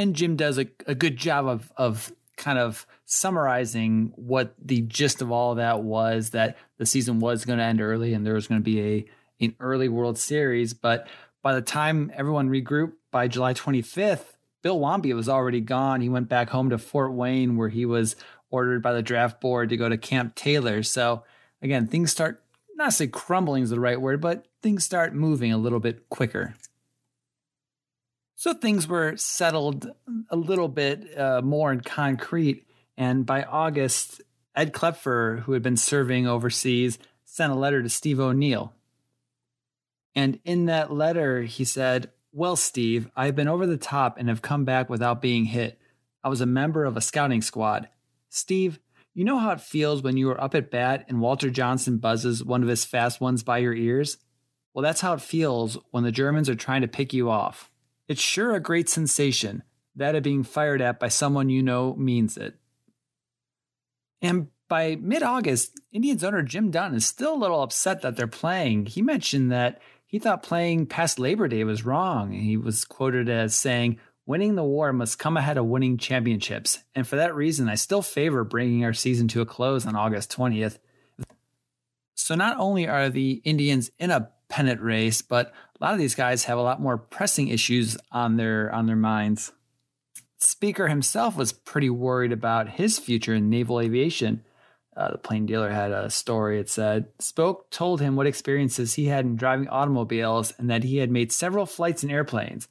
And 0.00 0.16
Jim 0.16 0.34
does 0.34 0.58
a, 0.58 0.66
a 0.86 0.94
good 0.94 1.18
job 1.18 1.46
of 1.46 1.70
of 1.76 2.10
kind 2.38 2.58
of 2.58 2.86
summarizing 3.04 4.14
what 4.16 4.54
the 4.58 4.80
gist 4.80 5.20
of 5.20 5.30
all 5.30 5.50
of 5.50 5.58
that 5.58 5.82
was 5.82 6.30
that 6.30 6.56
the 6.78 6.86
season 6.86 7.20
was 7.20 7.44
going 7.44 7.58
to 7.58 7.64
end 7.66 7.82
early 7.82 8.14
and 8.14 8.26
there 8.26 8.32
was 8.32 8.46
going 8.46 8.62
to 8.62 8.64
be 8.64 8.80
a 8.80 9.04
an 9.44 9.54
early 9.60 9.90
World 9.90 10.16
Series. 10.16 10.72
But 10.72 11.06
by 11.42 11.54
the 11.54 11.60
time 11.60 12.10
everyone 12.14 12.48
regrouped 12.48 12.94
by 13.10 13.28
July 13.28 13.52
25th, 13.52 14.24
Bill 14.62 14.80
Wamby 14.80 15.14
was 15.14 15.28
already 15.28 15.60
gone. 15.60 16.00
He 16.00 16.08
went 16.08 16.30
back 16.30 16.48
home 16.48 16.70
to 16.70 16.78
Fort 16.78 17.12
Wayne, 17.12 17.58
where 17.58 17.68
he 17.68 17.84
was 17.84 18.16
ordered 18.48 18.82
by 18.82 18.94
the 18.94 19.02
draft 19.02 19.38
board 19.38 19.68
to 19.68 19.76
go 19.76 19.90
to 19.90 19.98
Camp 19.98 20.34
Taylor. 20.34 20.82
So 20.82 21.24
again, 21.60 21.86
things 21.86 22.10
start 22.10 22.42
not 22.74 22.94
say 22.94 23.06
crumbling 23.06 23.64
is 23.64 23.70
the 23.70 23.78
right 23.78 24.00
word, 24.00 24.22
but 24.22 24.46
things 24.62 24.82
start 24.82 25.14
moving 25.14 25.52
a 25.52 25.58
little 25.58 25.78
bit 25.78 26.08
quicker. 26.08 26.54
So 28.40 28.54
things 28.54 28.88
were 28.88 29.18
settled 29.18 29.90
a 30.30 30.36
little 30.36 30.68
bit 30.68 31.18
uh, 31.18 31.42
more 31.42 31.70
in 31.72 31.82
concrete. 31.82 32.66
And 32.96 33.26
by 33.26 33.42
August, 33.42 34.22
Ed 34.56 34.72
Klepfer, 34.72 35.40
who 35.40 35.52
had 35.52 35.60
been 35.60 35.76
serving 35.76 36.26
overseas, 36.26 36.98
sent 37.26 37.52
a 37.52 37.54
letter 37.54 37.82
to 37.82 37.90
Steve 37.90 38.18
O'Neill. 38.18 38.72
And 40.14 40.38
in 40.46 40.64
that 40.64 40.90
letter, 40.90 41.42
he 41.42 41.66
said, 41.66 42.12
Well, 42.32 42.56
Steve, 42.56 43.10
I've 43.14 43.36
been 43.36 43.46
over 43.46 43.66
the 43.66 43.76
top 43.76 44.16
and 44.16 44.30
have 44.30 44.40
come 44.40 44.64
back 44.64 44.88
without 44.88 45.20
being 45.20 45.44
hit. 45.44 45.78
I 46.24 46.30
was 46.30 46.40
a 46.40 46.46
member 46.46 46.86
of 46.86 46.96
a 46.96 47.02
scouting 47.02 47.42
squad. 47.42 47.90
Steve, 48.30 48.80
you 49.12 49.22
know 49.22 49.36
how 49.36 49.50
it 49.50 49.60
feels 49.60 50.00
when 50.00 50.16
you 50.16 50.30
are 50.30 50.40
up 50.40 50.54
at 50.54 50.70
bat 50.70 51.04
and 51.08 51.20
Walter 51.20 51.50
Johnson 51.50 51.98
buzzes 51.98 52.42
one 52.42 52.62
of 52.62 52.70
his 52.70 52.86
fast 52.86 53.20
ones 53.20 53.42
by 53.42 53.58
your 53.58 53.74
ears? 53.74 54.16
Well, 54.72 54.82
that's 54.82 55.02
how 55.02 55.12
it 55.12 55.20
feels 55.20 55.76
when 55.90 56.04
the 56.04 56.10
Germans 56.10 56.48
are 56.48 56.54
trying 56.54 56.80
to 56.80 56.88
pick 56.88 57.12
you 57.12 57.28
off. 57.28 57.70
It's 58.10 58.20
sure 58.20 58.56
a 58.56 58.60
great 58.60 58.88
sensation. 58.88 59.62
That 59.94 60.16
of 60.16 60.24
being 60.24 60.42
fired 60.42 60.82
at 60.82 60.98
by 60.98 61.06
someone 61.06 61.48
you 61.48 61.62
know 61.62 61.94
means 61.94 62.36
it. 62.36 62.56
And 64.20 64.48
by 64.68 64.96
mid 64.96 65.22
August, 65.22 65.80
Indians 65.92 66.24
owner 66.24 66.42
Jim 66.42 66.72
Dunn 66.72 66.92
is 66.92 67.06
still 67.06 67.34
a 67.34 67.38
little 67.38 67.62
upset 67.62 68.02
that 68.02 68.16
they're 68.16 68.26
playing. 68.26 68.86
He 68.86 69.00
mentioned 69.00 69.52
that 69.52 69.80
he 70.06 70.18
thought 70.18 70.42
playing 70.42 70.86
past 70.86 71.20
Labor 71.20 71.46
Day 71.46 71.62
was 71.62 71.84
wrong. 71.84 72.32
He 72.32 72.56
was 72.56 72.84
quoted 72.84 73.28
as 73.28 73.54
saying, 73.54 74.00
Winning 74.26 74.56
the 74.56 74.64
war 74.64 74.92
must 74.92 75.20
come 75.20 75.36
ahead 75.36 75.56
of 75.56 75.66
winning 75.66 75.96
championships. 75.96 76.80
And 76.96 77.06
for 77.06 77.14
that 77.14 77.36
reason, 77.36 77.68
I 77.68 77.76
still 77.76 78.02
favor 78.02 78.42
bringing 78.42 78.84
our 78.84 78.92
season 78.92 79.28
to 79.28 79.40
a 79.40 79.46
close 79.46 79.86
on 79.86 79.94
August 79.94 80.36
20th. 80.36 80.78
So 82.16 82.34
not 82.34 82.58
only 82.58 82.88
are 82.88 83.08
the 83.08 83.40
Indians 83.44 83.92
in 84.00 84.10
a 84.10 84.30
pennant 84.48 84.80
race, 84.80 85.22
but 85.22 85.52
a 85.80 85.84
lot 85.84 85.94
of 85.94 85.98
these 85.98 86.14
guys 86.14 86.44
have 86.44 86.58
a 86.58 86.62
lot 86.62 86.80
more 86.80 86.98
pressing 86.98 87.48
issues 87.48 87.96
on 88.12 88.36
their 88.36 88.72
on 88.74 88.86
their 88.86 88.96
minds. 88.96 89.52
Speaker 90.38 90.88
himself 90.88 91.36
was 91.36 91.52
pretty 91.52 91.90
worried 91.90 92.32
about 92.32 92.70
his 92.70 92.98
future 92.98 93.34
in 93.34 93.50
naval 93.50 93.80
aviation. 93.80 94.42
Uh, 94.96 95.12
the 95.12 95.18
Plain 95.18 95.46
Dealer 95.46 95.70
had 95.70 95.92
a 95.92 96.10
story. 96.10 96.58
It 96.58 96.68
said 96.68 97.08
Spoke 97.18 97.70
told 97.70 98.00
him 98.00 98.16
what 98.16 98.26
experiences 98.26 98.94
he 98.94 99.06
had 99.06 99.24
in 99.24 99.36
driving 99.36 99.68
automobiles 99.68 100.52
and 100.58 100.68
that 100.70 100.84
he 100.84 100.98
had 100.98 101.10
made 101.10 101.32
several 101.32 101.66
flights 101.66 102.02
in 102.02 102.10
airplanes. 102.10 102.68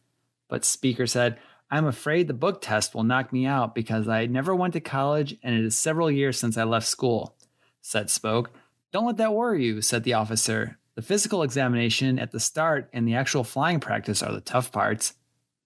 But 0.47 0.65
Speaker 0.65 1.07
said, 1.07 1.39
I'm 1.71 1.85
afraid 1.85 2.27
the 2.27 2.33
book 2.33 2.61
test 2.61 2.95
will 2.95 3.03
knock 3.03 3.31
me 3.31 3.45
out 3.45 3.75
because 3.75 4.07
I 4.07 4.25
never 4.25 4.55
went 4.55 4.73
to 4.73 4.79
college 4.79 5.37
and 5.43 5.55
it 5.55 5.63
is 5.63 5.77
several 5.77 6.09
years 6.09 6.39
since 6.39 6.57
I 6.57 6.63
left 6.63 6.87
school, 6.87 7.35
said 7.81 8.09
Spoke. 8.09 8.49
Don't 8.91 9.05
let 9.05 9.17
that 9.17 9.33
worry 9.33 9.65
you, 9.65 9.81
said 9.81 10.03
the 10.03 10.13
officer. 10.13 10.78
The 10.99 11.05
physical 11.05 11.43
examination 11.43 12.19
at 12.19 12.31
the 12.31 12.41
start 12.41 12.89
and 12.91 13.07
the 13.07 13.15
actual 13.15 13.45
flying 13.45 13.79
practice 13.79 14.21
are 14.21 14.33
the 14.33 14.41
tough 14.41 14.69
parts. 14.69 15.13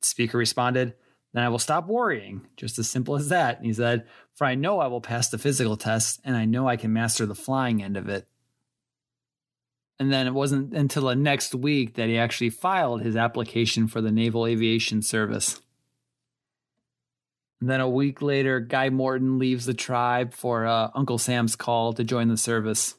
The 0.01 0.05
speaker 0.05 0.37
responded, 0.37 0.93
Then 1.33 1.43
I 1.43 1.49
will 1.49 1.57
stop 1.57 1.87
worrying. 1.87 2.45
Just 2.55 2.77
as 2.77 2.87
simple 2.87 3.15
as 3.15 3.29
that. 3.29 3.57
And 3.57 3.65
he 3.65 3.73
said, 3.73 4.05
For 4.35 4.45
I 4.45 4.53
know 4.53 4.79
I 4.79 4.85
will 4.85 5.01
pass 5.01 5.29
the 5.29 5.39
physical 5.39 5.75
test 5.75 6.21
and 6.23 6.37
I 6.37 6.45
know 6.45 6.67
I 6.67 6.77
can 6.77 6.93
master 6.93 7.25
the 7.25 7.33
flying 7.33 7.81
end 7.81 7.97
of 7.97 8.09
it. 8.09 8.27
And 9.97 10.13
then 10.13 10.27
it 10.27 10.35
wasn't 10.35 10.71
until 10.71 11.07
the 11.07 11.15
next 11.15 11.55
week 11.55 11.95
that 11.95 12.09
he 12.09 12.17
actually 12.19 12.51
filed 12.51 13.01
his 13.01 13.15
application 13.15 13.87
for 13.87 14.01
the 14.01 14.11
Naval 14.11 14.45
Aviation 14.45 15.01
Service. 15.01 15.59
And 17.59 17.67
then 17.67 17.81
a 17.81 17.89
week 17.89 18.21
later, 18.21 18.59
Guy 18.59 18.91
Morton 18.91 19.39
leaves 19.39 19.65
the 19.65 19.73
tribe 19.73 20.35
for 20.35 20.67
uh, 20.67 20.91
Uncle 20.93 21.17
Sam's 21.17 21.55
call 21.55 21.91
to 21.93 22.03
join 22.03 22.27
the 22.27 22.37
service. 22.37 22.93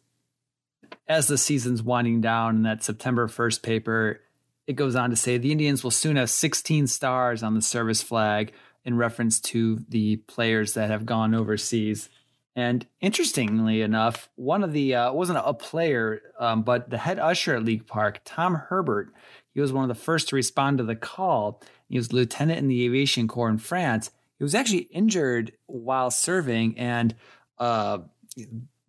As 1.07 1.27
the 1.27 1.39
season's 1.39 1.83
winding 1.83 2.21
down 2.21 2.57
in 2.57 2.63
that 2.63 2.83
September 2.83 3.29
1st 3.29 3.63
paper, 3.63 4.21
it 4.67 4.75
goes 4.75 4.97
on 4.97 5.11
to 5.11 5.17
say 5.17 5.37
the 5.37 5.53
Indians 5.53 5.85
will 5.85 5.91
soon 5.91 6.17
have 6.17 6.31
16 6.31 6.87
stars 6.87 7.43
on 7.43 7.55
the 7.55 7.63
service 7.63 8.03
flag 8.03 8.53
in 8.85 8.97
reference 8.97 9.41
to 9.41 9.85
the 9.89 10.17
players 10.17 10.75
that 10.75 10.91
have 10.91 11.05
gone 11.05 11.35
overseas. 11.35 12.09
And 12.57 12.87
interestingly 13.01 13.83
enough, 13.83 14.29
one 14.37 14.63
of 14.63 14.73
the 14.73 14.95
uh, 14.95 15.13
wasn't 15.13 15.43
a 15.45 15.55
player, 15.55 16.23
um, 16.39 16.63
but 16.63 16.89
the 16.89 16.99
head 16.99 17.19
usher 17.19 17.57
at 17.57 17.65
League 17.65 17.87
Park, 17.87 18.21
Tom 18.25 18.55
Herbert, 18.55 19.13
he 19.53 19.61
was 19.61 19.73
one 19.73 19.89
of 19.89 19.95
the 19.95 20.03
first 20.03 20.29
to 20.29 20.37
respond 20.37 20.79
to 20.79 20.85
the 20.85 20.97
call. 20.97 21.61
He 21.89 21.99
was 21.99 22.13
lieutenant 22.13 22.59
in 22.59 22.69
the 22.69 22.85
aviation 22.85 23.29
corps 23.29 23.51
in 23.51 23.59
France 23.59 24.11
he 24.39 24.45
was 24.45 24.55
actually 24.55 24.89
injured 24.91 25.53
while 25.67 26.11
serving, 26.11 26.79
and 26.79 27.15
uh, 27.59 27.99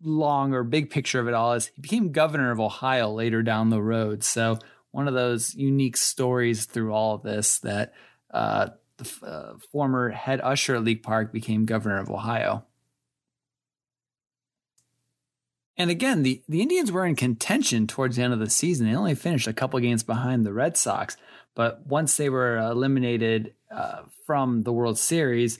long 0.02 0.52
or 0.52 0.62
big 0.62 0.90
picture 0.90 1.20
of 1.20 1.28
it 1.28 1.34
all 1.34 1.54
is 1.54 1.66
he 1.74 1.80
became 1.80 2.12
governor 2.12 2.50
of 2.50 2.60
Ohio 2.60 3.10
later 3.10 3.42
down 3.42 3.70
the 3.70 3.82
road. 3.82 4.22
So 4.22 4.58
one 4.90 5.08
of 5.08 5.14
those 5.14 5.54
unique 5.54 5.96
stories 5.96 6.64
through 6.64 6.92
all 6.92 7.14
of 7.14 7.22
this 7.22 7.58
that 7.60 7.92
uh, 8.30 8.68
the 8.96 9.26
uh, 9.26 9.52
former 9.72 10.10
head 10.10 10.40
usher 10.42 10.76
at 10.76 10.84
League 10.84 11.02
Park 11.02 11.32
became 11.32 11.66
governor 11.66 11.98
of 11.98 12.10
Ohio. 12.10 12.64
And 15.78 15.90
again, 15.90 16.22
the, 16.22 16.42
the 16.48 16.62
Indians 16.62 16.90
were 16.90 17.04
in 17.04 17.16
contention 17.16 17.86
towards 17.86 18.16
the 18.16 18.22
end 18.22 18.32
of 18.32 18.38
the 18.38 18.48
season. 18.48 18.86
They 18.86 18.96
only 18.96 19.14
finished 19.14 19.46
a 19.46 19.52
couple 19.52 19.78
games 19.80 20.02
behind 20.02 20.46
the 20.46 20.52
Red 20.52 20.76
Sox. 20.76 21.16
But 21.54 21.86
once 21.86 22.16
they 22.16 22.30
were 22.30 22.56
eliminated 22.56 23.54
uh, 23.70 24.02
from 24.24 24.62
the 24.62 24.72
World 24.72 24.98
Series 24.98 25.58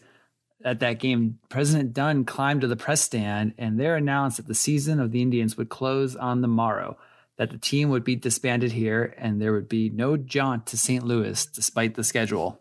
at 0.64 0.80
that 0.80 0.98
game, 0.98 1.38
President 1.48 1.92
Dunn 1.92 2.24
climbed 2.24 2.62
to 2.62 2.66
the 2.66 2.76
press 2.76 3.00
stand 3.00 3.54
and 3.58 3.78
there 3.78 3.96
announced 3.96 4.38
that 4.38 4.46
the 4.46 4.54
season 4.54 5.00
of 5.00 5.12
the 5.12 5.22
Indians 5.22 5.56
would 5.56 5.68
close 5.68 6.16
on 6.16 6.40
the 6.40 6.48
morrow, 6.48 6.96
that 7.36 7.50
the 7.50 7.58
team 7.58 7.90
would 7.90 8.04
be 8.04 8.16
disbanded 8.16 8.72
here 8.72 9.14
and 9.18 9.40
there 9.40 9.52
would 9.52 9.68
be 9.68 9.90
no 9.90 10.16
jaunt 10.16 10.66
to 10.66 10.78
St. 10.78 11.04
Louis 11.04 11.44
despite 11.46 11.94
the 11.94 12.04
schedule. 12.04 12.58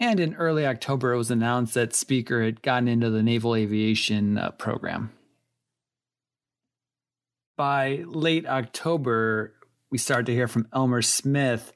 And 0.00 0.18
in 0.18 0.34
early 0.34 0.66
October, 0.66 1.12
it 1.12 1.18
was 1.18 1.30
announced 1.30 1.74
that 1.74 1.94
Speaker 1.94 2.42
had 2.42 2.62
gotten 2.62 2.88
into 2.88 3.10
the 3.10 3.22
naval 3.22 3.54
aviation 3.54 4.36
uh, 4.36 4.50
program. 4.50 5.12
By 7.56 8.02
late 8.04 8.46
October, 8.46 9.54
we 9.90 9.98
started 9.98 10.26
to 10.26 10.34
hear 10.34 10.48
from 10.48 10.66
Elmer 10.72 11.02
Smith, 11.02 11.72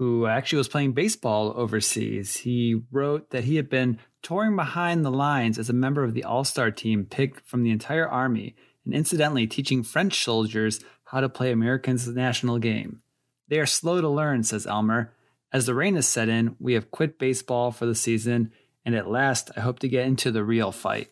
who 0.00 0.24
actually 0.24 0.56
was 0.56 0.66
playing 0.66 0.92
baseball 0.92 1.52
overseas. 1.54 2.38
He 2.38 2.80
wrote 2.90 3.28
that 3.32 3.44
he 3.44 3.56
had 3.56 3.68
been 3.68 3.98
touring 4.22 4.56
behind 4.56 5.04
the 5.04 5.10
lines 5.10 5.58
as 5.58 5.68
a 5.68 5.74
member 5.74 6.02
of 6.04 6.14
the 6.14 6.24
All 6.24 6.42
Star 6.42 6.70
team 6.70 7.04
picked 7.04 7.46
from 7.46 7.64
the 7.64 7.70
entire 7.70 8.08
Army, 8.08 8.56
and 8.86 8.94
incidentally 8.94 9.46
teaching 9.46 9.82
French 9.82 10.24
soldiers 10.24 10.80
how 11.04 11.20
to 11.20 11.28
play 11.28 11.52
Americans' 11.52 12.08
national 12.08 12.58
game. 12.58 13.02
They 13.48 13.58
are 13.58 13.66
slow 13.66 14.00
to 14.00 14.08
learn, 14.08 14.42
says 14.42 14.66
Elmer. 14.66 15.12
As 15.52 15.66
the 15.66 15.74
rain 15.74 15.96
has 15.96 16.08
set 16.08 16.30
in, 16.30 16.56
we 16.58 16.72
have 16.72 16.90
quit 16.90 17.18
baseball 17.18 17.70
for 17.70 17.84
the 17.84 17.94
season, 17.94 18.52
and 18.86 18.94
at 18.94 19.10
last 19.10 19.50
I 19.54 19.60
hope 19.60 19.80
to 19.80 19.88
get 19.88 20.06
into 20.06 20.30
the 20.30 20.42
real 20.42 20.72
fight. 20.72 21.10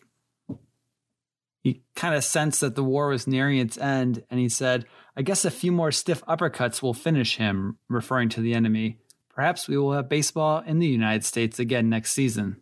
He 1.61 1.83
kind 1.95 2.15
of 2.15 2.23
sensed 2.23 2.61
that 2.61 2.73
the 2.73 2.83
war 2.83 3.09
was 3.09 3.27
nearing 3.27 3.59
its 3.59 3.77
end, 3.77 4.23
and 4.31 4.39
he 4.39 4.49
said, 4.49 4.85
I 5.15 5.21
guess 5.21 5.45
a 5.45 5.51
few 5.51 5.71
more 5.71 5.91
stiff 5.91 6.23
uppercuts 6.25 6.81
will 6.81 6.93
finish 6.93 7.37
him, 7.37 7.77
referring 7.87 8.29
to 8.29 8.41
the 8.41 8.53
enemy. 8.53 8.99
Perhaps 9.29 9.67
we 9.67 9.77
will 9.77 9.93
have 9.93 10.09
baseball 10.09 10.59
in 10.65 10.79
the 10.79 10.87
United 10.87 11.25
States 11.25 11.59
again 11.59 11.89
next 11.89 12.11
season. 12.11 12.61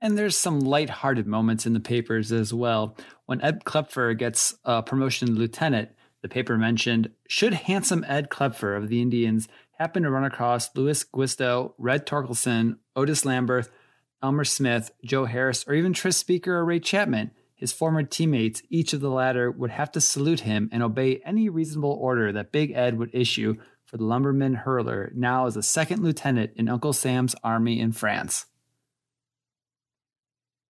And 0.00 0.18
there's 0.18 0.36
some 0.36 0.60
light-hearted 0.60 1.26
moments 1.26 1.64
in 1.64 1.72
the 1.72 1.80
papers 1.80 2.30
as 2.30 2.52
well. 2.52 2.96
When 3.24 3.40
Ed 3.40 3.64
Klepfer 3.64 4.16
gets 4.16 4.54
a 4.64 4.82
promotion 4.82 5.28
to 5.28 5.34
lieutenant, 5.34 5.90
the 6.20 6.28
paper 6.28 6.58
mentioned, 6.58 7.10
should 7.26 7.54
handsome 7.54 8.04
Ed 8.06 8.28
Klepfer 8.28 8.76
of 8.76 8.88
the 8.88 9.00
Indians 9.00 9.48
happen 9.78 10.02
to 10.02 10.10
run 10.10 10.24
across 10.24 10.74
Luis 10.76 11.04
Guisto, 11.04 11.72
Red 11.78 12.06
Torkelson, 12.06 12.76
Otis 12.94 13.24
Lambeth, 13.24 13.70
Elmer 14.22 14.44
Smith, 14.44 14.90
Joe 15.04 15.24
Harris, 15.24 15.64
or 15.66 15.74
even 15.74 15.92
Tris 15.92 16.16
Speaker 16.16 16.56
or 16.56 16.64
Ray 16.64 16.80
Chapman, 16.80 17.30
his 17.54 17.72
former 17.72 18.02
teammates, 18.02 18.62
each 18.68 18.92
of 18.92 19.00
the 19.00 19.10
latter, 19.10 19.50
would 19.50 19.70
have 19.70 19.92
to 19.92 20.00
salute 20.00 20.40
him 20.40 20.68
and 20.72 20.82
obey 20.82 21.20
any 21.24 21.48
reasonable 21.48 21.92
order 21.92 22.32
that 22.32 22.52
Big 22.52 22.72
Ed 22.72 22.98
would 22.98 23.14
issue 23.14 23.56
for 23.84 23.96
the 23.96 24.04
lumberman 24.04 24.54
hurler, 24.54 25.12
now 25.14 25.46
as 25.46 25.56
a 25.56 25.62
second 25.62 26.02
lieutenant 26.02 26.52
in 26.56 26.68
Uncle 26.68 26.92
Sam's 26.92 27.34
army 27.44 27.78
in 27.78 27.92
France. 27.92 28.46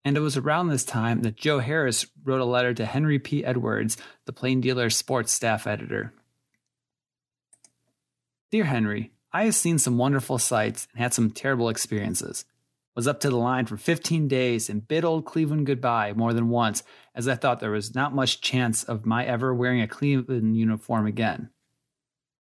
And 0.03 0.17
it 0.17 0.21
was 0.21 0.37
around 0.37 0.69
this 0.69 0.83
time 0.83 1.21
that 1.21 1.35
Joe 1.35 1.59
Harris 1.59 2.07
wrote 2.23 2.41
a 2.41 2.45
letter 2.45 2.73
to 2.73 2.85
Henry 2.85 3.19
P. 3.19 3.45
Edwards, 3.45 3.97
the 4.25 4.33
Plain 4.33 4.61
Dealer 4.61 4.89
sports 4.89 5.31
staff 5.31 5.67
editor. 5.67 6.13
Dear 8.49 8.63
Henry, 8.63 9.11
I 9.31 9.45
have 9.45 9.55
seen 9.55 9.77
some 9.77 9.97
wonderful 9.97 10.39
sights 10.39 10.87
and 10.91 11.01
had 11.01 11.13
some 11.13 11.29
terrible 11.29 11.69
experiences 11.69 12.45
was 12.95 13.07
up 13.07 13.19
to 13.21 13.29
the 13.29 13.37
line 13.37 13.65
for 13.65 13.77
15 13.77 14.27
days 14.27 14.69
and 14.69 14.87
bid 14.87 15.05
old 15.05 15.25
Cleveland 15.25 15.65
goodbye 15.65 16.13
more 16.13 16.33
than 16.33 16.49
once, 16.49 16.83
as 17.15 17.27
I 17.27 17.35
thought 17.35 17.59
there 17.59 17.71
was 17.71 17.95
not 17.95 18.13
much 18.13 18.41
chance 18.41 18.83
of 18.83 19.05
my 19.05 19.25
ever 19.25 19.53
wearing 19.53 19.81
a 19.81 19.87
Cleveland 19.87 20.57
uniform 20.57 21.07
again. 21.07 21.49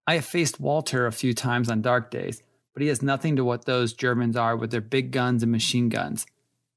I 0.05 0.15
have 0.15 0.25
faced 0.25 0.59
Walter 0.59 1.05
a 1.05 1.11
few 1.11 1.33
times 1.33 1.69
on 1.69 1.81
dark 1.81 2.09
days, 2.09 2.41
but 2.73 2.81
he 2.81 2.87
has 2.87 3.01
nothing 3.01 3.35
to 3.35 3.43
what 3.43 3.65
those 3.65 3.93
Germans 3.93 4.37
are 4.37 4.55
with 4.55 4.71
their 4.71 4.81
big 4.81 5.11
guns 5.11 5.43
and 5.43 5.51
machine 5.51 5.89
guns. 5.89 6.25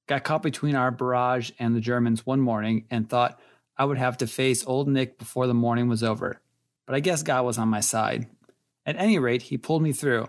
Got 0.09 0.25
caught 0.25 0.43
between 0.43 0.75
our 0.75 0.91
barrage 0.91 1.53
and 1.59 1.77
the 1.77 1.81
Germans 1.81 2.27
one 2.27 2.41
morning 2.41 2.87
and 2.91 3.09
thought 3.09 3.39
I 3.77 3.85
would 3.85 3.99
have 3.99 4.17
to 4.19 4.27
face 4.27 4.67
Old 4.67 4.89
Nick 4.89 5.19
before 5.19 5.47
the 5.47 5.55
morning 5.55 5.89
was 5.89 6.03
over. 6.03 6.41
But 6.87 6.97
I 6.97 7.01
guess 7.01 7.23
God 7.23 7.45
was 7.45 7.59
on 7.59 7.69
my 7.69 7.81
side. 7.81 8.27
At 8.85 8.97
any 8.97 9.19
rate, 9.21 9.43
he 9.43 9.57
pulled 9.57 9.83
me 9.83 9.93
through. 9.93 10.27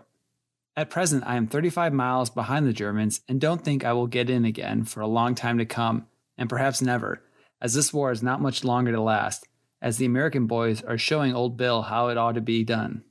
At 0.76 0.90
present, 0.90 1.24
I 1.26 1.36
am 1.36 1.48
35 1.48 1.92
miles 1.92 2.30
behind 2.30 2.66
the 2.66 2.74
Germans 2.74 3.22
and 3.28 3.42
don't 3.42 3.64
think 3.64 3.84
I 3.84 3.92
will 3.92 4.08
get 4.08 4.30
in 4.30 4.46
again 4.46 4.86
for 4.86 5.02
a 5.02 5.08
long 5.08 5.36
time 5.36 5.58
to 5.58 5.66
come, 5.66 6.08
and 6.38 6.50
perhaps 6.50 6.82
never, 6.82 7.22
as 7.62 7.74
this 7.74 7.94
war 7.94 8.12
is 8.12 8.24
not 8.24 8.42
much 8.42 8.64
longer 8.64 8.94
to 8.94 9.02
last, 9.02 9.48
as 9.82 9.98
the 9.98 10.06
American 10.06 10.48
boys 10.48 10.82
are 10.84 10.98
showing 10.98 11.36
Old 11.36 11.58
Bill 11.58 11.82
how 11.82 12.08
it 12.08 12.18
ought 12.18 12.36
to 12.36 12.42
be 12.42 12.64
done. 12.64 13.04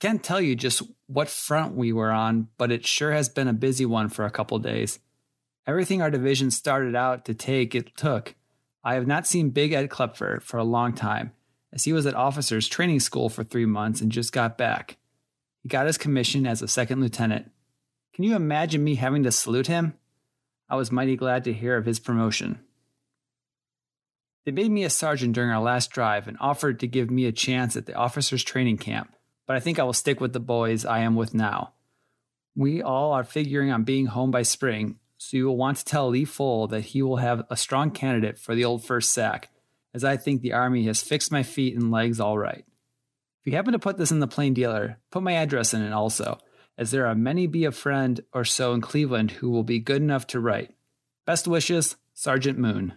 Can't 0.00 0.22
tell 0.22 0.40
you 0.40 0.56
just 0.56 0.82
what 1.06 1.28
front 1.28 1.74
we 1.74 1.92
were 1.92 2.12
on, 2.12 2.48
but 2.56 2.72
it 2.72 2.86
sure 2.86 3.12
has 3.12 3.28
been 3.28 3.48
a 3.48 3.52
busy 3.52 3.84
one 3.84 4.08
for 4.08 4.24
a 4.24 4.30
couple 4.30 4.58
days. 4.58 5.00
Everything 5.66 6.00
our 6.00 6.10
division 6.10 6.50
started 6.50 6.94
out 6.94 7.26
to 7.26 7.34
take, 7.34 7.74
it 7.74 7.94
took. 7.94 8.34
I 8.82 8.94
have 8.94 9.06
not 9.06 9.26
seen 9.26 9.50
Big 9.50 9.72
Ed 9.72 9.90
Klepfer 9.90 10.40
for 10.40 10.56
a 10.56 10.64
long 10.64 10.94
time, 10.94 11.32
as 11.74 11.84
he 11.84 11.92
was 11.92 12.06
at 12.06 12.14
officers' 12.14 12.68
training 12.68 13.00
school 13.00 13.28
for 13.28 13.44
three 13.44 13.66
months 13.66 14.00
and 14.00 14.10
just 14.10 14.32
got 14.32 14.56
back. 14.56 14.96
He 15.62 15.68
got 15.68 15.86
his 15.86 15.98
commission 15.98 16.46
as 16.46 16.62
a 16.62 16.68
second 16.68 17.00
lieutenant. 17.00 17.50
Can 18.14 18.24
you 18.24 18.34
imagine 18.34 18.82
me 18.82 18.96
having 18.96 19.22
to 19.24 19.32
salute 19.32 19.66
him? 19.66 19.94
I 20.68 20.76
was 20.76 20.92
mighty 20.92 21.16
glad 21.16 21.44
to 21.44 21.52
hear 21.52 21.76
of 21.76 21.86
his 21.86 21.98
promotion. 21.98 22.60
They 24.44 24.52
made 24.52 24.70
me 24.70 24.84
a 24.84 24.90
sergeant 24.90 25.34
during 25.34 25.50
our 25.50 25.62
last 25.62 25.90
drive 25.90 26.26
and 26.26 26.36
offered 26.40 26.80
to 26.80 26.86
give 26.86 27.10
me 27.10 27.26
a 27.26 27.32
chance 27.32 27.76
at 27.76 27.86
the 27.86 27.94
officers' 27.94 28.42
training 28.42 28.78
camp, 28.78 29.14
but 29.46 29.56
I 29.56 29.60
think 29.60 29.78
I 29.78 29.82
will 29.82 29.92
stick 29.92 30.20
with 30.20 30.32
the 30.32 30.40
boys 30.40 30.84
I 30.84 31.00
am 31.00 31.16
with 31.16 31.34
now. 31.34 31.74
We 32.56 32.82
all 32.82 33.12
are 33.12 33.24
figuring 33.24 33.70
on 33.70 33.84
being 33.84 34.06
home 34.06 34.30
by 34.30 34.42
spring, 34.42 34.98
so 35.16 35.36
you 35.36 35.46
will 35.46 35.56
want 35.56 35.78
to 35.78 35.84
tell 35.84 36.08
Lee 36.08 36.24
Fohl 36.24 36.66
that 36.68 36.86
he 36.86 37.02
will 37.02 37.18
have 37.18 37.44
a 37.50 37.56
strong 37.56 37.90
candidate 37.90 38.38
for 38.38 38.54
the 38.54 38.64
old 38.64 38.84
first 38.84 39.12
sack, 39.12 39.50
as 39.92 40.02
I 40.02 40.16
think 40.16 40.40
the 40.40 40.54
Army 40.54 40.84
has 40.86 41.02
fixed 41.02 41.30
my 41.30 41.42
feet 41.42 41.74
and 41.74 41.90
legs 41.90 42.18
all 42.18 42.38
right. 42.38 42.64
If 43.40 43.50
you 43.50 43.56
happen 43.56 43.72
to 43.72 43.78
put 43.78 43.98
this 43.98 44.10
in 44.10 44.20
the 44.20 44.26
plain 44.26 44.54
dealer, 44.54 44.98
put 45.10 45.22
my 45.22 45.32
address 45.32 45.72
in 45.72 45.82
it 45.82 45.92
also, 45.92 46.38
as 46.76 46.90
there 46.90 47.06
are 47.06 47.14
many 47.14 47.46
be 47.46 47.64
a 47.64 47.72
friend 47.72 48.20
or 48.32 48.44
so 48.44 48.72
in 48.72 48.80
Cleveland 48.80 49.32
who 49.32 49.50
will 49.50 49.64
be 49.64 49.78
good 49.78 50.02
enough 50.02 50.26
to 50.28 50.40
write. 50.40 50.74
Best 51.24 51.46
wishes, 51.46 51.96
Sergeant 52.14 52.58
Moon. 52.58 52.94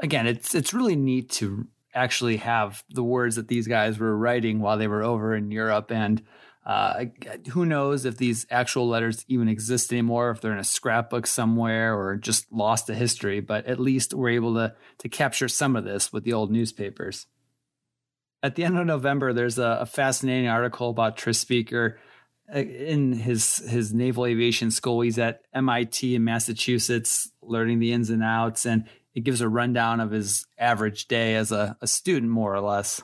Again, 0.00 0.26
it's 0.26 0.54
it's 0.54 0.74
really 0.74 0.96
neat 0.96 1.30
to 1.30 1.68
actually 1.94 2.36
have 2.36 2.84
the 2.90 3.02
words 3.02 3.36
that 3.36 3.48
these 3.48 3.66
guys 3.66 3.98
were 3.98 4.16
writing 4.16 4.60
while 4.60 4.78
they 4.78 4.86
were 4.86 5.02
over 5.02 5.34
in 5.34 5.50
Europe 5.50 5.90
and 5.90 6.22
uh, 6.68 7.06
who 7.52 7.64
knows 7.64 8.04
if 8.04 8.18
these 8.18 8.46
actual 8.50 8.86
letters 8.86 9.24
even 9.26 9.48
exist 9.48 9.90
anymore, 9.90 10.30
if 10.30 10.42
they're 10.42 10.52
in 10.52 10.58
a 10.58 10.64
scrapbook 10.64 11.26
somewhere 11.26 11.96
or 11.96 12.16
just 12.16 12.52
lost 12.52 12.88
to 12.88 12.94
history, 12.94 13.40
but 13.40 13.64
at 13.64 13.80
least 13.80 14.12
we're 14.12 14.28
able 14.28 14.52
to, 14.54 14.74
to 14.98 15.08
capture 15.08 15.48
some 15.48 15.76
of 15.76 15.84
this 15.84 16.12
with 16.12 16.24
the 16.24 16.34
old 16.34 16.50
newspapers. 16.50 17.26
At 18.42 18.54
the 18.54 18.64
end 18.64 18.78
of 18.78 18.86
November, 18.86 19.32
there's 19.32 19.58
a, 19.58 19.78
a 19.80 19.86
fascinating 19.86 20.48
article 20.48 20.90
about 20.90 21.16
Tris 21.16 21.40
Speaker 21.40 21.98
uh, 22.54 22.58
in 22.60 23.12
his 23.12 23.58
his 23.68 23.92
naval 23.92 24.26
aviation 24.26 24.70
school. 24.70 25.00
He's 25.00 25.18
at 25.18 25.42
MIT 25.52 26.14
in 26.14 26.24
Massachusetts, 26.24 27.30
learning 27.42 27.80
the 27.80 27.92
ins 27.92 28.10
and 28.10 28.22
outs, 28.22 28.64
and 28.64 28.84
it 29.14 29.20
gives 29.20 29.40
a 29.40 29.48
rundown 29.48 30.00
of 30.00 30.12
his 30.12 30.46
average 30.56 31.08
day 31.08 31.34
as 31.34 31.50
a, 31.50 31.76
a 31.80 31.86
student, 31.86 32.30
more 32.30 32.54
or 32.54 32.60
less. 32.60 33.02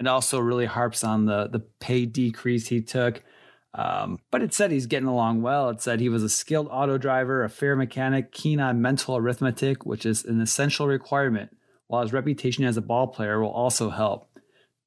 It 0.00 0.08
also 0.08 0.40
really 0.40 0.66
harps 0.66 1.04
on 1.04 1.26
the 1.26 1.48
the 1.48 1.60
pay 1.60 2.04
decrease 2.04 2.68
he 2.68 2.82
took. 2.82 3.22
Um, 3.74 4.18
but 4.30 4.42
it 4.42 4.54
said 4.54 4.70
he's 4.70 4.86
getting 4.86 5.08
along 5.08 5.42
well. 5.42 5.68
It 5.70 5.80
said 5.80 5.98
he 5.98 6.08
was 6.08 6.22
a 6.22 6.28
skilled 6.28 6.68
auto 6.70 6.96
driver, 6.96 7.42
a 7.42 7.48
fair 7.48 7.74
mechanic, 7.74 8.30
keen 8.30 8.60
on 8.60 8.80
mental 8.80 9.16
arithmetic, 9.16 9.84
which 9.84 10.06
is 10.06 10.24
an 10.24 10.40
essential 10.40 10.86
requirement, 10.86 11.56
while 11.94 12.02
his 12.02 12.12
reputation 12.12 12.64
as 12.64 12.76
a 12.76 12.82
ball 12.82 13.06
player 13.06 13.40
will 13.40 13.50
also 13.50 13.90
help. 13.90 14.28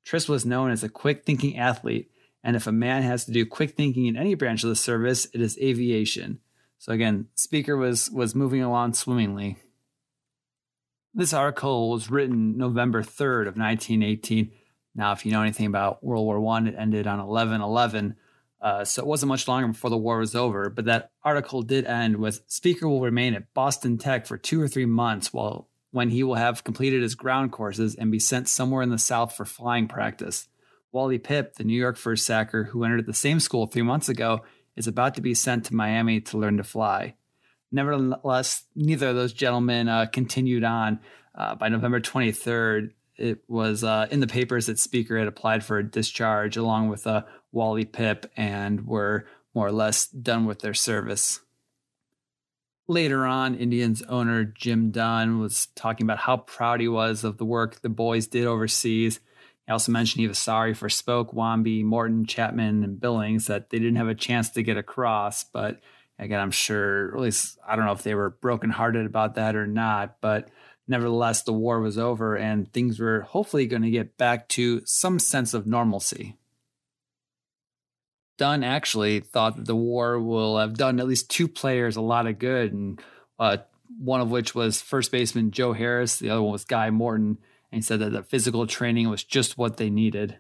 Tris 0.06 0.28
was 0.28 0.46
known 0.46 0.72
as 0.72 0.84
a 0.84 0.90
quick 0.90 1.26
thinking 1.26 1.58
athlete, 1.58 2.12
and 2.44 2.56
if 2.56 2.68
a 2.68 2.72
man 2.72 3.04
has 3.04 3.26
to 3.26 3.32
do 3.32 3.46
quick 3.46 3.76
thinking 3.76 4.06
in 4.06 4.16
any 4.16 4.36
branch 4.36 4.64
of 4.64 4.70
the 4.70 4.76
service, 4.76 5.28
it 5.34 5.42
is 5.42 5.58
aviation. 5.58 6.40
So 6.78 6.94
again, 6.94 7.28
Speaker 7.36 7.76
was 7.76 8.10
was 8.12 8.36
moving 8.36 8.62
along 8.62 8.94
swimmingly. 8.94 9.58
This 11.14 11.34
article 11.34 11.90
was 11.92 12.12
written 12.12 12.58
November 12.58 13.02
3rd 13.02 13.48
of 13.48 13.58
1918 13.58 14.52
now, 14.98 15.12
if 15.12 15.26
you 15.26 15.32
know 15.32 15.44
anything 15.44 15.68
about 15.68 16.04
World 16.04 16.26
War 16.26 16.40
One, 16.40 16.66
it 16.68 16.76
ended 16.76 17.06
on 17.06 17.20
11-11, 17.20 18.16
uh, 18.60 18.84
so 18.84 19.04
it 19.04 19.08
wasn't 19.08 19.30
much 19.30 19.48
longer 19.48 19.68
before 19.68 19.92
the 19.92 19.98
war 19.98 20.18
was 20.18 20.34
over. 20.34 20.72
But 20.72 20.86
that 20.86 21.12
article 21.24 21.62
did 21.62 21.86
end 21.86 22.18
with 22.18 22.42
Speaker 22.48 22.90
will 22.90 23.02
remain 23.02 23.36
at 23.36 23.54
Boston 23.54 24.00
Tech 24.00 24.26
for 24.26 24.40
two 24.40 24.60
or 24.60 24.68
three 24.68 24.88
months 24.88 25.32
while 25.32 25.70
when 25.98 26.12
he 26.12 26.22
will 26.22 26.36
have 26.36 26.64
completed 26.64 27.02
his 27.02 27.16
ground 27.16 27.52
courses 27.52 27.96
and 27.96 28.12
be 28.12 28.20
sent 28.20 28.48
somewhere 28.48 28.84
in 28.84 28.92
the 28.92 29.00
South 29.00 29.36
for 29.36 29.46
flying 29.46 29.88
practice. 29.88 30.48
Wally 30.92 31.18
Pipp, 31.18 31.56
the 31.56 31.64
New 31.64 31.76
York 31.76 31.98
first 31.98 32.24
sacker 32.24 32.66
who 32.66 32.84
entered 32.84 33.08
the 33.08 33.16
same 33.16 33.40
school 33.40 33.66
three 33.66 33.82
months 33.82 34.08
ago, 34.08 34.44
is 34.76 34.86
about 34.86 35.16
to 35.16 35.22
be 35.22 35.34
sent 35.34 35.66
to 35.66 35.74
Miami 35.74 36.22
to 36.22 36.38
learn 36.38 36.58
to 36.58 36.64
fly. 36.64 37.16
Nevertheless, 37.72 38.66
neither 38.76 39.08
of 39.08 39.16
those 39.16 39.34
gentlemen 39.34 39.90
uh, 39.90 40.06
continued 40.06 40.64
on. 40.64 41.00
Uh, 41.34 41.56
by 41.56 41.68
November 41.68 42.00
23rd, 42.00 42.92
it 43.16 43.40
was 43.48 43.84
uh, 43.84 44.06
in 44.12 44.20
the 44.20 44.28
papers 44.28 44.68
that 44.68 44.78
Speaker 44.78 45.18
had 45.18 45.28
applied 45.28 45.64
for 45.64 45.80
a 45.80 45.84
discharge 45.84 46.58
along 46.58 46.90
with 46.90 47.08
uh, 47.08 47.24
Wally 47.52 47.86
Pipp 47.86 48.26
and 48.38 48.86
were 48.86 49.26
more 49.56 49.66
or 49.66 49.72
less 49.72 50.06
done 50.06 50.46
with 50.46 50.60
their 50.60 50.76
service. 50.76 51.40
Later 52.90 53.26
on, 53.26 53.56
Indians 53.56 54.02
owner 54.04 54.46
Jim 54.46 54.92
Dunn 54.92 55.40
was 55.40 55.68
talking 55.76 56.06
about 56.06 56.20
how 56.20 56.38
proud 56.38 56.80
he 56.80 56.88
was 56.88 57.26
of 57.26 57.38
the 57.38 57.46
work 57.46 57.82
the 57.82 57.90
boys 57.90 58.28
did 58.28 58.46
overseas. 58.46 59.20
He 59.66 59.72
also 59.74 59.92
mentioned 59.92 60.22
he 60.22 60.28
was 60.28 60.40
sorry 60.40 60.74
for 60.74 60.88
Spoke, 60.88 61.34
Wamby, 61.34 61.84
Morton, 61.84 62.26
Chapman, 62.26 62.86
and 62.86 63.00
Billings 63.00 63.48
that 63.48 63.70
they 63.70 63.80
didn't 63.80 63.98
have 63.98 64.08
a 64.08 64.16
chance 64.16 64.52
to 64.52 64.64
get 64.64 64.78
across. 64.78 65.44
But 65.44 65.82
again, 66.18 66.40
I'm 66.40 66.52
sure, 66.52 67.14
at 67.14 67.22
least 67.22 67.58
I 67.68 67.76
don't 67.76 67.86
know 67.86 67.92
if 67.92 68.04
they 68.04 68.16
were 68.16 68.30
brokenhearted 68.30 69.06
about 69.06 69.36
that 69.36 69.58
or 69.58 69.68
not. 69.68 70.22
But 70.22 70.48
nevertheless, 70.88 71.44
the 71.44 71.52
war 71.52 71.82
was 71.82 71.98
over 71.98 72.38
and 72.38 72.72
things 72.72 73.02
were 73.02 73.22
hopefully 73.22 73.66
going 73.66 73.82
to 73.82 73.92
get 73.92 74.18
back 74.18 74.48
to 74.50 74.82
some 74.86 75.20
sense 75.20 75.54
of 75.54 75.68
normalcy. 75.68 76.38
Dunn 78.38 78.64
actually 78.64 79.20
thought 79.20 79.56
that 79.58 79.66
the 79.66 79.76
war 79.76 80.20
will 80.20 80.58
have 80.58 80.78
done 80.78 81.00
at 81.00 81.08
least 81.08 81.30
two 81.30 81.48
players 81.48 81.96
a 81.96 82.02
lot 82.02 82.28
of 82.28 82.40
good, 82.40 82.72
and 82.72 83.02
uh, 83.40 83.58
one 84.00 84.22
of 84.22 84.30
which 84.30 84.54
was 84.54 84.82
first 84.82 85.12
baseman 85.12 85.52
Joe 85.52 85.74
Harris, 85.74 86.20
the 86.20 86.30
other 86.30 86.42
one 86.42 86.52
was 86.52 86.66
Guy 86.66 86.90
Morton, 86.90 87.38
and 87.72 87.80
he 87.80 87.82
said 87.82 88.00
that 88.00 88.12
the 88.12 88.24
physical 88.24 88.68
training 88.68 89.10
was 89.10 89.24
just 89.24 89.58
what 89.58 89.78
they 89.78 89.90
needed. 89.90 90.38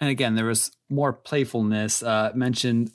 And 0.00 0.10
again, 0.10 0.34
there 0.34 0.44
was 0.44 0.72
more 0.90 1.12
playfulness. 1.12 2.02
Uh, 2.02 2.32
mentioned 2.34 2.90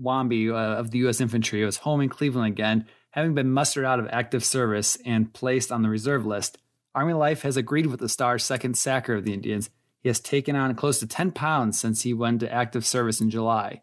Wamby 0.00 0.50
uh, 0.50 0.78
of 0.78 0.90
the 0.90 0.98
U.S. 0.98 1.20
Infantry 1.20 1.64
was 1.64 1.78
home 1.78 2.00
in 2.00 2.08
Cleveland 2.08 2.52
again, 2.52 2.86
having 3.10 3.34
been 3.34 3.50
mustered 3.50 3.84
out 3.84 3.98
of 3.98 4.08
active 4.10 4.44
service 4.44 4.96
and 5.04 5.32
placed 5.32 5.72
on 5.72 5.82
the 5.82 5.88
reserve 5.88 6.24
list, 6.24 6.58
Army 6.94 7.12
Life 7.12 7.42
has 7.42 7.56
agreed 7.56 7.86
with 7.86 8.00
the 8.00 8.08
Star's 8.08 8.44
second 8.44 8.76
sacker 8.76 9.14
of 9.14 9.24
the 9.24 9.34
Indians. 9.34 9.70
He 10.06 10.08
has 10.08 10.20
taken 10.20 10.54
on 10.54 10.72
close 10.76 11.00
to 11.00 11.06
10 11.08 11.32
pounds 11.32 11.80
since 11.80 12.02
he 12.02 12.14
went 12.14 12.38
to 12.38 12.52
active 12.52 12.86
service 12.86 13.20
in 13.20 13.28
July. 13.28 13.82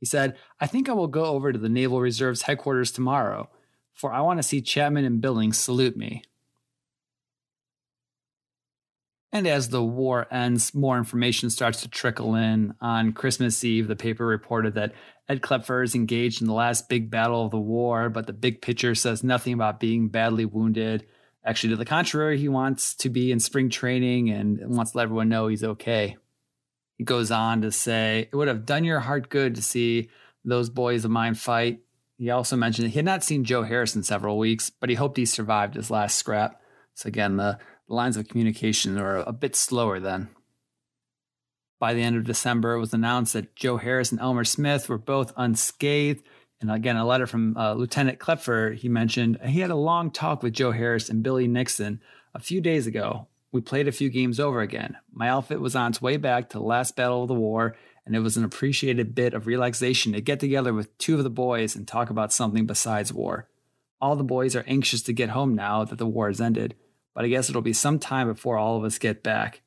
He 0.00 0.04
said, 0.04 0.36
I 0.58 0.66
think 0.66 0.88
I 0.88 0.94
will 0.94 1.06
go 1.06 1.26
over 1.26 1.52
to 1.52 1.58
the 1.60 1.68
Naval 1.68 2.00
Reserve's 2.00 2.42
headquarters 2.42 2.90
tomorrow, 2.90 3.48
for 3.94 4.12
I 4.12 4.20
want 4.20 4.40
to 4.40 4.42
see 4.42 4.62
Chapman 4.62 5.04
and 5.04 5.20
Billings 5.20 5.58
salute 5.58 5.96
me. 5.96 6.24
And 9.30 9.46
as 9.46 9.68
the 9.68 9.80
war 9.80 10.26
ends, 10.32 10.74
more 10.74 10.98
information 10.98 11.50
starts 11.50 11.82
to 11.82 11.88
trickle 11.88 12.34
in. 12.34 12.74
On 12.80 13.12
Christmas 13.12 13.62
Eve, 13.62 13.86
the 13.86 13.94
paper 13.94 14.26
reported 14.26 14.74
that 14.74 14.92
Ed 15.28 15.40
Klepfer 15.40 15.84
is 15.84 15.94
engaged 15.94 16.40
in 16.40 16.48
the 16.48 16.52
last 16.52 16.88
big 16.88 17.12
battle 17.12 17.44
of 17.44 17.52
the 17.52 17.60
war, 17.60 18.10
but 18.10 18.26
the 18.26 18.32
big 18.32 18.60
picture 18.60 18.96
says 18.96 19.22
nothing 19.22 19.52
about 19.52 19.78
being 19.78 20.08
badly 20.08 20.46
wounded. 20.46 21.06
Actually, 21.44 21.70
to 21.70 21.76
the 21.76 21.84
contrary, 21.84 22.38
he 22.38 22.48
wants 22.48 22.94
to 22.96 23.08
be 23.08 23.32
in 23.32 23.40
spring 23.40 23.70
training 23.70 24.30
and 24.30 24.60
wants 24.76 24.92
to 24.92 24.98
let 24.98 25.04
everyone 25.04 25.28
know 25.28 25.48
he's 25.48 25.64
okay. 25.64 26.16
He 26.98 27.04
goes 27.04 27.30
on 27.30 27.62
to 27.62 27.72
say, 27.72 28.28
It 28.30 28.36
would 28.36 28.48
have 28.48 28.66
done 28.66 28.84
your 28.84 29.00
heart 29.00 29.30
good 29.30 29.54
to 29.54 29.62
see 29.62 30.10
those 30.44 30.68
boys 30.68 31.04
of 31.04 31.10
mine 31.10 31.34
fight. 31.34 31.80
He 32.18 32.28
also 32.28 32.56
mentioned 32.56 32.88
he 32.88 32.96
had 32.96 33.04
not 33.06 33.24
seen 33.24 33.44
Joe 33.44 33.62
Harris 33.62 33.96
in 33.96 34.02
several 34.02 34.36
weeks, 34.36 34.68
but 34.68 34.90
he 34.90 34.94
hoped 34.96 35.16
he 35.16 35.24
survived 35.24 35.74
his 35.74 35.90
last 35.90 36.18
scrap. 36.18 36.60
So, 36.94 37.06
again, 37.06 37.36
the 37.36 37.58
the 37.90 37.96
lines 37.96 38.16
of 38.16 38.28
communication 38.28 38.96
are 38.98 39.16
a 39.16 39.32
bit 39.32 39.56
slower 39.56 39.98
then. 39.98 40.28
By 41.80 41.92
the 41.92 42.02
end 42.02 42.16
of 42.16 42.22
December, 42.22 42.74
it 42.74 42.78
was 42.78 42.94
announced 42.94 43.32
that 43.32 43.56
Joe 43.56 43.78
Harris 43.78 44.12
and 44.12 44.20
Elmer 44.20 44.44
Smith 44.44 44.88
were 44.88 44.96
both 44.96 45.32
unscathed. 45.36 46.22
And 46.60 46.70
again, 46.70 46.96
a 46.96 47.06
letter 47.06 47.26
from 47.26 47.56
uh, 47.56 47.74
Lieutenant 47.74 48.18
Klepfer, 48.18 48.74
he 48.74 48.88
mentioned 48.88 49.38
he 49.44 49.60
had 49.60 49.70
a 49.70 49.76
long 49.76 50.10
talk 50.10 50.42
with 50.42 50.52
Joe 50.52 50.72
Harris 50.72 51.08
and 51.08 51.22
Billy 51.22 51.48
Nixon 51.48 52.00
a 52.34 52.40
few 52.40 52.60
days 52.60 52.86
ago. 52.86 53.28
We 53.50 53.60
played 53.60 53.88
a 53.88 53.92
few 53.92 54.10
games 54.10 54.38
over 54.38 54.60
again. 54.60 54.96
My 55.12 55.28
outfit 55.28 55.60
was 55.60 55.74
on 55.74 55.90
its 55.90 56.02
way 56.02 56.16
back 56.16 56.50
to 56.50 56.58
the 56.58 56.64
last 56.64 56.96
battle 56.96 57.22
of 57.22 57.28
the 57.28 57.34
war, 57.34 57.76
and 58.04 58.14
it 58.14 58.20
was 58.20 58.36
an 58.36 58.44
appreciated 58.44 59.14
bit 59.14 59.34
of 59.34 59.46
relaxation 59.46 60.12
to 60.12 60.20
get 60.20 60.38
together 60.38 60.72
with 60.72 60.96
two 60.98 61.16
of 61.16 61.24
the 61.24 61.30
boys 61.30 61.74
and 61.74 61.88
talk 61.88 62.10
about 62.10 62.32
something 62.32 62.66
besides 62.66 63.12
war. 63.12 63.48
All 64.00 64.14
the 64.16 64.22
boys 64.22 64.54
are 64.54 64.64
anxious 64.66 65.02
to 65.02 65.12
get 65.12 65.30
home 65.30 65.54
now 65.54 65.84
that 65.84 65.98
the 65.98 66.06
war 66.06 66.28
has 66.28 66.40
ended, 66.40 66.74
but 67.14 67.24
I 67.24 67.28
guess 67.28 67.48
it'll 67.48 67.62
be 67.62 67.72
some 67.72 67.98
time 67.98 68.28
before 68.28 68.56
all 68.56 68.76
of 68.76 68.84
us 68.84 68.98
get 68.98 69.22
back. 69.22 69.62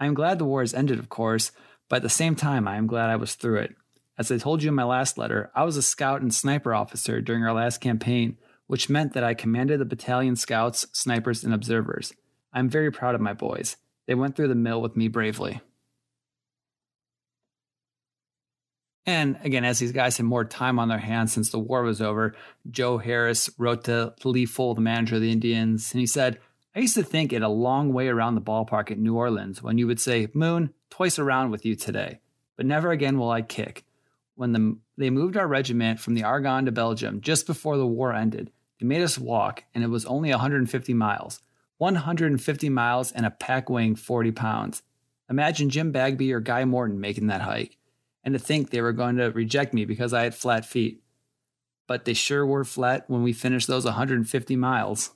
I 0.00 0.06
am 0.06 0.14
glad 0.14 0.38
the 0.38 0.44
war 0.44 0.60
has 0.60 0.74
ended, 0.74 0.98
of 0.98 1.08
course, 1.08 1.52
but 1.88 1.96
at 1.96 2.02
the 2.02 2.08
same 2.08 2.34
time, 2.34 2.66
I 2.66 2.76
am 2.76 2.86
glad 2.86 3.10
I 3.10 3.16
was 3.16 3.34
through 3.34 3.58
it. 3.58 3.74
As 4.18 4.32
I 4.32 4.36
told 4.36 4.64
you 4.64 4.68
in 4.68 4.74
my 4.74 4.84
last 4.84 5.16
letter, 5.16 5.52
I 5.54 5.62
was 5.62 5.76
a 5.76 5.82
scout 5.82 6.22
and 6.22 6.34
sniper 6.34 6.74
officer 6.74 7.20
during 7.20 7.44
our 7.44 7.52
last 7.52 7.80
campaign, 7.80 8.36
which 8.66 8.90
meant 8.90 9.12
that 9.12 9.22
I 9.22 9.34
commanded 9.34 9.78
the 9.78 9.84
battalion 9.84 10.34
scouts, 10.34 10.86
snipers, 10.92 11.44
and 11.44 11.54
observers. 11.54 12.12
I 12.52 12.58
am 12.58 12.68
very 12.68 12.90
proud 12.90 13.14
of 13.14 13.20
my 13.20 13.32
boys. 13.32 13.76
They 14.06 14.16
went 14.16 14.34
through 14.34 14.48
the 14.48 14.56
mill 14.56 14.82
with 14.82 14.96
me 14.96 15.06
bravely. 15.06 15.60
And 19.06 19.38
again, 19.44 19.64
as 19.64 19.78
these 19.78 19.92
guys 19.92 20.16
had 20.16 20.26
more 20.26 20.44
time 20.44 20.80
on 20.80 20.88
their 20.88 20.98
hands 20.98 21.32
since 21.32 21.50
the 21.50 21.58
war 21.58 21.82
was 21.82 22.02
over, 22.02 22.34
Joe 22.68 22.98
Harris 22.98 23.48
wrote 23.56 23.84
to 23.84 24.14
Lee 24.24 24.46
Fohl, 24.46 24.74
the 24.74 24.80
manager 24.80 25.14
of 25.14 25.22
the 25.22 25.32
Indians, 25.32 25.92
and 25.92 26.00
he 26.00 26.06
said, 26.06 26.40
I 26.74 26.80
used 26.80 26.96
to 26.96 27.02
think 27.04 27.32
it 27.32 27.42
a 27.42 27.48
long 27.48 27.92
way 27.92 28.08
around 28.08 28.34
the 28.34 28.40
ballpark 28.42 28.90
at 28.90 28.98
New 28.98 29.16
Orleans 29.16 29.62
when 29.62 29.78
you 29.78 29.86
would 29.86 30.00
say, 30.00 30.28
Moon, 30.34 30.74
twice 30.90 31.18
around 31.18 31.50
with 31.52 31.64
you 31.64 31.74
today, 31.74 32.20
but 32.56 32.66
never 32.66 32.90
again 32.90 33.18
will 33.18 33.30
I 33.30 33.42
kick. 33.42 33.84
When 34.38 34.52
the, 34.52 34.78
they 34.96 35.10
moved 35.10 35.36
our 35.36 35.48
regiment 35.48 35.98
from 35.98 36.14
the 36.14 36.22
Argonne 36.22 36.66
to 36.66 36.70
Belgium 36.70 37.20
just 37.20 37.44
before 37.44 37.76
the 37.76 37.84
war 37.84 38.12
ended, 38.12 38.52
they 38.78 38.86
made 38.86 39.02
us 39.02 39.18
walk, 39.18 39.64
and 39.74 39.82
it 39.82 39.88
was 39.88 40.06
only 40.06 40.30
150 40.30 40.94
miles. 40.94 41.40
150 41.78 42.68
miles 42.68 43.10
and 43.10 43.26
a 43.26 43.32
pack 43.32 43.68
weighing 43.68 43.96
40 43.96 44.30
pounds. 44.30 44.84
Imagine 45.28 45.70
Jim 45.70 45.90
Bagby 45.90 46.32
or 46.32 46.38
Guy 46.38 46.64
Morton 46.64 47.00
making 47.00 47.26
that 47.26 47.40
hike 47.40 47.78
and 48.22 48.32
to 48.32 48.38
think 48.38 48.70
they 48.70 48.80
were 48.80 48.92
going 48.92 49.16
to 49.16 49.32
reject 49.32 49.74
me 49.74 49.84
because 49.84 50.14
I 50.14 50.22
had 50.22 50.36
flat 50.36 50.64
feet. 50.64 51.02
But 51.88 52.04
they 52.04 52.14
sure 52.14 52.46
were 52.46 52.64
flat 52.64 53.10
when 53.10 53.24
we 53.24 53.32
finished 53.32 53.66
those 53.66 53.86
150 53.86 54.54
miles. 54.54 55.10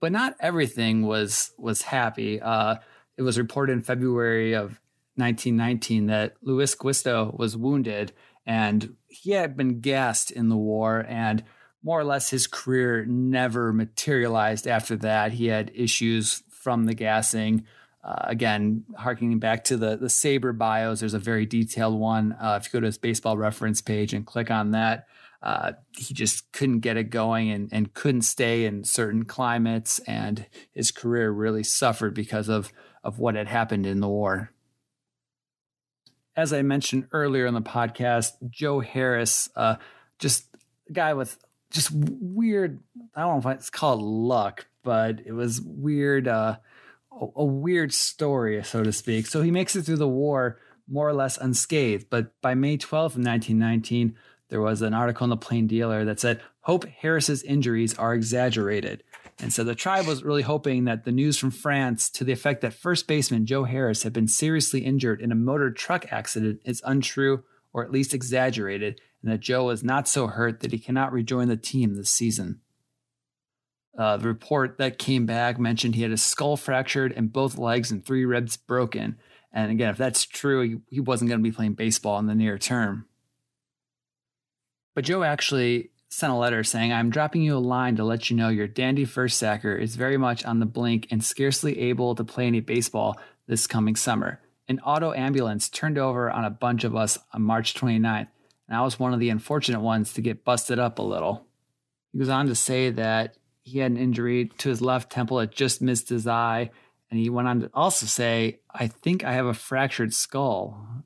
But 0.00 0.10
not 0.10 0.34
everything 0.40 1.02
was 1.06 1.52
was 1.56 1.82
happy. 1.82 2.40
Uh, 2.40 2.78
it 3.16 3.22
was 3.22 3.38
reported 3.38 3.74
in 3.74 3.82
February 3.82 4.54
of 4.54 4.80
1919 5.18 6.06
that 6.06 6.34
Luis 6.42 6.74
Guisto 6.74 7.36
was 7.36 7.56
wounded 7.56 8.12
and 8.46 8.96
he 9.08 9.32
had 9.32 9.56
been 9.56 9.80
gassed 9.80 10.30
in 10.30 10.48
the 10.48 10.56
war 10.56 11.04
and 11.08 11.44
more 11.82 12.00
or 12.00 12.04
less 12.04 12.30
his 12.30 12.46
career 12.46 13.04
never 13.06 13.72
materialized 13.72 14.66
after 14.66 14.96
that. 14.96 15.32
He 15.32 15.46
had 15.46 15.70
issues 15.74 16.42
from 16.50 16.84
the 16.84 16.94
gassing. 16.94 17.64
Uh, 18.02 18.16
again, 18.24 18.84
harkening 18.96 19.38
back 19.38 19.64
to 19.64 19.76
the 19.76 19.96
the 19.96 20.06
SABR 20.06 20.56
bios, 20.56 21.00
there's 21.00 21.14
a 21.14 21.18
very 21.18 21.46
detailed 21.46 21.98
one. 21.98 22.32
Uh, 22.40 22.58
if 22.60 22.66
you 22.66 22.72
go 22.72 22.80
to 22.80 22.86
his 22.86 22.98
baseball 22.98 23.36
reference 23.36 23.80
page 23.80 24.12
and 24.12 24.26
click 24.26 24.50
on 24.50 24.70
that, 24.70 25.06
uh, 25.42 25.72
he 25.96 26.14
just 26.14 26.50
couldn't 26.52 26.80
get 26.80 26.96
it 26.96 27.10
going 27.10 27.50
and, 27.50 27.68
and 27.70 27.94
couldn't 27.94 28.22
stay 28.22 28.64
in 28.64 28.84
certain 28.84 29.24
climates, 29.24 29.98
and 30.00 30.46
his 30.72 30.90
career 30.90 31.30
really 31.30 31.62
suffered 31.62 32.14
because 32.14 32.48
of 32.48 32.72
of 33.04 33.18
what 33.18 33.34
had 33.34 33.48
happened 33.48 33.86
in 33.86 34.00
the 34.00 34.08
war. 34.08 34.52
As 36.38 36.52
I 36.52 36.62
mentioned 36.62 37.08
earlier 37.10 37.46
in 37.46 37.54
the 37.54 37.60
podcast, 37.60 38.34
Joe 38.48 38.78
Harris, 38.78 39.48
uh, 39.56 39.74
just 40.20 40.44
a 40.88 40.92
guy 40.92 41.12
with 41.14 41.36
just 41.72 41.90
weird. 41.90 42.78
I 43.16 43.22
don't 43.22 43.42
know 43.42 43.50
if 43.50 43.56
it's 43.56 43.70
called 43.70 44.00
luck, 44.00 44.66
but 44.84 45.18
it 45.26 45.32
was 45.32 45.60
weird. 45.60 46.28
Uh, 46.28 46.58
a 47.34 47.44
weird 47.44 47.92
story, 47.92 48.62
so 48.62 48.84
to 48.84 48.92
speak. 48.92 49.26
So 49.26 49.42
he 49.42 49.50
makes 49.50 49.74
it 49.74 49.82
through 49.82 49.96
the 49.96 50.06
war 50.06 50.60
more 50.86 51.08
or 51.08 51.12
less 51.12 51.38
unscathed. 51.38 52.06
But 52.08 52.40
by 52.40 52.54
May 52.54 52.78
12th 52.78 53.16
of 53.16 53.24
1919, 53.24 54.14
there 54.48 54.60
was 54.60 54.80
an 54.80 54.94
article 54.94 55.24
in 55.24 55.30
the 55.30 55.36
Plain 55.36 55.66
Dealer 55.66 56.04
that 56.04 56.20
said 56.20 56.40
Hope 56.60 56.84
Harris's 56.84 57.42
injuries 57.42 57.98
are 57.98 58.14
exaggerated. 58.14 59.02
And 59.40 59.52
so 59.52 59.62
the 59.62 59.74
tribe 59.74 60.06
was 60.06 60.24
really 60.24 60.42
hoping 60.42 60.84
that 60.84 61.04
the 61.04 61.12
news 61.12 61.38
from 61.38 61.52
France 61.52 62.10
to 62.10 62.24
the 62.24 62.32
effect 62.32 62.60
that 62.62 62.74
first 62.74 63.06
baseman 63.06 63.46
Joe 63.46 63.64
Harris 63.64 64.02
had 64.02 64.12
been 64.12 64.26
seriously 64.26 64.80
injured 64.80 65.20
in 65.20 65.30
a 65.30 65.36
motor 65.36 65.70
truck 65.70 66.12
accident 66.12 66.60
is 66.64 66.82
untrue 66.84 67.44
or 67.72 67.84
at 67.84 67.92
least 67.92 68.14
exaggerated, 68.14 69.00
and 69.22 69.30
that 69.30 69.40
Joe 69.40 69.66
was 69.66 69.84
not 69.84 70.08
so 70.08 70.26
hurt 70.26 70.60
that 70.60 70.72
he 70.72 70.78
cannot 70.78 71.12
rejoin 71.12 71.48
the 71.48 71.56
team 71.56 71.94
this 71.94 72.10
season. 72.10 72.60
Uh, 73.96 74.16
the 74.16 74.28
report 74.28 74.78
that 74.78 74.98
came 74.98 75.26
back 75.26 75.58
mentioned 75.58 75.94
he 75.94 76.02
had 76.02 76.10
his 76.10 76.22
skull 76.22 76.56
fractured 76.56 77.12
and 77.12 77.32
both 77.32 77.58
legs 77.58 77.90
and 77.90 78.04
three 78.04 78.24
ribs 78.24 78.56
broken. 78.56 79.16
And 79.52 79.70
again, 79.70 79.90
if 79.90 79.96
that's 79.96 80.24
true, 80.24 80.62
he, 80.62 80.76
he 80.88 81.00
wasn't 81.00 81.28
going 81.28 81.40
to 81.40 81.48
be 81.48 81.54
playing 81.54 81.74
baseball 81.74 82.18
in 82.18 82.26
the 82.26 82.34
near 82.34 82.58
term. 82.58 83.06
But 84.94 85.04
Joe 85.04 85.22
actually 85.22 85.90
sent 86.08 86.32
a 86.32 86.36
letter 86.36 86.64
saying, 86.64 86.92
I'm 86.92 87.10
dropping 87.10 87.42
you 87.42 87.56
a 87.56 87.58
line 87.58 87.96
to 87.96 88.04
let 88.04 88.30
you 88.30 88.36
know 88.36 88.48
your 88.48 88.66
dandy 88.66 89.04
first 89.04 89.38
sacker 89.38 89.76
is 89.76 89.96
very 89.96 90.16
much 90.16 90.44
on 90.44 90.58
the 90.58 90.66
blink 90.66 91.06
and 91.10 91.22
scarcely 91.22 91.78
able 91.78 92.14
to 92.14 92.24
play 92.24 92.46
any 92.46 92.60
baseball 92.60 93.18
this 93.46 93.66
coming 93.66 93.96
summer. 93.96 94.40
An 94.68 94.80
auto 94.80 95.12
ambulance 95.12 95.68
turned 95.68 95.98
over 95.98 96.30
on 96.30 96.44
a 96.44 96.50
bunch 96.50 96.84
of 96.84 96.96
us 96.96 97.18
on 97.32 97.42
March 97.42 97.74
29th, 97.74 98.28
and 98.68 98.76
I 98.76 98.82
was 98.82 98.98
one 98.98 99.14
of 99.14 99.20
the 99.20 99.30
unfortunate 99.30 99.80
ones 99.80 100.12
to 100.14 100.20
get 100.20 100.44
busted 100.44 100.78
up 100.78 100.98
a 100.98 101.02
little. 101.02 101.46
He 102.12 102.18
goes 102.18 102.28
on 102.28 102.46
to 102.46 102.54
say 102.54 102.90
that 102.90 103.36
he 103.62 103.78
had 103.80 103.92
an 103.92 103.96
injury 103.98 104.46
to 104.58 104.68
his 104.70 104.80
left 104.80 105.10
temple. 105.10 105.40
It 105.40 105.50
just 105.50 105.82
missed 105.82 106.08
his 106.08 106.26
eye. 106.26 106.70
And 107.10 107.20
he 107.20 107.30
went 107.30 107.48
on 107.48 107.60
to 107.60 107.70
also 107.72 108.06
say, 108.06 108.60
I 108.70 108.86
think 108.86 109.24
I 109.24 109.32
have 109.32 109.46
a 109.46 109.54
fractured 109.54 110.14
skull. 110.14 111.04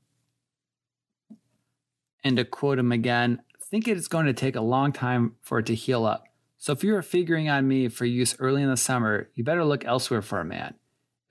And 2.23 2.37
to 2.37 2.45
quote 2.45 2.79
him 2.79 2.91
again, 2.91 3.41
think 3.73 3.87
it 3.87 3.97
is 3.97 4.07
going 4.07 4.27
to 4.27 4.33
take 4.33 4.55
a 4.55 4.61
long 4.61 4.91
time 4.91 5.33
for 5.41 5.57
it 5.57 5.65
to 5.65 5.73
heal 5.73 6.05
up. 6.05 6.27
So 6.59 6.73
if 6.73 6.83
you 6.83 6.95
are 6.95 7.01
figuring 7.01 7.49
on 7.49 7.67
me 7.67 7.87
for 7.87 8.05
use 8.05 8.35
early 8.37 8.61
in 8.61 8.69
the 8.69 8.77
summer, 8.77 9.31
you 9.33 9.43
better 9.43 9.65
look 9.65 9.83
elsewhere 9.83 10.21
for 10.21 10.39
a 10.39 10.45
man. 10.45 10.75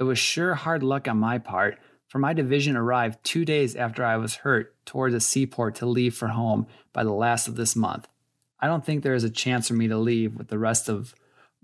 It 0.00 0.02
was 0.02 0.18
sure 0.18 0.56
hard 0.56 0.82
luck 0.82 1.06
on 1.06 1.18
my 1.18 1.38
part, 1.38 1.78
for 2.08 2.18
my 2.18 2.32
division 2.32 2.76
arrived 2.76 3.22
two 3.22 3.44
days 3.44 3.76
after 3.76 4.04
I 4.04 4.16
was 4.16 4.34
hurt 4.34 4.74
towards 4.84 5.14
a 5.14 5.20
seaport 5.20 5.76
to 5.76 5.86
leave 5.86 6.16
for 6.16 6.26
home 6.26 6.66
by 6.92 7.04
the 7.04 7.12
last 7.12 7.46
of 7.46 7.54
this 7.54 7.76
month. 7.76 8.08
I 8.58 8.66
don't 8.66 8.84
think 8.84 9.04
there 9.04 9.14
is 9.14 9.22
a 9.22 9.30
chance 9.30 9.68
for 9.68 9.74
me 9.74 9.86
to 9.86 9.96
leave 9.96 10.34
with 10.34 10.48
the 10.48 10.58
rest 10.58 10.88
of 10.88 11.14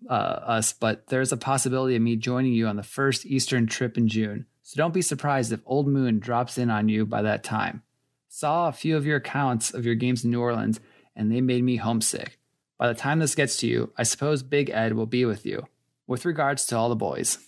uh, 0.08 0.12
us, 0.12 0.72
but 0.72 1.08
there's 1.08 1.32
a 1.32 1.36
possibility 1.36 1.96
of 1.96 2.02
me 2.02 2.14
joining 2.14 2.52
you 2.52 2.68
on 2.68 2.76
the 2.76 2.84
first 2.84 3.26
Eastern 3.26 3.66
trip 3.66 3.98
in 3.98 4.06
June. 4.06 4.46
So 4.62 4.76
don't 4.76 4.94
be 4.94 5.02
surprised 5.02 5.50
if 5.50 5.58
Old 5.66 5.88
Moon 5.88 6.20
drops 6.20 6.56
in 6.56 6.70
on 6.70 6.88
you 6.88 7.04
by 7.04 7.22
that 7.22 7.42
time. 7.42 7.82
Saw 8.28 8.68
a 8.68 8.72
few 8.72 8.96
of 8.96 9.06
your 9.06 9.16
accounts 9.16 9.72
of 9.72 9.86
your 9.86 9.94
games 9.94 10.22
in 10.22 10.30
New 10.30 10.40
Orleans, 10.40 10.80
and 11.16 11.32
they 11.32 11.40
made 11.40 11.64
me 11.64 11.76
homesick. 11.76 12.38
By 12.78 12.88
the 12.88 12.94
time 12.94 13.18
this 13.18 13.34
gets 13.34 13.56
to 13.58 13.66
you, 13.66 13.92
I 13.96 14.02
suppose 14.02 14.42
Big 14.42 14.70
Ed 14.70 14.92
will 14.92 15.06
be 15.06 15.24
with 15.24 15.46
you. 15.46 15.66
With 16.06 16.24
regards 16.24 16.66
to 16.66 16.76
all 16.76 16.88
the 16.88 16.94
boys. 16.94 17.38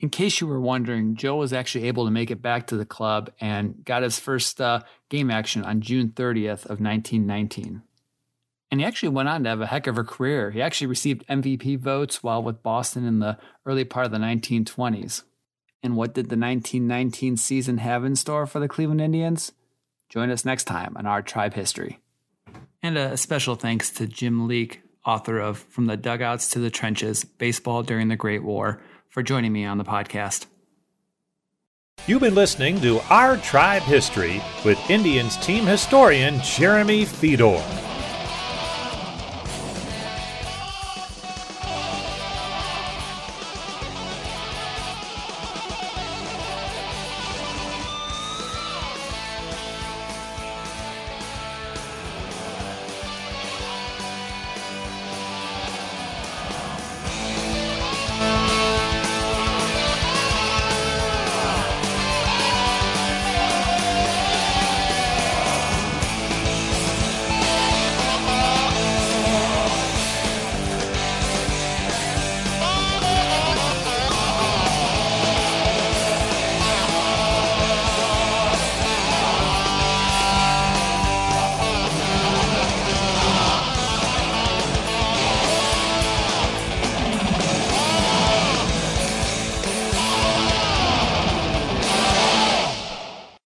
In 0.00 0.10
case 0.10 0.40
you 0.40 0.46
were 0.46 0.60
wondering, 0.60 1.16
Joe 1.16 1.36
was 1.36 1.52
actually 1.52 1.88
able 1.88 2.04
to 2.04 2.10
make 2.10 2.30
it 2.30 2.40
back 2.40 2.68
to 2.68 2.76
the 2.76 2.86
club 2.86 3.30
and 3.40 3.84
got 3.84 4.04
his 4.04 4.20
first 4.20 4.60
uh, 4.60 4.80
game 5.08 5.28
action 5.30 5.64
on 5.64 5.80
June 5.80 6.10
30th 6.10 6.64
of 6.64 6.80
1919. 6.80 7.82
And 8.70 8.80
he 8.80 8.86
actually 8.86 9.08
went 9.08 9.28
on 9.28 9.42
to 9.42 9.50
have 9.50 9.60
a 9.60 9.66
heck 9.66 9.88
of 9.88 9.98
a 9.98 10.04
career. 10.04 10.52
He 10.52 10.62
actually 10.62 10.86
received 10.86 11.26
MVP 11.26 11.78
votes 11.78 12.22
while 12.22 12.42
with 12.42 12.62
Boston 12.62 13.04
in 13.04 13.18
the 13.18 13.38
early 13.66 13.84
part 13.84 14.06
of 14.06 14.12
the 14.12 14.18
1920s. 14.18 15.22
And 15.82 15.96
what 15.96 16.14
did 16.14 16.28
the 16.28 16.36
1919 16.36 17.36
season 17.36 17.78
have 17.78 18.04
in 18.04 18.14
store 18.14 18.46
for 18.46 18.60
the 18.60 18.68
Cleveland 18.68 19.00
Indians? 19.00 19.52
Join 20.08 20.30
us 20.30 20.44
next 20.44 20.64
time 20.64 20.96
on 20.96 21.06
our 21.06 21.22
tribe 21.22 21.54
history. 21.54 22.00
And 22.82 22.96
a 22.96 23.16
special 23.16 23.56
thanks 23.56 23.90
to 23.90 24.06
Jim 24.06 24.48
Leeke, 24.48 24.78
author 25.04 25.38
of 25.38 25.58
From 25.58 25.86
the 25.86 25.96
Dugouts 25.96 26.50
to 26.52 26.58
the 26.58 26.70
Trenches 26.70 27.24
Baseball 27.24 27.82
During 27.82 28.08
the 28.08 28.16
Great 28.16 28.42
War, 28.42 28.80
for 29.08 29.22
joining 29.22 29.52
me 29.52 29.64
on 29.64 29.78
the 29.78 29.84
podcast. 29.84 30.46
You've 32.06 32.22
been 32.22 32.34
listening 32.34 32.80
to 32.80 33.00
Our 33.10 33.36
Tribe 33.38 33.82
History 33.82 34.40
with 34.64 34.78
Indians 34.88 35.36
team 35.38 35.66
historian 35.66 36.40
Jeremy 36.42 37.04
Feador. 37.04 37.87